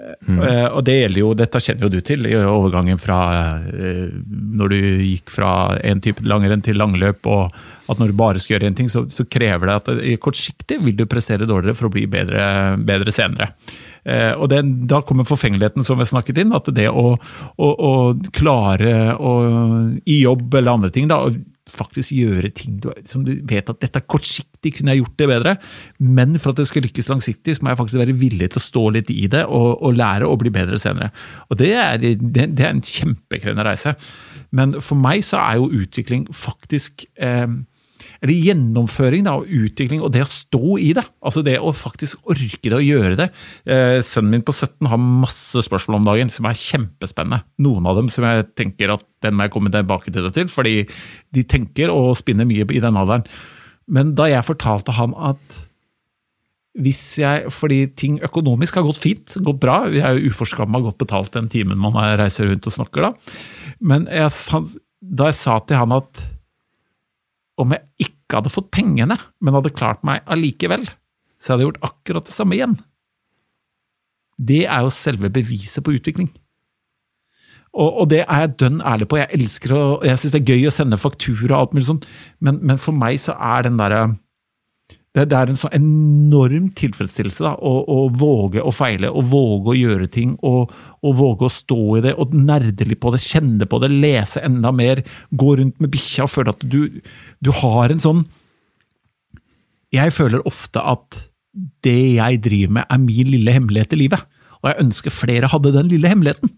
Mm. 0.00 0.38
Og 0.72 0.78
det 0.86 0.94
gjelder 0.94 1.20
jo, 1.20 1.30
dette 1.36 1.60
kjenner 1.60 1.84
jo 1.84 1.90
du 1.92 1.98
til, 2.00 2.24
i 2.24 2.32
overgangen 2.32 2.96
fra 2.96 3.18
når 3.60 4.72
du 4.72 4.78
gikk 5.04 5.28
fra 5.34 5.50
en 5.84 6.00
type 6.00 6.24
langrenn 6.24 6.64
til 6.64 6.80
langløp, 6.80 7.28
og 7.28 7.58
at 7.90 8.00
når 8.00 8.12
du 8.12 8.18
bare 8.18 8.40
skal 8.42 8.56
gjøre 8.56 8.70
én 8.70 8.78
ting, 8.78 8.90
så, 8.92 9.04
så, 9.10 9.26
krever 9.30 9.70
det 9.70 9.76
at 9.80 10.02
i 10.06 10.16
kortsiktig 10.20 10.80
vil 10.84 10.96
du 10.98 11.06
prestere 11.10 11.48
dårligere 11.48 11.78
for 11.78 11.90
å 11.90 11.94
bli 11.94 12.06
bedre, 12.10 12.42
bedre 12.86 13.14
senere. 13.14 13.50
Eh, 14.04 14.32
og 14.32 14.48
det, 14.52 14.62
Da 14.90 15.02
kommer 15.06 15.28
forfengeligheten 15.28 15.84
som 15.86 15.98
vi 15.98 16.06
har 16.06 16.12
snakket 16.12 16.42
inn, 16.42 16.54
at 16.56 16.70
det 16.76 16.88
å, 16.90 17.14
å, 17.16 17.68
å 17.68 17.94
klare 18.36 19.16
å, 19.16 19.36
i 20.06 20.22
jobb 20.22 20.54
eller 20.54 20.78
andre 20.78 20.94
ting 20.94 21.10
da, 21.10 21.24
faktisk 21.70 22.14
gjøre 22.16 22.50
ting 22.56 22.78
du, 22.82 22.88
som 23.08 23.24
du 23.26 23.32
vet 23.48 23.68
at 23.70 23.80
dette 23.82 24.00
er 24.00 24.08
kortsiktig, 24.10 24.74
kunne 24.76 24.94
jeg 24.94 25.02
gjort 25.02 25.20
det 25.20 25.28
bedre, 25.30 25.54
men 26.02 26.38
for 26.40 26.52
at 26.52 26.60
det 26.60 26.68
skal 26.70 26.84
lykkes 26.86 27.10
langsiktig, 27.12 27.56
så 27.56 27.64
må 27.64 27.72
jeg 27.72 27.80
faktisk 27.80 28.02
være 28.02 28.16
villig 28.18 28.50
til 28.50 28.62
å 28.62 28.64
stå 28.64 28.84
litt 28.96 29.12
i 29.14 29.26
det 29.30 29.44
og, 29.46 29.70
og 29.78 29.96
lære 29.98 30.28
å 30.28 30.38
bli 30.40 30.52
bedre 30.54 30.80
senere. 30.80 31.10
Og 31.48 31.60
det 31.60 31.72
er, 31.76 32.00
det, 32.00 32.48
det 32.56 32.66
er 32.66 32.74
en 32.74 32.84
kjempekrevende 32.84 33.66
reise. 33.66 33.94
Men 34.56 34.78
for 34.82 34.98
meg 34.98 35.22
så 35.26 35.42
er 35.44 35.60
jo 35.60 35.70
utvikling 35.84 36.26
faktisk 36.34 37.06
eh, 37.22 37.46
eller 38.20 38.36
gjennomføring 38.46 39.24
da, 39.24 39.36
og 39.40 39.48
utvikling 39.48 40.02
og 40.04 40.12
det 40.14 40.24
å 40.24 40.28
stå 40.28 40.74
i 40.82 40.90
det. 40.96 41.04
Altså 41.24 41.42
det 41.46 41.56
å 41.56 41.72
faktisk 41.76 42.28
orke 42.28 42.68
det 42.68 42.76
og 42.76 42.84
gjøre 42.84 43.16
det. 43.16 43.28
Eh, 43.64 44.00
sønnen 44.04 44.34
min 44.36 44.44
på 44.44 44.52
17 44.52 44.90
har 44.92 45.00
masse 45.00 45.64
spørsmål 45.64 46.00
om 46.00 46.10
dagen 46.10 46.32
som 46.32 46.48
er 46.50 46.60
kjempespennende. 46.60 47.42
Noen 47.64 47.88
av 47.88 47.96
dem 47.96 48.10
som 48.12 48.26
jeg 48.28 48.50
tenker 48.60 48.92
at 48.96 49.06
den 49.24 49.38
må 49.38 49.46
jeg 49.46 49.54
komme 49.54 49.72
tilbake 49.72 50.12
til 50.12 50.28
det 50.28 50.34
til, 50.36 50.52
fordi 50.52 50.76
de 51.32 51.46
tenker 51.48 51.92
og 51.94 52.12
spinner 52.20 52.48
mye 52.48 52.68
i 52.68 52.84
den 52.84 53.00
alderen. 53.00 53.24
Men 53.90 54.12
da 54.18 54.28
jeg 54.30 54.46
fortalte 54.46 54.94
han 54.98 55.16
at 55.16 55.64
hvis 56.80 57.00
jeg, 57.18 57.48
fordi 57.50 57.80
ting 57.98 58.20
økonomisk 58.22 58.76
har 58.78 58.84
gått 58.86 59.00
fint, 59.02 59.34
gått 59.42 59.58
bra, 59.62 59.80
vi 59.90 60.04
er 60.04 60.16
jo 60.16 60.30
uforskamma 60.30 60.78
godt 60.84 61.00
betalt 61.02 61.32
den 61.34 61.48
timen 61.50 61.80
man 61.80 61.98
reiser 62.20 62.46
rundt 62.46 62.68
og 62.68 62.76
snakker 62.76 63.08
da, 63.08 63.10
men 63.82 64.06
jeg, 64.06 64.30
da 65.00 65.30
jeg 65.32 65.38
sa 65.40 65.58
til 65.66 65.80
han 65.80 65.96
at 65.98 66.22
om 67.60 67.74
jeg 67.74 68.08
ikke 68.08 68.40
hadde 68.40 68.52
fått 68.52 68.70
pengene, 68.74 69.16
men 69.40 69.56
hadde 69.56 69.74
klart 69.76 70.04
meg 70.06 70.24
allikevel, 70.30 70.86
så 71.40 71.52
hadde 71.52 71.64
jeg 71.64 71.72
gjort 71.72 71.90
akkurat 71.90 72.28
det 72.28 72.34
samme 72.34 72.56
igjen. 72.56 72.78
Det 74.40 74.62
er 74.66 74.86
jo 74.86 74.94
selve 74.94 75.30
beviset 75.32 75.84
på 75.84 75.94
utvikling. 75.98 76.30
Og, 77.70 78.00
og 78.02 78.08
det 78.10 78.24
er 78.24 78.46
jeg 78.46 78.56
dønn 78.64 78.80
ærlig 78.82 79.06
på. 79.10 79.20
Jeg 79.20 79.30
elsker 79.36 79.76
å, 79.76 79.82
jeg 80.06 80.18
syns 80.18 80.34
det 80.34 80.40
er 80.40 80.56
gøy 80.56 80.66
å 80.70 80.74
sende 80.74 80.98
faktura 80.98 81.54
og 81.54 81.60
alt 81.60 81.76
mulig 81.76 81.86
sånt, 81.86 82.08
men, 82.42 82.58
men 82.66 82.80
for 82.82 82.96
meg 82.96 83.20
så 83.22 83.36
er 83.36 83.68
den 83.68 83.78
derre 83.80 84.08
det, 85.10 85.24
det, 85.32 85.34
er 85.34 85.50
en 85.50 85.58
sånn 85.58 85.72
enorm 85.74 86.68
tilfredsstillelse 86.78 87.42
da, 87.42 87.56
å, 87.66 87.70
å, 87.82 88.02
våge 88.14 88.62
å 88.62 88.70
feile, 88.70 89.08
å 89.10 89.24
våge 89.26 89.72
å 89.72 89.74
gjøre 89.74 90.06
ting, 90.14 90.36
og, 90.46 90.70
å 91.02 91.12
våge 91.18 91.48
å 91.48 91.50
stå 91.50 91.78
i 91.98 92.02
det 92.04 92.12
og 92.14 92.36
nerde 92.36 92.86
litt 92.86 93.00
på 93.02 93.10
det, 93.10 93.18
kjenne 93.24 93.66
på 93.66 93.80
det, 93.82 93.90
lese 93.90 94.42
enda 94.46 94.70
mer, 94.70 95.02
gå 95.34 95.56
rundt 95.58 95.82
med 95.82 95.90
bikkja 95.90 96.28
og 96.28 96.30
føle 96.30 96.54
at 96.54 96.62
du, 96.62 97.02
du 97.44 97.50
har 97.56 97.92
en 97.92 98.02
sånn 98.02 98.24
Jeg 99.90 100.12
føler 100.14 100.44
ofte 100.46 100.82
at 100.86 101.26
det 101.82 102.14
jeg 102.14 102.42
driver 102.44 102.76
med, 102.78 102.86
er 102.86 102.98
min 103.02 103.26
lille 103.26 103.52
hemmelighet 103.52 103.96
i 103.96 104.04
livet, 104.04 104.20
og 104.60 104.68
jeg 104.70 104.84
ønsker 104.84 105.10
flere 105.10 105.48
hadde 105.50 105.72
den 105.74 105.88
lille 105.90 106.06
hemmeligheten. 106.06 106.52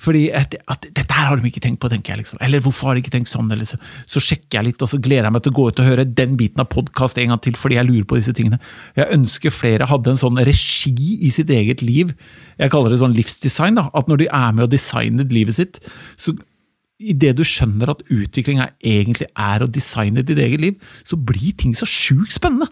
Fordi 0.00 0.28
at, 0.32 0.54
at, 0.70 0.86
dette 0.96 1.12
her 1.12 1.28
har 1.28 1.36
de 1.36 1.48
ikke 1.50 1.60
tenkt 1.60 1.80
på, 1.82 1.90
tenker 1.92 2.14
jeg. 2.14 2.22
liksom. 2.22 2.38
Eller 2.40 2.62
hvorfor 2.64 2.88
har 2.88 2.96
de 2.96 3.02
ikke 3.02 3.12
tenkt 3.12 3.28
sånn? 3.28 3.50
Eller 3.52 3.68
så, 3.68 3.76
så, 4.08 4.22
sjekker 4.24 4.60
jeg 4.60 4.70
litt, 4.70 4.84
og 4.84 4.88
så 4.88 5.00
gleder 5.02 5.28
jeg 5.28 5.34
meg 5.34 5.44
til 5.44 5.52
å 5.52 5.56
gå 5.58 5.66
ut 5.68 5.82
og 5.82 5.88
høre 5.90 6.06
den 6.08 6.38
biten 6.40 6.62
av 6.62 6.70
podkast 6.72 7.20
en 7.20 7.34
gang 7.34 7.42
til, 7.44 7.58
fordi 7.60 7.76
jeg 7.76 7.88
lurer 7.88 8.06
på 8.08 8.16
disse 8.16 8.32
tingene. 8.36 8.60
Jeg 8.96 9.12
ønsker 9.18 9.52
flere 9.52 9.88
hadde 9.90 10.14
en 10.14 10.22
sånn 10.22 10.40
regi 10.48 11.18
i 11.26 11.32
sitt 11.34 11.52
eget 11.52 11.84
liv. 11.84 12.14
Jeg 12.60 12.72
kaller 12.72 12.94
det 12.94 13.02
sånn 13.02 13.16
livsdesign. 13.18 13.76
da, 13.76 13.90
At 13.92 14.08
når 14.08 14.22
de 14.22 14.30
er 14.30 14.56
med 14.56 14.68
og 14.68 14.72
designer 14.72 15.28
livet 15.28 15.58
sitt, 15.58 15.82
så 16.16 16.32
idet 17.00 17.34
du 17.38 17.44
skjønner 17.46 17.92
at 17.92 18.04
utvikling 18.12 18.60
er, 18.62 18.74
egentlig 18.84 19.30
er 19.32 19.64
å 19.64 19.70
designe 19.70 20.24
ditt 20.26 20.40
eget 20.40 20.62
liv, 20.62 20.92
så 21.08 21.16
blir 21.16 21.56
ting 21.58 21.74
så 21.76 21.88
sjukt 21.88 22.36
spennende. 22.36 22.68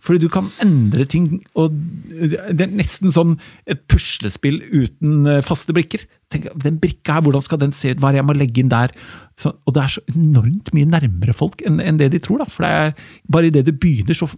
Fordi 0.00 0.22
du 0.22 0.30
kan 0.32 0.46
endre 0.64 1.04
ting, 1.04 1.42
og 1.60 1.74
det 2.08 2.64
er 2.64 2.70
nesten 2.72 3.12
sånn 3.12 3.34
et 3.68 3.82
puslespill 3.90 4.62
uten 4.72 5.28
eh, 5.28 5.42
faste 5.44 5.74
brikker. 5.76 6.06
Tenk, 6.32 6.48
Den 6.56 6.78
brikka 6.80 7.18
her, 7.18 7.24
hvordan 7.26 7.44
skal 7.44 7.60
den 7.60 7.74
se 7.76 7.92
ut, 7.92 8.00
hva 8.00 8.08
er 8.08 8.16
det 8.16 8.22
jeg 8.22 8.28
må 8.30 8.36
legge 8.38 8.62
inn 8.62 8.72
der? 8.72 8.94
Så, 9.36 9.52
og 9.52 9.76
det 9.76 9.82
er 9.84 9.92
så 9.92 10.04
enormt 10.14 10.72
mye 10.76 10.88
nærmere 10.88 11.36
folk 11.36 11.60
enn, 11.68 11.82
enn 11.84 12.00
det 12.00 12.14
de 12.14 12.22
tror, 12.24 12.40
da. 12.40 12.48
For 12.48 12.64
det 12.64 12.72
er 12.78 13.10
bare 13.28 13.52
idet 13.52 13.66
du 13.68 13.74
begynner, 13.76 14.16
så 14.16 14.30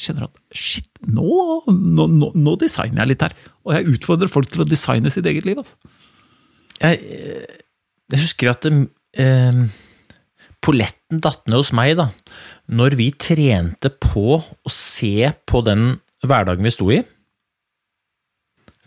kjenner 0.00 0.24
du 0.24 0.30
at 0.30 0.56
shit, 0.56 0.88
nå, 1.04 1.28
nå, 1.68 2.06
nå, 2.08 2.32
nå, 2.32 2.56
designer 2.62 3.04
jeg 3.04 3.12
litt 3.12 3.26
her. 3.26 3.36
Og 3.68 3.76
jeg 3.76 3.98
utfordrer 3.98 4.32
folk 4.32 4.48
til 4.48 4.64
å 4.64 4.68
designe 4.68 5.12
sitt 5.12 5.28
eget 5.28 5.48
liv, 5.48 5.60
altså. 5.60 5.76
Jeg, 6.80 6.96
jeg 8.10 8.24
husker 8.24 8.50
at 8.52 8.66
eh, 8.66 9.60
polletten 10.60 11.22
datt 11.22 11.46
ned 11.48 11.62
hos 11.62 11.74
meg, 11.76 11.96
da 12.00 12.10
når 12.70 12.94
vi 12.98 13.10
trente 13.18 13.90
på 13.90 14.38
å 14.38 14.70
se 14.70 15.30
på 15.48 15.62
den 15.66 15.96
hverdagen 16.26 16.66
vi 16.66 16.72
sto 16.74 16.86
i, 16.94 17.00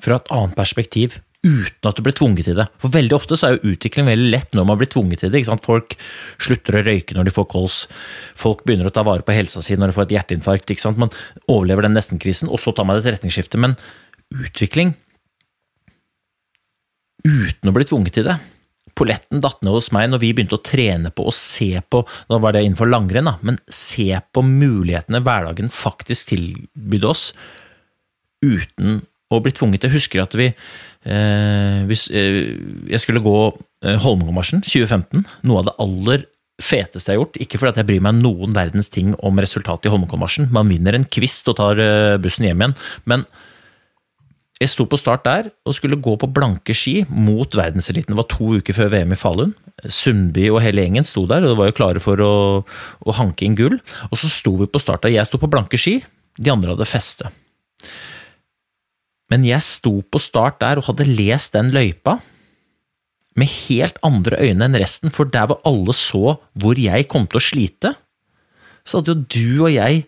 fra 0.03 0.19
et 0.19 0.31
annet 0.35 0.55
perspektiv, 0.55 1.19
uten 1.43 1.89
at 1.89 1.97
du 1.97 2.03
ble 2.05 2.13
tvunget 2.15 2.47
til 2.47 2.55
det. 2.55 2.69
For 2.79 2.91
veldig 2.91 3.15
ofte 3.17 3.35
så 3.39 3.49
er 3.49 3.57
jo 3.57 3.73
utvikling 3.73 4.07
veldig 4.07 4.29
lett 4.31 4.55
når 4.55 4.67
man 4.69 4.79
blir 4.79 4.87
tvunget 4.91 5.25
til 5.25 5.33
det. 5.33 5.41
Folk 5.65 5.95
slutter 6.39 6.79
å 6.79 6.83
røyke 6.85 7.17
når 7.17 7.27
de 7.27 7.33
får 7.35 7.47
kols, 7.51 7.79
folk 8.39 8.63
begynner 8.63 8.87
å 8.87 8.93
ta 8.95 9.03
vare 9.03 9.25
på 9.27 9.35
helsa 9.35 9.63
si 9.63 9.75
når 9.75 9.91
de 9.91 9.97
får 9.97 10.07
et 10.07 10.15
hjerteinfarkt. 10.17 10.71
Man 10.95 11.11
overlever 11.51 11.87
den 11.87 11.97
nestenkrisen, 11.97 12.51
og 12.51 12.63
så 12.63 12.71
tar 12.71 12.87
man 12.87 13.01
et 13.01 13.09
retningsskifte. 13.09 13.59
Men 13.59 13.75
utvikling 14.31 14.95
uten 17.27 17.71
å 17.71 17.75
bli 17.75 17.87
tvunget 17.87 18.19
til 18.19 18.27
det, 18.27 18.39
Polletten 18.97 19.41
datt 19.43 19.63
ned 19.65 19.73
hos 19.73 19.89
meg 19.95 20.09
når 20.11 20.21
vi 20.21 20.33
begynte 20.35 20.59
å 20.59 20.63
trene 20.63 21.09
på 21.13 21.25
å 21.25 21.33
se 21.33 21.71
på 21.89 22.03
Nå 22.29 22.39
var 22.43 22.53
det 22.53 22.63
innenfor 22.65 22.89
langrenn, 22.91 23.29
da, 23.29 23.37
men 23.41 23.57
se 23.67 24.09
på 24.33 24.43
mulighetene 24.45 25.23
hverdagen 25.25 25.71
faktisk 25.73 26.33
tilbød 26.33 27.07
oss, 27.09 27.25
uten 28.43 29.01
å 29.33 29.39
bli 29.41 29.53
tvunget 29.55 29.83
til. 29.83 29.89
Jeg 29.89 29.97
husker 29.97 30.23
at 30.23 30.35
vi 30.37 30.49
eh, 30.51 31.79
hvis, 31.89 32.07
eh, 32.13 32.53
Jeg 32.91 33.01
skulle 33.01 33.23
gå 33.23 33.37
eh, 33.49 33.97
Holmenkollmarsjen 34.03 34.63
2015. 34.65 35.25
Noe 35.49 35.63
av 35.63 35.69
det 35.69 35.77
aller 35.83 36.27
feteste 36.61 37.11
jeg 37.11 37.17
har 37.17 37.23
gjort. 37.23 37.39
Ikke 37.41 37.59
fordi 37.59 37.81
jeg 37.81 37.89
bryr 37.89 38.03
meg 38.05 38.19
noen 38.19 38.53
verdens 38.55 38.91
ting 38.93 39.15
om 39.25 39.41
resultatet 39.41 39.89
i 39.89 39.93
Holmenkollmarsjen. 39.93 40.51
Man 40.53 40.69
vinner 40.71 40.97
en 40.97 41.07
kvist 41.07 41.49
og 41.49 41.57
tar 41.59 41.81
eh, 41.81 42.19
bussen 42.21 42.47
hjem 42.47 42.61
igjen. 42.61 42.77
men 43.09 43.25
jeg 44.63 44.71
sto 44.71 44.85
på 44.87 44.99
start 44.99 45.25
der 45.27 45.49
og 45.67 45.75
skulle 45.75 45.99
gå 45.99 46.15
på 46.19 46.29
blanke 46.31 46.75
ski 46.77 47.01
mot 47.11 47.55
verdenseliten. 47.57 48.13
Det 48.13 48.19
var 48.19 48.29
to 48.31 48.53
uker 48.59 48.77
før 48.77 48.91
VM 48.93 49.13
i 49.15 49.19
Falun. 49.19 49.53
Sundby 49.83 50.47
og 50.51 50.61
hele 50.63 50.85
gjengen 50.85 51.07
sto 51.07 51.25
der 51.29 51.45
og 51.47 51.57
var 51.59 51.69
jo 51.69 51.77
klare 51.77 52.03
for 52.03 52.21
å, 52.23 52.33
å 52.63 53.15
hanke 53.17 53.47
inn 53.47 53.57
gull. 53.59 53.79
Og 54.09 54.19
så 54.19 54.31
sto 54.31 54.55
vi 54.61 54.69
på 54.69 54.81
start 54.81 55.05
der. 55.05 55.17
Jeg 55.17 55.27
sto 55.27 55.39
på 55.41 55.51
blanke 55.51 55.79
ski, 55.79 55.97
de 56.39 56.53
andre 56.53 56.75
hadde 56.75 56.87
feste. 56.87 57.31
Men 59.33 59.45
jeg 59.47 59.65
sto 59.65 59.97
på 60.05 60.21
start 60.21 60.61
der 60.63 60.79
og 60.79 60.87
hadde 60.91 61.09
lest 61.09 61.57
den 61.57 61.73
løypa 61.75 62.19
med 63.39 63.49
helt 63.49 63.97
andre 64.05 64.37
øyne 64.45 64.67
enn 64.67 64.77
resten, 64.77 65.09
for 65.09 65.25
der 65.25 65.49
hvor 65.49 65.59
alle 65.65 65.95
så 65.97 66.37
hvor 66.53 66.77
jeg 66.77 67.07
kom 67.09 67.25
til 67.25 67.39
å 67.39 67.47
slite, 67.47 67.95
så 68.85 68.99
hadde 68.99 69.15
jo 69.15 69.23
du 69.25 69.63
og 69.65 69.71
jeg 69.73 70.03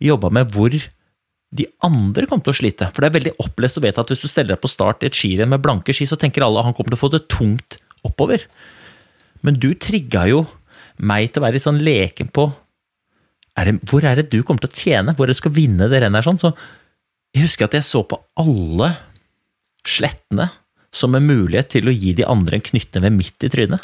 jobba 0.00 0.30
med 0.32 0.54
hvor 0.54 0.72
de 1.50 1.66
andre 1.82 2.28
kommer 2.30 2.46
til 2.46 2.54
å 2.54 2.58
slite. 2.60 2.88
For 2.94 3.02
det 3.02 3.10
er 3.10 3.16
veldig 3.18 3.34
opplest 3.42 3.80
å 3.80 3.82
vite 3.82 4.02
at 4.02 4.12
hvis 4.12 4.22
du 4.22 4.30
steller 4.30 4.54
deg 4.54 4.62
på 4.62 4.70
start 4.70 5.02
i 5.02 5.10
et 5.10 5.18
skirenn 5.18 5.50
med 5.50 5.62
blanke 5.64 5.94
ski, 5.96 6.06
så 6.06 6.18
tenker 6.20 6.46
alle 6.46 6.62
at 6.62 6.68
han 6.68 6.76
kommer 6.76 6.94
til 6.94 7.00
å 7.00 7.02
få 7.02 7.10
det 7.14 7.24
tungt 7.32 7.80
oppover. 8.06 8.44
Men 9.46 9.58
du 9.58 9.72
trigga 9.74 10.28
jo 10.30 10.44
meg 11.00 11.32
til 11.32 11.40
å 11.40 11.46
være 11.46 11.58
litt 11.58 11.66
sånn 11.66 11.82
leken 11.82 12.30
på 12.34 12.50
er 13.58 13.66
det, 13.66 13.80
Hvor 13.90 14.04
er 14.06 14.20
det 14.20 14.30
du 14.30 14.44
kommer 14.46 14.62
til 14.62 14.70
å 14.70 14.78
tjene? 14.78 15.12
Hvor 15.16 15.26
er 15.26 15.32
det 15.32 15.36
du 15.36 15.42
skal 15.42 15.56
vinne 15.56 15.88
det 15.90 16.00
rennet 16.04 16.24
sånn? 16.24 16.38
Så 16.38 16.52
jeg 17.34 17.48
husker 17.48 17.66
at 17.66 17.74
jeg 17.76 17.86
så 17.86 18.04
på 18.06 18.20
alle 18.38 18.92
slettene 19.86 20.46
som 20.94 21.14
en 21.14 21.26
mulighet 21.26 21.70
til 21.74 21.90
å 21.90 21.94
gi 21.94 22.14
de 22.16 22.26
andre 22.30 22.58
en 22.58 22.64
knyttneve 22.64 23.10
midt 23.14 23.46
i 23.46 23.50
trynet. 23.52 23.82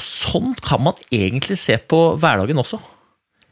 Og 0.00 0.04
sånn 0.04 0.54
kan 0.64 0.82
man 0.88 0.96
egentlig 1.12 1.58
se 1.60 1.76
på 1.76 2.00
hverdagen 2.20 2.60
også 2.62 2.80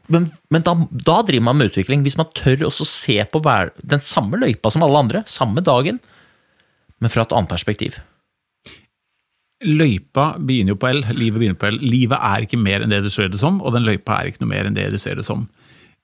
men, 0.09 0.27
men 0.49 0.65
da, 0.65 0.75
da, 0.91 1.19
driver 1.25 1.45
man 1.45 1.59
med 1.59 1.71
utvikling. 1.71 2.03
Hvis 2.05 2.17
man 2.19 2.29
tør 2.37 2.67
å 2.67 2.71
se 2.73 3.17
på 3.29 3.41
hver, 3.45 3.73
den 3.81 4.01
samme 4.03 4.39
løypa 4.41 4.71
som 4.73 4.85
alle 4.85 5.03
andre, 5.05 5.23
samme 5.29 5.63
dagen, 5.65 6.01
men 6.99 7.13
fra 7.13 7.25
et 7.25 7.35
annet 7.35 7.51
perspektiv. 7.51 7.99
Løypa 9.65 10.31
begynner 10.39 10.73
jo 10.73 10.79
på 10.79 10.89
L, 10.89 11.01
livet 11.17 11.41
begynner 11.41 11.59
på 11.59 11.69
L. 11.69 11.79
Livet 11.83 12.27
er 12.31 12.45
ikke 12.45 12.59
mer 12.59 12.83
enn 12.83 12.93
det 12.93 13.01
du 13.03 13.09
ser 13.11 13.31
det 13.31 13.41
som, 13.41 13.59
og 13.61 13.75
den 13.75 13.85
løypa 13.87 14.17
er 14.17 14.31
ikke 14.31 14.45
noe 14.45 14.53
mer 14.53 14.69
enn 14.69 14.77
det 14.77 14.87
du 14.93 14.99
ser 15.01 15.19
det 15.19 15.27
som. 15.27 15.45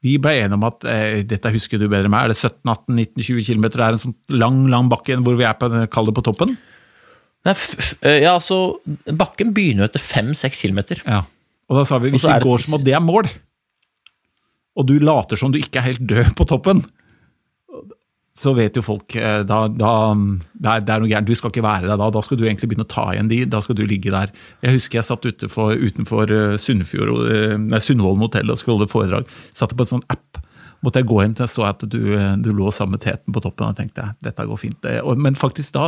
Vi 0.05 0.17
ble 0.21 0.35
enige 0.43 0.59
om 0.59 0.65
at 0.67 0.85
eh, 0.91 1.21
dette 1.25 1.53
husker 1.55 1.79
du 1.81 1.87
bedre 1.87 2.05
enn 2.05 2.13
meg, 2.13 2.27
er 2.27 2.35
det 2.35 2.39
17-18-19-20 2.41 3.47
km? 3.47 3.67
Det 3.71 3.81
er 3.81 3.95
en 3.95 4.03
sånn 4.03 4.17
lang, 4.35 4.59
lang 4.71 4.91
bakke 4.91 5.17
hvor 5.23 5.39
vi 5.39 5.47
er 5.47 5.55
på, 5.57 5.71
kall 5.91 6.11
det 6.11 6.17
på 6.17 6.25
toppen? 6.27 6.53
Nei, 7.45 7.55
eh, 8.01 8.19
ja, 8.25 8.35
altså, 8.35 8.77
Bakken 9.05 9.53
begynner 9.55 9.85
jo 9.85 9.89
etter 9.89 10.03
5-6 10.03 10.61
km. 10.61 10.83
Ja. 11.05 11.23
Og 11.69 11.79
da 11.79 11.85
sa 11.87 11.97
vi 12.01 12.11
hvis 12.13 12.27
vi 12.27 12.37
går 12.43 12.61
som 12.61 12.77
at 12.77 12.85
det 12.85 12.93
er 12.97 13.01
mål, 13.01 13.31
og 14.75 14.87
du 14.89 14.97
later 14.99 15.39
som 15.39 15.53
du 15.53 15.59
ikke 15.61 15.81
er 15.81 15.89
helt 15.91 16.05
død 16.07 16.35
på 16.37 16.47
toppen, 16.49 16.83
så 18.35 18.51
vet 18.51 18.75
jo 18.75 18.83
folk 18.83 19.15
eh, 19.15 19.41
da, 19.47 19.61
da 19.71 19.91
det, 20.11 20.67
er, 20.67 20.81
det 20.83 20.91
er 20.91 20.99
noe 21.01 21.07
gærent. 21.07 21.29
Du 21.29 21.37
skal 21.39 21.53
ikke 21.53 21.63
være 21.63 21.87
der 21.87 21.99
da. 22.01 22.09
Da 22.11 22.23
skal 22.25 22.39
du 22.39 22.43
egentlig 22.43 22.67
begynne 22.67 22.83
å 22.83 22.91
ta 22.91 23.05
igjen 23.13 23.29
de. 23.31 23.37
Da 23.47 23.61
skal 23.63 23.77
du 23.79 23.85
ligge 23.87 24.11
der. 24.11 24.33
Jeg 24.65 24.75
husker 24.75 24.99
jeg 24.99 25.07
satt 25.07 25.27
utenfor, 25.27 25.71
utenfor 25.79 26.33
eh, 26.35 26.57
Sunnfjord, 26.59 27.13
eh, 27.31 27.77
Sundvolden 27.79 28.25
hotell 28.27 28.51
og 28.51 28.59
skulle 28.59 28.81
holde 28.81 28.91
foredrag. 28.91 29.31
Satt 29.55 29.71
på 29.71 29.87
en 29.87 29.93
sånn 29.93 30.03
app. 30.11 30.41
Måtte 30.83 31.01
jeg 31.01 31.07
gå 31.09 31.21
inn 31.23 31.33
til 31.37 31.45
jeg 31.45 31.53
så 31.53 31.65
at 31.67 31.83
du, 31.89 31.99
du 32.41 32.49
lå 32.55 32.71
sammen 32.73 32.97
med 32.97 33.03
teten 33.05 33.33
på 33.33 33.41
toppen. 33.43 33.65
og 33.65 33.73
jeg 33.73 33.85
tenkte 33.85 34.07
dette 34.25 34.45
går 34.49 34.59
fint. 34.61 34.87
Men 35.21 35.37
faktisk 35.37 35.75
da 35.75 35.87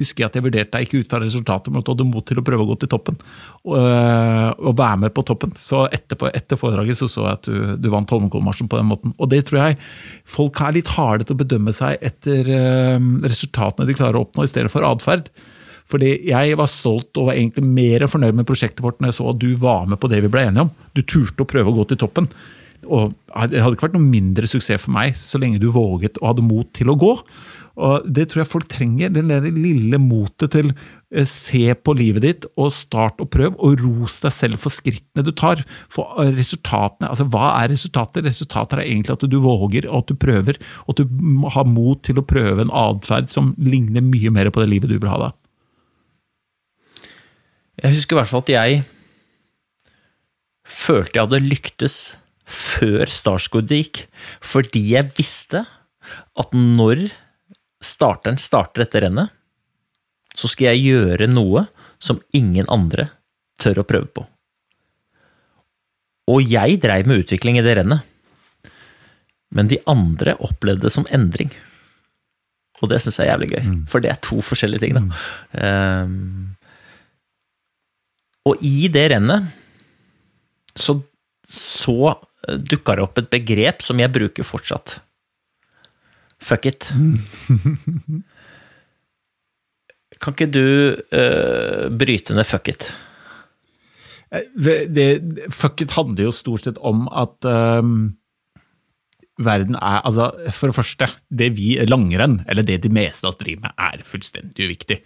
husker 0.00 0.24
jeg 0.24 0.30
at 0.30 0.38
jeg 0.38 0.46
vurderte 0.46 0.74
deg 0.76 0.86
ikke 0.86 1.02
ut 1.02 1.12
fra 1.12 1.20
resultatet, 1.22 1.72
men 1.72 1.82
at 1.82 1.86
du 1.86 1.92
hadde 1.94 2.08
mot 2.08 2.26
til 2.28 2.40
å 2.40 2.46
prøve 2.46 2.66
å 2.66 2.70
gå 2.72 2.78
til 2.82 2.92
toppen. 2.92 3.18
Og, 3.66 3.76
øh, 3.78 4.50
og 4.58 4.76
være 4.78 5.00
med 5.04 5.14
på 5.16 5.24
toppen. 5.28 5.54
Så 5.58 5.84
etterpå, 5.92 6.30
etter 6.32 6.60
foredraget 6.60 7.00
så 7.00 7.10
så 7.10 7.26
jeg 7.28 7.40
at 7.40 7.48
du, 7.48 7.56
du 7.82 7.88
vant 7.92 8.12
Holmenkollmarsjen 8.12 8.70
på 8.72 8.80
den 8.80 8.90
måten. 8.90 9.16
Og 9.18 9.30
det 9.32 9.44
tror 9.48 9.62
jeg 9.62 9.80
folk 10.38 10.60
er 10.62 10.76
litt 10.78 10.92
harde 10.96 11.28
til 11.28 11.36
å 11.36 11.42
bedømme 11.44 11.74
seg 11.76 11.98
etter 12.02 12.48
øh, 12.52 13.10
resultatene 13.26 13.88
de 13.88 13.98
klarer 13.98 14.20
å 14.20 14.26
oppnå, 14.26 14.46
i 14.46 14.52
stedet 14.52 14.72
for 14.72 14.86
atferd. 14.86 15.30
Fordi 15.92 16.14
jeg 16.30 16.56
var 16.56 16.70
stolt 16.70 17.18
og 17.20 17.28
var 17.28 17.36
egentlig 17.36 17.66
mer 17.66 18.06
fornøyd 18.08 18.36
med 18.38 18.48
prosjektet 18.48 18.82
vårt 18.84 19.00
når 19.02 19.10
jeg 19.10 19.18
så 19.18 19.28
at 19.32 19.40
du 19.42 19.50
var 19.60 19.88
med 19.90 20.00
på 20.00 20.08
det 20.10 20.22
vi 20.24 20.30
ble 20.32 20.46
enige 20.48 20.66
om. 20.66 20.74
Du 20.96 21.02
turte 21.02 21.44
å 21.44 21.48
prøve 21.48 21.72
å 21.72 21.76
gå 21.76 21.90
til 21.90 22.00
toppen. 22.00 22.30
Og 22.90 23.12
Det 23.50 23.60
hadde 23.62 23.76
ikke 23.76 23.88
vært 23.88 23.98
noe 23.98 24.04
mindre 24.04 24.48
suksess 24.50 24.84
for 24.84 24.94
meg 24.94 25.18
så 25.18 25.40
lenge 25.40 25.60
du 25.62 25.70
våget 25.72 26.18
og 26.20 26.32
hadde 26.32 26.46
mot 26.46 26.68
til 26.74 26.90
å 26.92 26.98
gå. 26.98 27.12
Og 27.82 28.04
Det 28.04 28.26
tror 28.28 28.42
jeg 28.42 28.50
folk 28.50 28.68
trenger. 28.68 29.12
Det 29.14 29.52
lille 29.54 29.98
motet 30.02 30.52
til 30.52 30.72
eh, 31.14 31.24
se 31.28 31.72
på 31.74 31.94
livet 31.96 32.24
ditt 32.26 32.46
og 32.60 32.72
start 32.74 33.20
og 33.22 33.30
prøv, 33.32 33.56
og 33.56 33.80
ros 33.80 34.18
deg 34.24 34.34
selv 34.34 34.60
for 34.60 34.74
skrittene 34.74 35.24
du 35.24 35.32
tar. 35.32 35.62
For 35.92 36.10
eh, 36.20 36.32
resultatene, 36.36 37.08
altså 37.08 37.28
Hva 37.32 37.54
er 37.62 37.72
resultatet? 37.72 38.26
Resultatet 38.26 38.78
er 38.78 38.84
egentlig 38.86 39.16
at 39.16 39.24
du 39.24 39.38
våger, 39.40 39.88
og 39.88 40.02
at 40.02 40.12
du 40.12 40.18
prøver, 40.20 40.60
og 40.84 40.94
at 40.94 41.04
du 41.04 41.46
har 41.54 41.68
mot 41.68 42.02
til 42.04 42.20
å 42.20 42.26
prøve 42.26 42.66
en 42.66 42.74
atferd 42.74 43.32
som 43.32 43.54
ligner 43.62 44.04
mye 44.04 44.34
mer 44.34 44.52
på 44.52 44.64
det 44.64 44.72
livet 44.74 44.92
du 44.92 44.98
vil 44.98 45.12
ha 45.12 45.28
da. 45.28 45.30
Jeg 47.82 47.96
husker 47.96 48.14
i 48.14 48.20
hvert 48.20 48.28
fall 48.28 48.44
at 48.44 48.52
jeg 48.52 48.82
følte 50.68 51.16
jeg 51.16 51.24
hadde 51.24 51.40
lyktes 51.46 51.96
før 52.52 53.08
startskuddet 53.10 53.80
gikk, 53.80 54.02
fordi 54.44 54.84
jeg 54.92 55.10
visste 55.16 55.64
at 56.38 56.54
når 56.56 57.08
starteren 57.82 58.38
starter 58.40 58.84
dette 58.84 59.02
rennet, 59.04 59.32
så 60.36 60.48
skal 60.48 60.72
jeg 60.72 60.92
gjøre 60.92 61.28
noe 61.30 61.66
som 62.02 62.20
ingen 62.36 62.68
andre 62.72 63.10
tør 63.60 63.82
å 63.82 63.88
prøve 63.88 64.08
på. 64.12 64.24
Og 66.32 66.46
jeg 66.46 66.78
dreiv 66.82 67.08
med 67.10 67.24
utvikling 67.24 67.58
i 67.58 67.64
det 67.64 67.76
rennet, 67.80 68.06
men 69.52 69.68
de 69.68 69.80
andre 69.90 70.36
opplevde 70.40 70.86
det 70.86 70.94
som 70.94 71.06
endring. 71.12 71.50
Og 72.82 72.90
det 72.90 73.02
syns 73.02 73.20
jeg 73.20 73.28
er 73.28 73.34
jævlig 73.34 73.50
gøy, 73.52 73.64
for 73.90 74.02
det 74.02 74.10
er 74.10 74.22
to 74.24 74.40
forskjellige 74.42 74.82
ting, 74.82 74.96
da. 74.96 75.02
Um, 75.52 76.54
og 78.48 78.62
i 78.66 78.88
det 78.90 79.04
rennet 79.12 79.52
så, 80.74 80.96
så 81.46 82.16
dukka 82.42 82.96
det 82.98 83.04
opp 83.04 83.18
et 83.22 83.30
begrep 83.32 83.82
som 83.84 84.00
jeg 84.02 84.12
bruker 84.12 84.46
fortsatt. 84.46 84.98
Fuck 86.42 86.66
it. 86.66 86.90
Kan 90.22 90.34
ikke 90.34 90.50
du 90.54 90.66
uh, 90.94 91.86
bryte 91.98 92.34
ned 92.34 92.46
fuck 92.46 92.68
it? 92.70 92.92
det, 94.32 94.76
det, 94.96 95.06
fuck 95.52 95.82
it 95.84 95.92
handler 95.92 96.30
jo 96.30 96.32
stort 96.32 96.64
sett 96.64 96.78
om 96.80 97.04
at 97.12 97.44
um, 97.44 98.14
verden 99.42 99.76
er 99.76 100.00
altså, 100.08 100.30
For 100.56 100.70
det 100.70 100.78
første, 100.78 101.08
det 101.28 101.50
vi 101.58 101.74
langrenn, 101.88 102.40
eller 102.48 102.64
det 102.66 102.80
de 102.84 102.92
meste 102.92 103.26
av 103.26 103.34
oss 103.34 103.40
driver 103.40 103.68
med, 103.68 103.76
er 103.76 104.06
fullstendig 104.08 104.68
uviktig. 104.68 105.02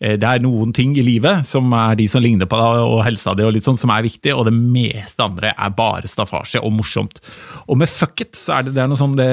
Eh, 0.00 0.16
Det 0.16 0.26
er 0.26 0.40
noen 0.40 0.72
ting 0.72 0.94
i 0.96 1.04
livet 1.04 1.44
som 1.46 1.70
er 1.76 1.98
de 1.98 2.06
som 2.08 2.22
ligner 2.24 2.48
på 2.48 2.56
deg, 2.56 2.80
og 2.88 3.02
helsa 3.04 3.34
di, 3.36 3.44
og 3.44 3.52
litt 3.52 3.66
sånn, 3.66 3.78
som 3.78 3.92
er 3.92 4.06
viktig, 4.06 4.32
og 4.34 4.46
det 4.48 4.54
meste 4.56 5.24
andre 5.24 5.52
er 5.52 5.74
bare 5.76 6.08
staffasje 6.08 6.62
og 6.64 6.72
morsomt. 6.78 7.20
Og 7.68 7.76
med 7.80 7.90
fuck 7.92 8.24
it, 8.24 8.32
så 8.38 8.58
er 8.58 8.66
det, 8.66 8.74
det 8.78 8.84
er 8.84 8.90
noe 8.90 9.00
sånn 9.00 9.16
det, 9.18 9.28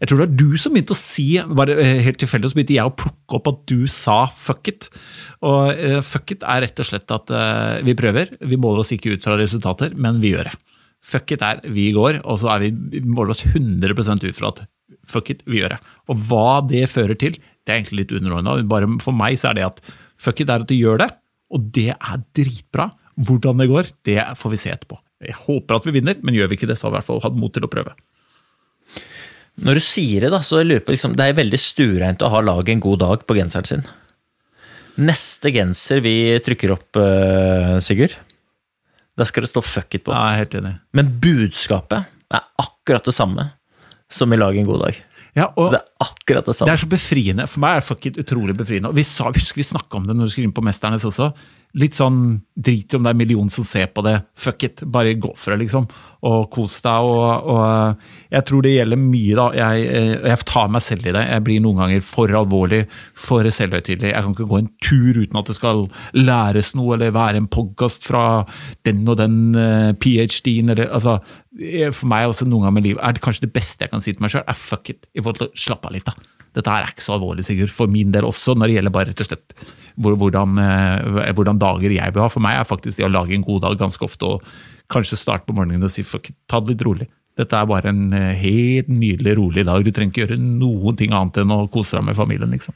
Jeg 0.00 0.08
tror 0.08 0.18
det 0.18 0.26
var 0.26 0.36
du 0.36 0.58
som 0.58 0.74
begynte 0.74 0.96
å 0.96 0.98
si, 0.98 1.28
bare 1.46 1.78
eh, 1.78 2.02
helt 2.06 2.18
tilfeldig, 2.18 2.50
så 2.50 2.58
begynte 2.58 2.78
jeg 2.78 2.90
å 2.90 2.96
plukke 2.98 3.38
opp 3.38 3.52
at 3.52 3.60
du 3.70 3.86
sa 3.86 4.24
fuck 4.26 4.72
it. 4.72 4.88
Og 5.46 5.70
eh, 5.74 6.00
fuck 6.02 6.34
it 6.34 6.42
er 6.42 6.64
rett 6.66 6.82
og 6.82 6.88
slett 6.88 7.14
at 7.14 7.30
uh, 7.30 7.78
vi 7.86 7.94
prøver, 7.98 8.34
vi 8.40 8.58
måler 8.58 8.82
oss 8.82 8.92
ikke 8.94 9.14
ut 9.14 9.24
fra 9.24 9.38
resultater, 9.38 9.94
men 9.94 10.18
vi 10.22 10.34
gjør 10.34 10.50
det. 10.50 10.56
Fuck 11.08 11.30
it 11.36 11.44
er 11.46 11.62
vi 11.70 11.92
går, 11.94 12.22
og 12.26 12.40
så 12.42 12.50
er 12.56 12.66
vi, 12.66 12.72
vi 12.96 13.04
måler 13.06 13.36
oss 13.36 13.44
100 13.46 13.94
ut 14.26 14.34
fra 14.36 14.50
at 14.50 14.64
fuck 15.08 15.30
it, 15.32 15.44
vi 15.48 15.62
gjør 15.62 15.76
det. 15.76 15.78
Og 16.10 16.24
hva 16.28 16.60
det 16.66 16.84
fører 16.90 17.16
til, 17.18 17.38
det 17.68 17.74
er 17.74 17.82
egentlig 17.82 18.06
litt 18.06 18.14
underordna. 18.16 18.56
Bare 18.64 18.88
for 19.04 19.12
meg 19.12 19.36
så 19.36 19.50
er 19.50 19.58
det 19.58 19.66
at 19.66 19.82
fuck 20.18 20.40
it 20.40 20.48
er 20.48 20.64
at 20.64 20.70
du 20.70 20.74
gjør 20.74 21.02
det, 21.02 21.10
og 21.52 21.68
det 21.76 21.90
er 21.92 22.22
dritbra. 22.36 22.88
Hvordan 23.28 23.60
det 23.60 23.66
går, 23.68 23.90
det 24.06 24.16
får 24.38 24.52
vi 24.54 24.60
se 24.62 24.70
etterpå. 24.72 24.96
Jeg 25.26 25.34
håper 25.34 25.76
at 25.76 25.86
vi 25.86 25.92
vinner, 25.98 26.16
men 26.22 26.36
gjør 26.36 26.48
vi 26.48 26.56
ikke 26.56 26.68
det, 26.70 26.78
så 26.78 26.86
har 26.86 26.92
vi 26.92 26.96
i 26.96 27.00
hvert 27.00 27.08
fall 27.08 27.24
hatt 27.26 27.36
mot 27.36 27.52
til 27.52 27.66
å 27.66 27.70
prøve. 27.70 27.92
Når 29.66 29.80
du 29.80 29.82
sier 29.82 30.24
det, 30.24 30.30
da, 30.30 30.38
så 30.46 30.62
lurer 30.62 30.78
jeg 30.78 30.84
på 30.86 30.94
liksom, 30.94 31.16
Det 31.18 31.24
er 31.26 31.34
veldig 31.34 31.58
stuereint 31.58 32.22
å 32.22 32.30
ha 32.30 32.42
laget 32.46 32.76
en 32.76 32.84
god 32.84 33.00
dag 33.02 33.24
på 33.26 33.36
genseren 33.36 33.66
sin. 33.66 33.82
Neste 35.02 35.50
genser 35.54 36.00
vi 36.04 36.14
trykker 36.46 36.72
opp, 36.74 36.98
eh, 37.02 37.74
Sigurd, 37.82 38.14
der 39.18 39.26
skal 39.26 39.44
det 39.44 39.50
stå 39.50 39.62
fuck 39.66 39.98
it 39.98 40.06
på. 40.06 40.14
Ja, 40.14 40.38
helt 40.38 40.54
enig. 40.54 40.76
Men 40.94 41.10
budskapet 41.18 42.06
er 42.30 42.46
akkurat 42.62 43.04
det 43.04 43.16
samme 43.18 43.50
som 44.08 44.32
i 44.32 44.38
Lag 44.38 44.56
en 44.56 44.68
god 44.68 44.86
dag. 44.86 45.02
Ja, 45.38 45.48
Det 45.54 45.78
er 45.80 46.08
akkurat 46.08 46.48
det 46.48 46.56
samme. 46.56 46.68
Det 46.70 46.74
er 46.76 46.82
så 46.82 46.90
befriende. 46.90 47.46
For 47.50 47.62
meg 47.62 47.78
er 47.78 48.00
det 48.08 48.24
utrolig 48.24 48.56
befriende. 48.58 48.90
Og 48.90 48.98
vi 48.98 49.06
sa, 49.06 49.30
husker 49.30 49.62
vi 49.62 49.66
snakka 49.70 50.00
om 50.00 50.08
det 50.08 50.16
når 50.16 50.28
du 50.28 50.34
skulle 50.34 50.50
inn 50.50 50.56
på 50.56 50.64
Mesternes 50.66 51.06
også. 51.08 51.30
Litt 51.76 51.98
sånn 51.98 52.38
drit 52.56 52.94
i 52.94 52.96
om 52.96 53.04
det 53.04 53.10
er 53.10 53.14
en 53.14 53.20
million 53.20 53.50
som 53.52 53.64
ser 53.66 53.90
på 53.92 54.00
det. 54.06 54.14
Fuck 54.40 54.64
it, 54.64 54.80
bare 54.88 55.12
gå 55.20 55.34
for 55.36 55.52
det, 55.52 55.58
liksom. 55.66 55.84
Og 56.26 56.46
kos 56.54 56.78
deg. 56.82 57.08
Og, 57.08 57.50
og 57.52 58.32
jeg 58.32 58.46
tror 58.48 58.64
det 58.64 58.72
gjelder 58.72 59.00
mye, 59.02 59.34
da. 59.36 59.46
Jeg, 59.58 59.82
eh, 59.98 60.14
jeg 60.32 60.46
tar 60.48 60.72
meg 60.72 60.84
selv 60.86 61.06
i 61.06 61.12
det. 61.14 61.26
Jeg 61.28 61.44
blir 61.44 61.60
noen 61.62 61.82
ganger 61.82 62.06
for 62.08 62.32
alvorlig, 62.40 62.80
for 63.12 63.44
selvhøytidelig. 63.44 64.14
Jeg 64.14 64.24
kan 64.24 64.34
ikke 64.34 64.48
gå 64.48 64.62
en 64.62 64.72
tur 64.88 65.20
uten 65.20 65.42
at 65.42 65.52
det 65.52 65.58
skal 65.58 65.84
læres 66.16 66.72
noe, 66.78 66.96
eller 66.96 67.14
være 67.18 67.44
en 67.44 67.50
podkast 67.52 68.08
fra 68.08 68.24
den 68.88 69.04
og 69.04 69.20
den 69.20 69.38
eh, 69.52 69.92
ph.d.-en, 70.00 70.72
eller 70.72 70.88
altså 70.88 71.18
eh, 71.60 71.92
For 71.92 72.08
meg 72.08 72.32
også 72.32 72.48
noen 72.48 72.66
ganger 72.66 72.80
med 72.80 72.88
livet 72.88 73.04
er 73.04 73.14
det 73.14 73.24
kanskje 73.28 73.44
det 73.44 73.54
beste 73.54 73.84
jeg 73.84 73.92
kan 73.92 74.02
si 74.04 74.16
til 74.16 74.24
meg 74.24 74.32
sjøl, 74.34 74.48
er 74.48 74.58
fuck 74.58 74.88
it. 74.94 75.04
I 75.12 75.20
forhold 75.20 75.44
til 75.44 75.52
å 75.52 75.64
slappe 75.68 75.92
av 75.92 75.98
litt, 75.98 76.08
da. 76.08 76.37
Dette 76.58 76.72
her 76.72 76.86
er 76.86 76.90
ikke 76.90 77.04
så 77.04 77.14
alvorlig, 77.14 77.44
Sigurd. 77.46 77.70
For 77.74 77.90
min 77.90 78.10
del 78.14 78.26
også, 78.26 78.56
når 78.58 78.70
det 78.70 78.78
gjelder 78.78 78.94
bare 78.94 79.10
rett 79.12 79.22
og 79.22 79.28
slett 79.30 79.54
hvordan, 79.98 80.58
eh, 80.62 81.30
hvordan 81.34 81.60
dager 81.60 81.94
jeg 81.94 82.14
bør 82.14 82.26
ha. 82.26 82.32
For 82.32 82.42
meg 82.42 82.58
er 82.58 82.68
faktisk 82.68 82.98
det 82.98 83.06
å 83.06 83.12
lage 83.12 83.36
en 83.36 83.46
god 83.46 83.64
dag 83.66 83.78
ganske 83.78 84.04
ofte 84.04 84.26
og 84.26 84.50
kanskje 84.90 85.20
starte 85.20 85.46
på 85.46 85.56
morgenen 85.56 85.84
og 85.84 85.92
si 85.92 86.04
fuck 86.06 86.30
ta 86.50 86.60
det 86.60 86.74
litt 86.74 86.86
rolig. 86.86 87.08
Dette 87.38 87.54
er 87.54 87.68
bare 87.70 87.92
en 87.92 88.12
eh, 88.16 88.34
helt 88.40 88.88
nydelig, 88.90 89.36
rolig 89.38 89.66
dag. 89.68 89.84
Du 89.84 89.92
trenger 89.94 90.10
ikke 90.10 90.24
gjøre 90.24 90.40
noen 90.42 90.98
ting 90.98 91.14
annet 91.14 91.42
enn 91.42 91.54
å 91.54 91.66
kose 91.70 91.98
deg 91.98 92.08
med 92.08 92.18
familien, 92.18 92.50
liksom. 92.54 92.74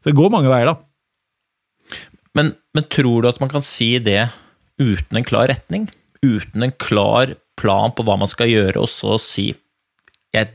Så 0.00 0.10
det 0.10 0.18
går 0.18 0.32
mange 0.32 0.50
veier, 0.52 0.68
da. 0.68 2.00
Men, 2.36 2.52
men 2.74 2.88
tror 2.92 3.22
du 3.22 3.30
at 3.30 3.40
man 3.40 3.52
kan 3.52 3.64
si 3.64 3.94
det 4.02 4.26
uten 4.82 5.20
en 5.20 5.26
klar 5.26 5.48
retning? 5.48 5.86
Uten 6.24 6.66
en 6.66 6.74
klar 6.76 7.36
plan 7.60 7.94
på 7.94 8.04
hva 8.04 8.18
man 8.20 8.28
skal 8.28 8.50
gjøre, 8.50 8.82
og 8.82 8.90
så 8.90 9.16
si 9.22 9.52
jeg, 10.34 10.50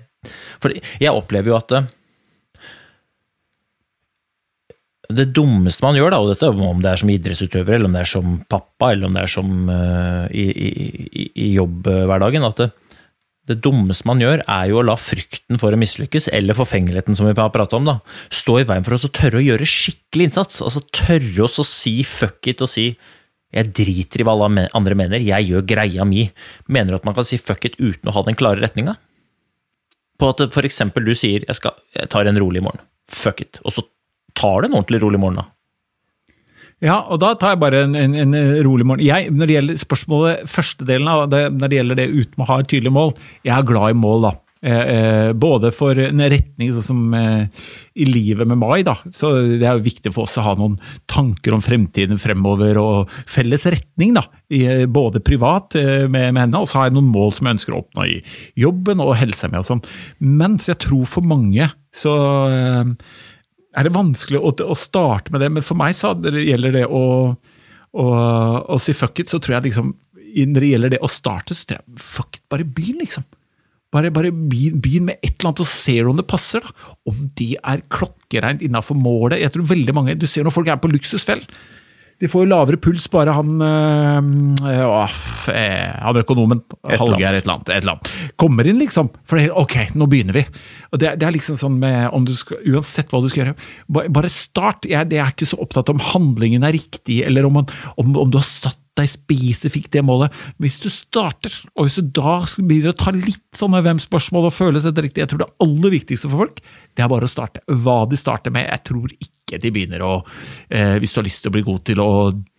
For 0.60 0.76
jeg 0.76 1.16
opplever 1.16 1.54
jo 1.54 1.58
at 1.58 1.72
det, 5.10 5.26
dummeste 5.34 5.86
man 5.86 5.98
gjør, 5.98 6.14
da, 6.14 6.20
og 6.22 6.30
dette 6.34 6.50
om 6.50 6.84
det 6.84 6.92
er 6.92 7.02
som 7.02 7.10
idrettsutøver, 7.10 7.78
eller 7.78 7.90
om 7.90 7.96
det 7.98 8.04
er 8.04 8.12
som 8.12 8.36
pappa, 8.52 8.92
eller 8.94 9.10
om 9.10 9.18
det 9.18 9.24
er 9.24 9.34
som 9.34 9.72
uh, 9.72 10.28
i, 10.30 10.46
i, 10.54 11.26
i 11.34 11.50
jobbhverdagen, 11.56 12.46
at 12.46 12.62
det, 12.62 12.70
det 13.50 13.58
dummeste 13.66 14.06
man 14.06 14.22
gjør, 14.22 14.44
er 14.46 14.70
jo 14.70 14.80
å 14.82 14.86
la 14.86 14.96
frykten 15.00 15.58
for 15.62 15.74
å 15.74 15.80
mislykkes, 15.82 16.30
eller 16.38 16.58
forfengeligheten 16.58 17.18
som 17.18 17.26
vi 17.26 17.34
har 17.34 17.54
pratet 17.54 17.80
om, 17.80 17.90
da, 17.90 17.98
stå 18.30 18.60
i 18.62 18.68
veien 18.70 18.86
for 18.86 19.00
oss 19.00 19.08
og 19.10 19.16
tørre 19.18 19.42
å 19.42 19.46
gjøre 19.48 19.70
skikkelig 19.70 20.30
innsats. 20.30 20.62
Altså 20.66 20.86
tørre 20.94 21.48
oss 21.48 21.58
å 21.62 21.66
si 21.68 21.96
fuck 22.06 22.52
it 22.52 22.62
og 22.66 22.70
si 22.70 22.92
jeg 23.50 23.74
driter 23.74 24.22
i 24.22 24.26
hva 24.28 24.36
alle 24.38 24.68
andre 24.78 24.96
mener, 24.98 25.26
jeg 25.26 25.48
gjør 25.50 25.66
greia 25.66 26.06
mi. 26.06 26.28
Mener 26.70 27.00
at 27.00 27.06
man 27.08 27.16
kan 27.18 27.26
si 27.26 27.40
fuck 27.42 27.66
it 27.66 27.80
uten 27.82 28.12
å 28.12 28.14
ha 28.14 28.22
den 28.28 28.38
klare 28.38 28.62
retninga? 28.62 28.94
På 30.22 30.30
at 30.36 30.44
eksempel 30.46 31.08
du 31.08 31.16
sier 31.18 31.48
jeg, 31.48 31.58
skal, 31.58 31.80
jeg 31.96 32.12
tar 32.14 32.30
en 32.30 32.38
rolig 32.38 32.62
morgen. 32.62 32.84
Fuck 33.10 33.42
it. 33.42 33.58
Og 33.66 33.74
så 33.74 33.82
tar 34.40 34.62
det 34.62 34.72
en 34.72 34.80
ordentlig 34.80 35.04
rolig 35.04 35.22
morgen, 35.22 35.42
da. 35.44 35.50
Ja, 36.80 37.02
og 37.12 37.20
da 37.20 37.34
tar 37.36 37.58
jeg 37.58 37.60
bare 37.60 37.82
en, 37.84 37.96
en, 38.00 38.14
en 38.16 38.36
rolig 38.64 38.86
morgen. 38.88 39.04
Jeg, 39.04 39.34
når 39.36 39.50
det 39.50 39.56
gjelder 39.58 39.80
spørsmålet, 39.82 40.46
første 40.48 40.86
delen 40.88 41.10
av 41.12 41.26
det, 41.32 41.42
når 41.58 41.72
det 41.72 41.82
gjelder 41.82 42.00
det 42.00 42.12
uten 42.14 42.46
å 42.46 42.48
ha 42.54 42.60
et 42.62 42.70
tydelig 42.72 42.94
mål, 42.96 43.18
jeg 43.44 43.56
er 43.56 43.68
glad 43.68 43.96
i 43.96 44.00
mål, 44.00 44.30
da. 44.30 44.38
Eh, 44.60 44.90
eh, 44.92 45.34
både 45.40 45.70
for 45.72 45.96
en 46.04 46.20
retning, 46.20 46.72
sånn 46.76 46.84
som 46.84 47.14
eh, 47.16 47.68
i 48.00 48.08
livet 48.08 48.48
med 48.48 48.60
Mai, 48.60 48.82
da. 48.88 48.96
Så 49.16 49.32
det 49.48 49.64
er 49.64 49.78
jo 49.78 49.86
viktig 49.86 50.12
for 50.16 50.28
oss 50.28 50.40
å 50.40 50.44
ha 50.48 50.56
noen 50.60 50.76
tanker 51.08 51.56
om 51.56 51.64
fremtiden 51.64 52.20
fremover, 52.20 52.80
og 52.80 53.14
felles 53.28 53.68
retning, 53.72 54.16
da. 54.16 54.26
I, 54.52 54.64
eh, 54.64 54.86
både 54.88 55.24
privat 55.24 55.76
eh, 55.80 56.08
med, 56.08 56.32
med 56.32 56.46
henne, 56.46 56.64
og 56.64 56.72
så 56.72 56.80
har 56.80 56.90
jeg 56.90 56.96
noen 56.96 57.12
mål 57.12 57.36
som 57.36 57.48
jeg 57.48 57.60
ønsker 57.60 57.76
å 57.76 57.82
oppnå 57.84 58.08
i 58.08 58.20
jobben 58.60 59.04
og 59.04 59.18
helsa 59.20 59.52
mi 59.52 59.60
og 59.60 59.68
sånn. 59.68 59.84
Men 60.24 60.60
så 60.60 60.78
jeg 60.78 60.84
tror 60.88 61.08
for 61.12 61.28
mange 61.28 61.72
så 61.96 62.16
eh, 62.52 62.96
er 63.78 63.86
det 63.86 63.96
vanskelig 63.96 64.42
å, 64.42 64.52
å 64.66 64.78
starte 64.78 65.34
med 65.34 65.44
det, 65.44 65.50
men 65.54 65.66
for 65.66 65.78
meg 65.80 65.98
så 65.98 66.16
det 66.18 66.46
gjelder 66.46 66.74
det 66.74 66.86
å, 66.86 67.04
å, 67.94 68.06
å 68.66 68.80
si 68.82 68.96
fuck 68.98 69.22
it, 69.22 69.32
så 69.32 69.42
tror 69.42 69.60
jeg 69.60 69.70
liksom 69.70 69.92
Når 70.30 70.62
det 70.62 70.72
gjelder 70.72 70.96
det 70.96 71.04
å 71.06 71.10
starte, 71.12 71.58
så 71.58 71.68
tror 71.68 71.80
jeg 71.80 72.02
fuck 72.06 72.40
it, 72.40 72.46
bare 72.52 72.66
begynn, 72.66 73.02
liksom. 73.04 73.26
Bare, 73.90 74.12
bare 74.14 74.30
begynn, 74.30 75.08
med 75.08 75.18
et 75.18 75.32
eller 75.34 75.50
annet, 75.50 75.64
og 75.64 75.70
du 75.70 76.12
om 76.12 76.20
det 76.20 76.28
passer. 76.30 76.62
da. 76.62 76.94
Om 77.10 77.24
det 77.40 77.56
er 77.58 77.82
klokkereint 77.90 78.62
innafor 78.62 78.98
målet. 78.98 79.40
Jeg 79.42 79.56
tror 79.56 79.66
veldig 79.72 79.96
mange, 79.98 80.18
Du 80.20 80.28
ser 80.30 80.46
når 80.46 80.54
folk 80.54 80.70
er 80.70 80.78
på 80.78 80.92
luksusfell. 80.92 81.42
De 82.20 82.28
får 82.28 82.44
jo 82.44 82.50
lavere 82.52 82.80
puls, 82.82 83.06
bare 83.12 83.32
han 83.36 83.62
øh, 83.64 84.32
øh, 84.68 85.94
Han 86.04 86.20
økonomen, 86.20 86.62
Hallgeir 86.84 87.38
et 87.38 87.46
eller 87.46 87.56
annet, 87.56 87.72
et 87.72 87.80
eller 87.80 87.96
annet, 87.96 88.12
kommer 88.40 88.68
inn, 88.68 88.82
liksom. 88.82 89.12
For 89.24 89.40
det, 89.40 89.48
ok, 89.56 89.96
nå 89.96 90.10
begynner 90.12 90.36
vi. 90.36 90.44
Og 90.92 91.00
det, 91.00 91.14
det 91.22 91.30
er 91.30 91.36
liksom 91.38 91.60
sånn 91.60 91.80
med 91.80 92.10
om 92.16 92.28
du 92.28 92.34
skal, 92.36 92.60
Uansett 92.68 93.12
hva 93.14 93.22
du 93.24 93.30
skal 93.32 93.46
gjøre, 93.46 93.56
bare, 93.88 94.12
bare 94.20 94.34
start. 94.34 94.90
Jeg, 94.90 95.08
jeg, 95.14 95.24
er 95.24 95.32
ikke 95.32 95.48
så 95.48 95.62
opptatt 95.64 95.92
om 95.94 96.04
handlingen 96.12 96.68
er 96.68 96.76
riktig, 96.76 97.22
eller 97.28 97.48
om, 97.48 97.62
man, 97.62 97.72
om, 97.96 98.12
om 98.26 98.34
du 98.34 98.40
har 98.42 98.48
satt 98.48 98.80
deg 99.00 99.12
spesifikt 99.12 99.92
det 99.96 100.04
målet. 100.06 100.36
Men 100.58 100.68
hvis 100.68 100.80
du 100.84 100.90
starter, 100.94 101.56
og 101.76 101.88
hvis 101.88 101.98
du 102.00 102.14
da 102.20 102.38
begynner 102.60 102.94
å 102.94 103.00
ta 103.00 103.14
litt 103.16 103.46
sånne 103.58 103.82
hvem-spørsmål 103.86 104.50
og 104.50 104.56
føle 104.56 104.82
seg 104.84 105.00
riktig 105.00 105.24
Jeg 105.24 105.32
tror 105.32 105.44
det 105.44 105.52
aller 105.64 105.96
viktigste 105.96 106.30
for 106.30 106.46
folk, 106.46 106.62
det 106.96 107.06
er 107.06 107.12
bare 107.12 107.28
å 107.28 107.32
starte. 107.32 107.64
Hva 107.68 108.02
de 108.10 108.20
starter 108.20 108.54
med, 108.54 108.68
jeg 108.68 108.86
tror 108.90 109.14
ikke 109.16 109.60
de 109.64 109.74
begynner 109.74 110.04
å 110.06 110.14
eh, 110.70 110.98
Hvis 111.02 111.16
du 111.16 111.22
har 111.22 111.26
lyst 111.26 111.44
til 111.44 111.52
å 111.52 111.56
bli 111.56 111.66
god 111.66 111.84
til 111.90 112.02
å 112.04 112.10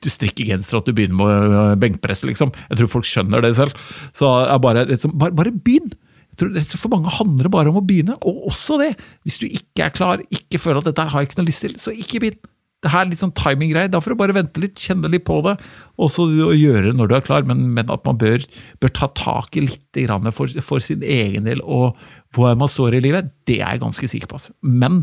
strikke 0.07 0.47
genser, 0.49 0.81
at 0.81 0.89
du 0.89 0.95
begynner 0.97 1.19
med 1.21 1.59
å 1.61 1.65
benkpresse, 1.81 2.29
liksom. 2.31 2.55
Jeg 2.71 2.81
tror 2.81 2.95
folk 2.99 3.09
skjønner 3.09 3.45
det 3.45 3.55
selv. 3.59 3.91
Så 4.17 4.31
bare, 4.65 4.87
liksom, 4.91 5.19
bare, 5.21 5.37
bare 5.37 5.55
begynn! 5.55 5.93
For 6.41 6.89
mange 6.89 7.13
handler 7.13 7.47
det 7.47 7.53
bare 7.53 7.69
om 7.69 7.81
å 7.81 7.85
begynne, 7.85 8.15
og 8.25 8.47
også 8.49 8.79
det. 8.81 8.95
Hvis 9.27 9.37
du 9.43 9.47
ikke 9.51 9.89
er 9.89 9.93
klar, 9.93 10.23
ikke 10.33 10.61
føler 10.63 10.81
at 10.81 10.89
dette 10.89 11.05
har 11.13 11.21
jeg 11.21 11.29
ikke 11.29 11.41
noe 11.43 11.51
lyst 11.51 11.67
til, 11.67 11.77
så 11.81 11.93
ikke 11.93 12.23
begynn. 12.23 12.41
Det 12.81 12.91
her 12.95 13.05
er 13.05 13.11
litt 13.11 13.21
sånn 13.21 13.37
timing-greie. 13.37 13.91
Da 13.93 14.01
får 14.01 14.15
du 14.15 14.21
bare 14.23 14.37
vente 14.37 14.63
litt, 14.63 14.79
kjenne 14.81 15.11
litt 15.13 15.27
på 15.29 15.41
det, 15.45 15.57
og 16.01 16.09
så 16.13 16.25
gjøre 16.31 16.87
det 16.89 16.97
når 16.97 17.11
du 17.11 17.15
er 17.19 17.25
klar. 17.27 17.45
Men, 17.49 17.67
men 17.77 17.93
at 17.93 18.07
man 18.09 18.19
bør, 18.21 18.47
bør, 18.81 18.93
ta 18.97 19.11
tak 19.19 19.59
i 19.59 19.67
litt 19.67 20.01
for, 20.33 20.61
for, 20.65 20.85
sin 20.85 21.05
egen 21.05 21.49
del 21.49 21.61
og 21.61 21.99
hvor 22.35 22.55
man 22.57 22.71
står 22.71 22.97
i 22.97 23.03
livet, 23.05 23.33
det 23.51 23.59
er 23.61 23.75
jeg 23.75 23.83
ganske 23.83 24.09
sikker 24.13 24.31
på. 24.31 24.39
Altså. 24.39 24.55
Men 24.63 25.03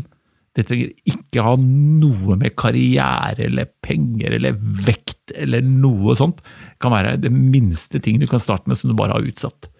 det 0.56 0.64
trenger 0.66 0.90
ikke 1.06 1.44
ha 1.44 1.54
noe 1.60 2.34
med 2.40 2.56
karriere 2.58 3.44
eller 3.46 3.68
penger 3.84 4.34
eller 4.38 4.56
vekt 4.58 5.34
eller 5.36 5.62
noe 5.62 6.16
sånt. 6.18 6.40
Det 6.42 6.80
kan 6.82 6.94
være 6.96 7.18
det 7.22 7.30
minste 7.30 8.00
ting 8.02 8.18
du 8.18 8.26
kan 8.30 8.42
starte 8.42 8.66
med 8.70 8.80
som 8.80 8.90
du 8.90 8.96
bare 8.98 9.14
har 9.14 9.28
utsatt. 9.28 9.70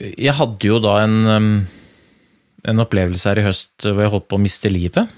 Jeg 0.00 0.32
hadde 0.38 0.64
jo 0.64 0.78
da 0.80 0.94
en 1.04 1.18
um, 1.28 1.50
en 2.68 2.82
opplevelse 2.82 3.28
her 3.30 3.40
i 3.40 3.46
høst 3.46 3.86
hvor 3.86 4.02
jeg 4.04 4.12
holdt 4.12 4.28
på 4.30 4.38
å 4.38 4.42
miste 4.42 4.72
livet. 4.72 5.12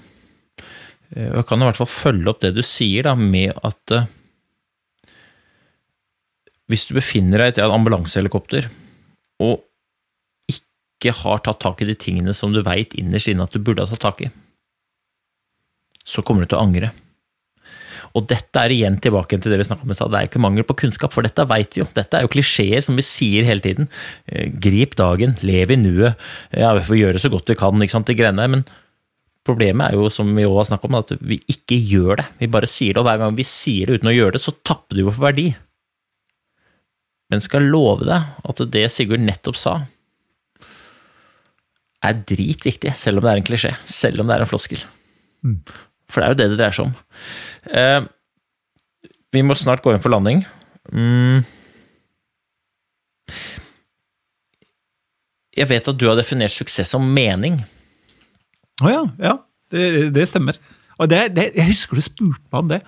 Eh, 1.13 1.29
og 1.31 1.41
jeg 1.41 1.47
kan 1.49 1.61
i 1.61 1.69
hvert 1.69 1.79
fall 1.81 1.91
følge 1.91 2.31
opp 2.31 2.41
det 2.43 2.53
du 2.55 2.63
sier, 2.65 3.07
da, 3.07 3.15
med 3.19 3.53
at 3.65 3.95
uh, 3.95 4.07
hvis 6.71 6.87
du 6.89 6.95
befinner 6.97 7.43
deg 7.43 7.53
i 7.53 7.61
et 7.61 7.63
ambulansehelikopter 7.65 8.69
og 9.43 9.61
ikke 10.49 11.13
har 11.19 11.43
tatt 11.43 11.59
tak 11.61 11.83
i 11.83 11.89
de 11.89 11.97
tingene 11.99 12.33
som 12.37 12.53
du 12.53 12.61
veit 12.65 12.95
innerst 12.97 13.29
inne 13.29 13.45
at 13.45 13.53
du 13.53 13.59
burde 13.59 13.83
ha 13.83 13.91
tatt 13.91 14.05
tak 14.05 14.23
i, 14.23 14.31
så 16.03 16.23
kommer 16.23 16.43
du 16.43 16.51
til 16.51 16.59
å 16.59 16.63
angre. 16.63 16.91
Og 18.13 18.27
dette 18.29 18.61
er 18.61 18.73
igjen 18.75 18.99
tilbake 19.01 19.39
til 19.41 19.53
det 19.53 19.57
vi 19.57 19.65
snakka 19.65 19.87
om 19.87 19.93
i 19.93 19.95
stad, 19.97 20.11
det 20.13 20.19
er 20.19 20.27
jo 20.27 20.31
ikke 20.31 20.43
mangel 20.43 20.65
på 20.69 20.75
kunnskap, 20.83 21.13
for 21.15 21.25
dette 21.25 21.47
veit 21.49 21.73
vi 21.73 21.81
jo. 21.81 21.87
Dette 21.97 22.19
er 22.19 22.25
jo 22.25 22.31
klisjeer 22.35 22.83
som 22.85 22.99
vi 22.99 23.05
sier 23.05 23.47
hele 23.47 23.63
tiden. 23.63 23.89
Eh, 24.29 24.51
grip 24.61 24.93
dagen, 24.99 25.33
lev 25.41 25.73
i 25.73 25.79
nuet, 25.81 26.21
ja, 26.53 26.75
vi 26.77 26.85
får 26.85 26.99
gjøre 26.99 27.23
så 27.23 27.31
godt 27.33 27.49
vi 27.49 27.57
kan, 27.57 27.81
ikke 27.81 27.95
sant, 27.95 28.11
de 28.11 28.17
greiene 28.19 28.43
der. 28.43 28.51
Men 28.53 28.65
problemet 29.47 29.89
er 29.89 29.97
jo, 29.97 30.11
som 30.13 30.29
vi 30.37 30.45
òg 30.45 30.59
har 30.61 30.69
snakka 30.69 30.89
om, 30.89 30.99
at 31.01 31.15
vi 31.25 31.39
ikke 31.49 31.79
gjør 31.79 32.21
det. 32.21 32.27
Vi 32.43 32.51
bare 32.53 32.69
sier 32.69 32.93
det, 32.93 33.01
og 33.01 33.09
hver 33.09 33.23
gang 33.23 33.39
vi 33.39 33.47
sier 33.49 33.89
det 33.89 33.97
uten 33.97 34.11
å 34.11 34.15
gjøre 34.15 34.37
det, 34.37 34.43
så 34.45 34.53
tapper 34.61 34.99
du 34.99 35.05
jo 35.07 35.09
for 35.09 35.25
verdi. 35.31 35.47
Men 37.33 37.41
skal 37.41 37.65
love 37.65 38.05
deg 38.05 38.29
at 38.45 38.61
det 38.75 38.85
Sigurd 38.93 39.23
nettopp 39.25 39.57
sa, 39.57 39.79
er 42.03 42.19
dritviktig, 42.29 42.91
selv 42.99 43.21
om 43.21 43.25
det 43.25 43.33
er 43.33 43.41
en 43.41 43.47
klisjé, 43.47 43.73
selv 43.87 44.21
om 44.21 44.29
det 44.29 44.35
er 44.35 44.43
en 44.43 44.49
floskel. 44.49 44.85
Mm. 45.41 45.57
For 46.11 46.21
det 46.21 46.27
er 46.27 46.33
jo 46.33 46.39
det 46.41 46.47
det 46.51 46.59
dreier 46.59 46.75
seg 46.75 46.89
om. 46.91 46.95
Eh, 47.69 48.01
vi 49.33 49.43
må 49.45 49.55
snart 49.57 49.83
gå 49.83 49.93
inn 49.93 50.03
for 50.03 50.13
landing. 50.13 50.43
Mm. 50.91 51.43
Jeg 55.53 55.69
vet 55.69 55.89
at 55.89 55.99
du 55.99 56.07
har 56.09 56.17
definert 56.17 56.53
suksess 56.53 56.93
som 56.93 57.05
mening. 57.15 57.59
Å 58.81 58.87
oh 58.87 58.91
ja, 58.91 59.03
ja. 59.21 59.35
Det, 59.73 60.09
det 60.13 60.27
stemmer. 60.29 60.57
Og 61.01 61.09
det, 61.09 61.27
det, 61.37 61.51
jeg 61.57 61.71
husker 61.71 61.97
du 61.97 62.05
spurte 62.05 62.43
meg 62.51 62.59
om 62.59 62.73
det. 62.73 62.81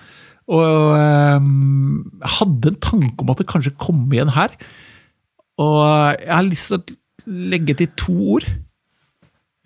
Og 0.46 0.92
um, 0.94 2.04
jeg 2.20 2.34
hadde 2.36 2.70
en 2.70 2.82
tanke 2.84 3.24
om 3.24 3.32
at 3.32 3.40
det 3.42 3.48
kanskje 3.50 3.74
kom 3.82 4.04
igjen 4.14 4.34
her. 4.36 4.54
Og 5.62 5.80
jeg 6.20 6.30
har 6.30 6.46
lyst 6.46 6.70
til 6.70 6.78
å 6.78 7.34
legge 7.54 7.74
til 7.78 7.90
to 7.98 8.14
ord. 8.36 8.46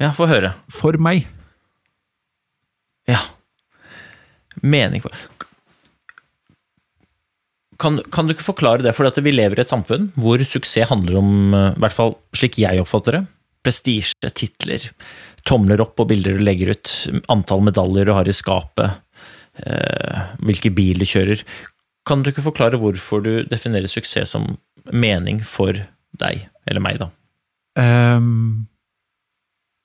Ja, 0.00 0.14
få 0.16 0.30
høre. 0.30 0.54
For 0.72 0.96
meg. 1.02 1.26
Ja 3.08 3.20
mening 4.62 5.02
for 5.04 5.14
kan, 7.80 8.00
kan, 8.12 8.28
du 8.28 8.34
ikke 8.34 8.50
forklare 8.50 8.84
det? 8.84 8.94
For 8.96 9.08
at 9.08 9.18
vi 9.24 9.32
lever 9.32 9.58
i 9.58 9.64
et 9.64 9.72
samfunn 9.72 10.10
hvor 10.20 10.42
suksess 10.44 10.90
handler 10.90 11.20
om, 11.20 11.30
eh, 11.56 11.70
i 11.72 11.82
hvert 11.84 11.96
fall 11.96 12.16
slik 12.36 12.60
jeg 12.60 12.82
oppfatter 12.82 13.16
det, 13.18 13.24
prestisje, 13.64 14.32
titler, 14.36 14.84
tomler 15.48 15.80
opp 15.84 16.00
og 16.02 16.10
bilder 16.12 16.36
du 16.36 16.44
legger 16.44 16.74
ut, 16.74 16.92
antall 17.32 17.64
medaljer 17.64 18.08
du 18.08 18.14
har 18.16 18.28
i 18.28 18.36
skapet, 18.36 19.00
eh, 19.64 20.26
hvilke 20.44 20.72
bil 20.76 21.00
du 21.00 21.08
kjører. 21.08 21.44
Kan 22.08 22.22
du 22.22 22.32
ikke 22.32 22.46
forklare 22.48 22.80
hvorfor 22.80 23.24
du 23.24 23.32
definerer 23.48 23.90
suksess 23.90 24.36
som 24.36 24.58
mening 24.92 25.42
for 25.44 25.76
deg, 26.20 26.46
eller 26.68 26.84
meg, 26.84 27.00
da? 27.00 27.10
Um, 27.80 28.66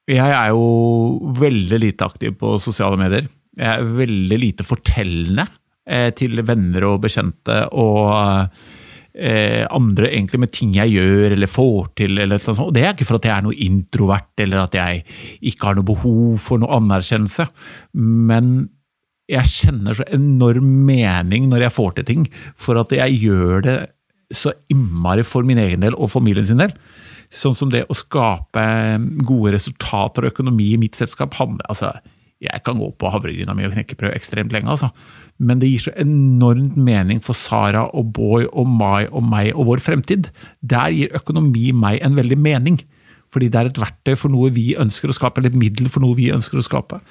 jeg 0.10 0.22
er 0.22 0.52
jo 0.54 1.34
veldig 1.38 1.80
lite 1.82 2.08
aktiv 2.08 2.36
på 2.40 2.56
sosiale 2.62 2.98
medier. 3.00 3.28
Jeg 3.56 3.70
er 3.72 3.94
veldig 3.98 4.40
lite 4.42 4.66
fortellende 4.68 5.48
eh, 5.88 6.10
til 6.18 6.42
venner 6.46 6.88
og 6.90 7.02
bekjente 7.06 7.62
og 7.72 8.12
eh, 9.16 9.64
andre 9.70 10.12
egentlig 10.12 10.42
med 10.44 10.54
ting 10.54 10.76
jeg 10.76 10.96
gjør 10.98 11.36
eller 11.38 11.52
får 11.52 11.90
til. 12.02 12.20
eller. 12.20 12.42
Og 12.52 12.74
Det 12.76 12.84
er 12.84 12.94
ikke 12.94 13.08
for 13.08 13.20
at 13.20 13.28
jeg 13.30 13.36
er 13.38 13.46
noe 13.46 13.60
introvert 13.68 14.46
eller 14.46 14.66
at 14.66 14.76
jeg 14.76 15.04
ikke 15.42 15.72
har 15.72 15.80
noe 15.80 15.88
behov 15.88 16.38
for 16.44 16.62
noe 16.62 16.76
anerkjennelse, 16.82 17.48
men 17.96 18.56
jeg 19.32 19.50
kjenner 19.50 19.98
så 19.98 20.06
enorm 20.14 20.68
mening 20.86 21.48
når 21.50 21.66
jeg 21.66 21.76
får 21.80 21.96
til 21.98 22.10
ting, 22.12 22.26
for 22.56 22.78
at 22.78 22.92
jeg 22.94 23.22
gjør 23.24 23.64
det 23.66 23.78
så 24.34 24.54
innmari 24.74 25.26
for 25.26 25.46
min 25.46 25.60
egen 25.62 25.82
del 25.86 25.98
og 25.98 26.12
familien 26.14 26.46
sin 26.46 26.62
del. 26.62 26.74
Sånn 27.34 27.56
som 27.58 27.72
det 27.74 27.86
å 27.90 27.98
skape 27.98 28.66
gode 29.26 29.56
resultater 29.56 30.26
og 30.26 30.36
økonomi 30.36 30.72
i 30.74 30.82
mitt 30.82 30.98
selskap 30.98 31.34
handler 31.40 31.66
altså, 31.72 31.96
jeg 32.44 32.64
kan 32.66 32.80
gå 32.80 32.90
på 33.00 33.10
havregryna 33.14 33.56
mi 33.56 33.66
og 33.68 33.74
knekkebrød 33.76 34.16
ekstremt 34.16 34.54
lenge, 34.54 34.74
altså. 34.74 34.90
Men 35.40 35.60
det 35.62 35.70
gir 35.72 35.86
så 35.86 35.94
enormt 36.00 36.76
mening 36.80 37.22
for 37.24 37.38
Sara 37.38 37.86
og 37.96 38.12
Boy 38.16 38.48
og 38.52 38.68
Mai 38.68 39.08
og 39.08 39.24
meg 39.24 39.54
og 39.56 39.70
vår 39.72 39.84
fremtid. 39.84 40.30
Der 40.62 40.92
gir 40.96 41.16
økonomi 41.16 41.72
meg 41.76 42.04
en 42.04 42.16
veldig 42.20 42.38
mening. 42.40 42.80
Fordi 43.34 43.50
det 43.52 43.60
er 43.60 43.70
et 43.72 43.82
verktøy 43.82 44.16
for 44.20 44.32
noe 44.32 44.52
vi 44.56 44.70
ønsker 44.80 45.12
å 45.12 45.16
skape, 45.16 45.42
eller 45.42 45.52
et 45.52 45.60
middel 45.60 45.90
for 45.92 46.04
noe 46.04 46.16
vi 46.16 46.30
ønsker 46.32 46.60
å 46.60 46.64
skape. 46.64 47.02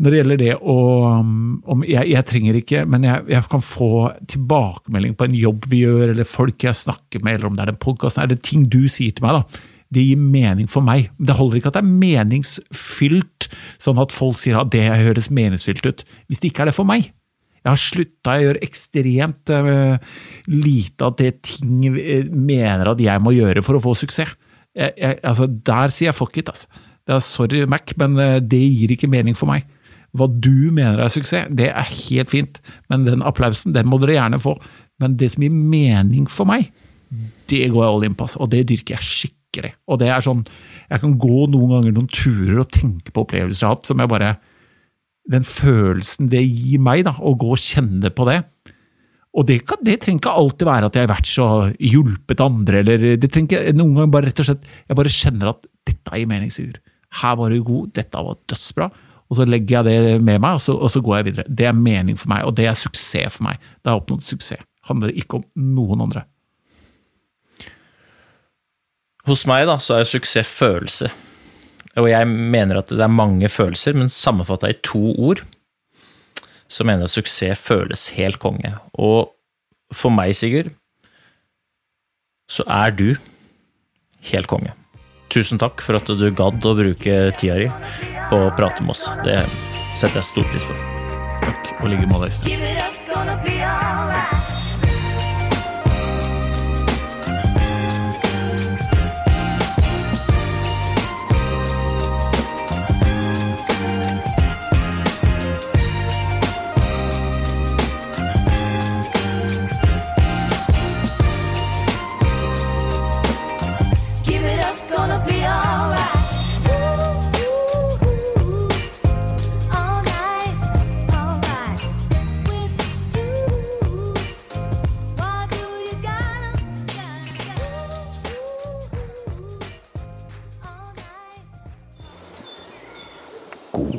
Når 0.00 0.12
det 0.12 0.20
gjelder 0.20 0.40
det 0.40 0.54
å 0.56 0.76
om 1.20 1.82
jeg, 1.84 2.06
jeg, 2.08 2.26
trenger 2.28 2.56
ikke, 2.56 2.86
men 2.88 3.04
jeg, 3.04 3.26
jeg, 3.28 3.44
kan 3.52 3.64
få 3.64 3.90
tilbakemelding 4.32 5.12
på 5.18 5.28
en 5.28 5.36
jobb 5.36 5.68
vi 5.68 5.82
gjør, 5.82 6.14
eller 6.14 6.28
folk 6.28 6.64
jeg 6.64 6.80
snakker 6.80 7.20
med, 7.20 7.36
eller 7.36 7.50
om 7.50 7.58
det 7.58 7.66
er 7.66 7.72
den 7.74 7.82
podkasten, 7.82 8.24
eller 8.24 8.40
ting 8.40 8.64
du 8.72 8.86
sier 8.88 9.12
til 9.12 9.26
meg, 9.26 9.42
da 9.42 9.66
det 9.94 10.04
gir 10.06 10.18
mening 10.22 10.68
for 10.70 10.86
meg. 10.86 11.08
Det 11.18 11.34
holder 11.34 11.58
ikke 11.58 11.72
at 11.72 11.78
det 11.78 11.82
er 11.82 11.94
meningsfylt, 12.02 13.48
sånn 13.82 13.98
at 14.02 14.14
folk 14.14 14.38
sier 14.38 14.60
at 14.60 14.70
det 14.74 14.84
høres 14.86 15.30
meningsfylt 15.34 15.86
ut, 15.86 16.04
hvis 16.30 16.42
det 16.42 16.52
ikke 16.52 16.64
er 16.64 16.70
det 16.70 16.76
for 16.76 16.88
meg. 16.88 17.08
Jeg 17.60 17.68
har 17.68 17.80
slutta, 17.80 18.34
jeg 18.36 18.46
gjør 18.46 18.60
ekstremt 18.64 19.50
uh, 19.52 20.20
lite 20.48 21.04
av 21.04 21.16
det 21.18 21.32
ting 21.44 21.90
eh, 21.90 22.30
mener 22.30 22.94
at 22.94 23.02
jeg 23.04 23.20
må 23.20 23.34
gjøre 23.36 23.64
for 23.66 23.76
å 23.76 23.82
få 23.84 23.92
suksess. 24.00 24.32
Jeg, 24.78 24.94
jeg, 24.96 25.18
altså, 25.26 25.48
der 25.50 25.92
sier 25.92 26.08
jeg 26.08 26.16
fuck 26.16 26.38
it, 26.40 26.48
altså. 26.48 26.86
Det 27.04 27.16
er 27.16 27.24
sorry, 27.24 27.64
Mac, 27.68 27.92
men 28.00 28.14
uh, 28.16 28.38
det 28.40 28.62
gir 28.62 28.94
ikke 28.94 29.10
mening 29.12 29.36
for 29.36 29.50
meg. 29.50 29.66
Hva 30.16 30.30
du 30.30 30.70
mener 30.72 31.02
er 31.02 31.12
suksess, 31.12 31.50
det 31.52 31.68
er 31.68 31.90
helt 31.90 32.30
fint, 32.32 32.62
men 32.90 33.04
den 33.06 33.26
applausen 33.26 33.74
den 33.76 33.90
må 33.90 34.00
dere 34.00 34.16
gjerne 34.16 34.40
få. 34.42 34.54
Men 35.02 35.18
det 35.20 35.34
som 35.34 35.44
gir 35.44 35.52
mening 35.52 36.30
for 36.32 36.48
meg, 36.48 36.70
det 37.50 37.66
går 37.74 37.82
jeg 37.82 37.90
all 37.90 38.08
in 38.08 38.16
på, 38.16 38.30
altså. 38.30 38.40
og 38.40 38.54
det 38.54 38.64
dyrker 38.70 38.96
jeg 38.96 39.04
skikkelig 39.10 39.39
skikkelig. 39.50 39.74
Og 39.90 40.00
det 40.00 40.10
er 40.10 40.24
sånn 40.24 40.44
Jeg 40.90 41.02
kan 41.02 41.18
gå 41.18 41.46
noen 41.50 41.70
ganger 41.74 41.94
noen 41.94 42.10
turer 42.10 42.60
og 42.62 42.70
tenke 42.70 43.12
på 43.12 43.24
opplevelser 43.24 43.64
jeg 43.64 43.68
har 43.68 43.76
hatt, 43.76 43.86
som 43.86 44.00
jeg 44.00 44.10
bare 44.10 44.36
Den 45.30 45.44
følelsen 45.44 46.30
det 46.30 46.42
gir 46.42 46.80
meg, 46.80 47.04
da, 47.04 47.14
å 47.18 47.34
gå 47.34 47.52
og 47.52 47.60
kjenne 47.60 48.10
på 48.10 48.26
det. 48.26 48.42
Og 49.30 49.46
det, 49.46 49.60
kan, 49.62 49.78
det, 49.86 50.00
trenger 50.02 50.18
ikke 50.18 50.38
alltid 50.40 50.66
være 50.66 50.86
at 50.88 50.96
jeg 50.96 51.06
har 51.06 51.12
vært 51.12 51.28
så 51.30 51.46
hjulpet 51.78 52.40
andre, 52.42 52.80
eller 52.80 53.04
det 53.20 53.30
trenger 53.30 53.68
ikke 53.68 53.76
noen 53.76 53.94
ganger 53.94 54.10
bare 54.16 54.30
rett 54.30 54.40
og 54.42 54.48
slett 54.48 54.64
Jeg 54.88 54.98
bare 54.98 55.12
kjenner 55.14 55.52
at 55.52 55.68
dette 55.86 56.18
gir 56.18 56.30
mening, 56.30 56.50
Sigurd. 56.50 56.80
Her 57.20 57.36
var 57.38 57.50
du 57.50 57.62
god, 57.66 57.92
dette 57.94 58.24
var 58.26 58.40
dødsbra. 58.50 58.90
Og 59.30 59.38
så 59.38 59.46
legger 59.46 59.78
jeg 59.78 59.86
det 59.86 60.22
med 60.26 60.42
meg, 60.42 60.58
og 60.58 60.62
så, 60.64 60.74
og 60.74 60.90
så, 60.90 61.02
går 61.02 61.20
jeg 61.20 61.28
videre. 61.28 61.46
Det 61.46 61.68
er 61.68 61.76
mening 61.76 62.18
for 62.18 62.32
meg, 62.32 62.42
og 62.46 62.56
det 62.58 62.66
er 62.66 62.78
suksess 62.78 63.36
for 63.36 63.46
meg. 63.46 63.62
Det 63.78 63.92
har 63.92 64.00
oppnådd 64.00 64.26
suksess. 64.26 64.66
Handler 64.90 65.14
ikke 65.14 65.38
om 65.38 65.44
noen 65.76 66.02
andre. 66.08 66.24
Hos 69.30 69.46
meg 69.48 69.66
da, 69.70 69.78
så 69.82 69.98
er 69.98 70.08
suksess 70.08 70.50
følelse. 70.50 71.10
Og 71.98 72.06
jeg 72.10 72.28
mener 72.28 72.80
at 72.80 72.92
det 72.92 73.02
er 73.02 73.12
mange 73.12 73.48
følelser, 73.50 73.96
men 73.98 74.12
sammenfatta 74.12 74.70
i 74.70 74.78
to 74.86 75.14
ord, 75.18 75.42
så 76.70 76.86
mener 76.86 77.04
jeg 77.04 77.10
at 77.10 77.16
suksess 77.16 77.64
føles 77.66 78.08
helt 78.18 78.38
konge. 78.42 78.74
Og 78.94 79.32
for 79.94 80.14
meg, 80.14 80.36
Sigurd, 80.38 80.70
så 82.50 82.66
er 82.66 82.94
du 82.94 83.08
helt 84.30 84.50
konge. 84.50 84.74
Tusen 85.30 85.60
takk 85.62 85.82
for 85.86 85.98
at 85.98 86.10
du 86.10 86.26
gadd 86.34 86.64
å 86.66 86.74
bruke 86.78 87.18
tida 87.38 87.58
di 87.62 87.68
på 88.30 88.40
å 88.46 88.54
prate 88.58 88.82
med 88.82 88.96
oss. 88.96 89.06
Det 89.26 89.38
setter 89.94 90.18
jeg 90.18 90.30
stor 90.32 90.50
pris 90.50 90.66
på. 90.66 90.78
Takk. 91.46 91.74
Og 91.80 91.90
like 91.92 92.10
måte, 92.10 92.30
Øystein. 92.30 93.59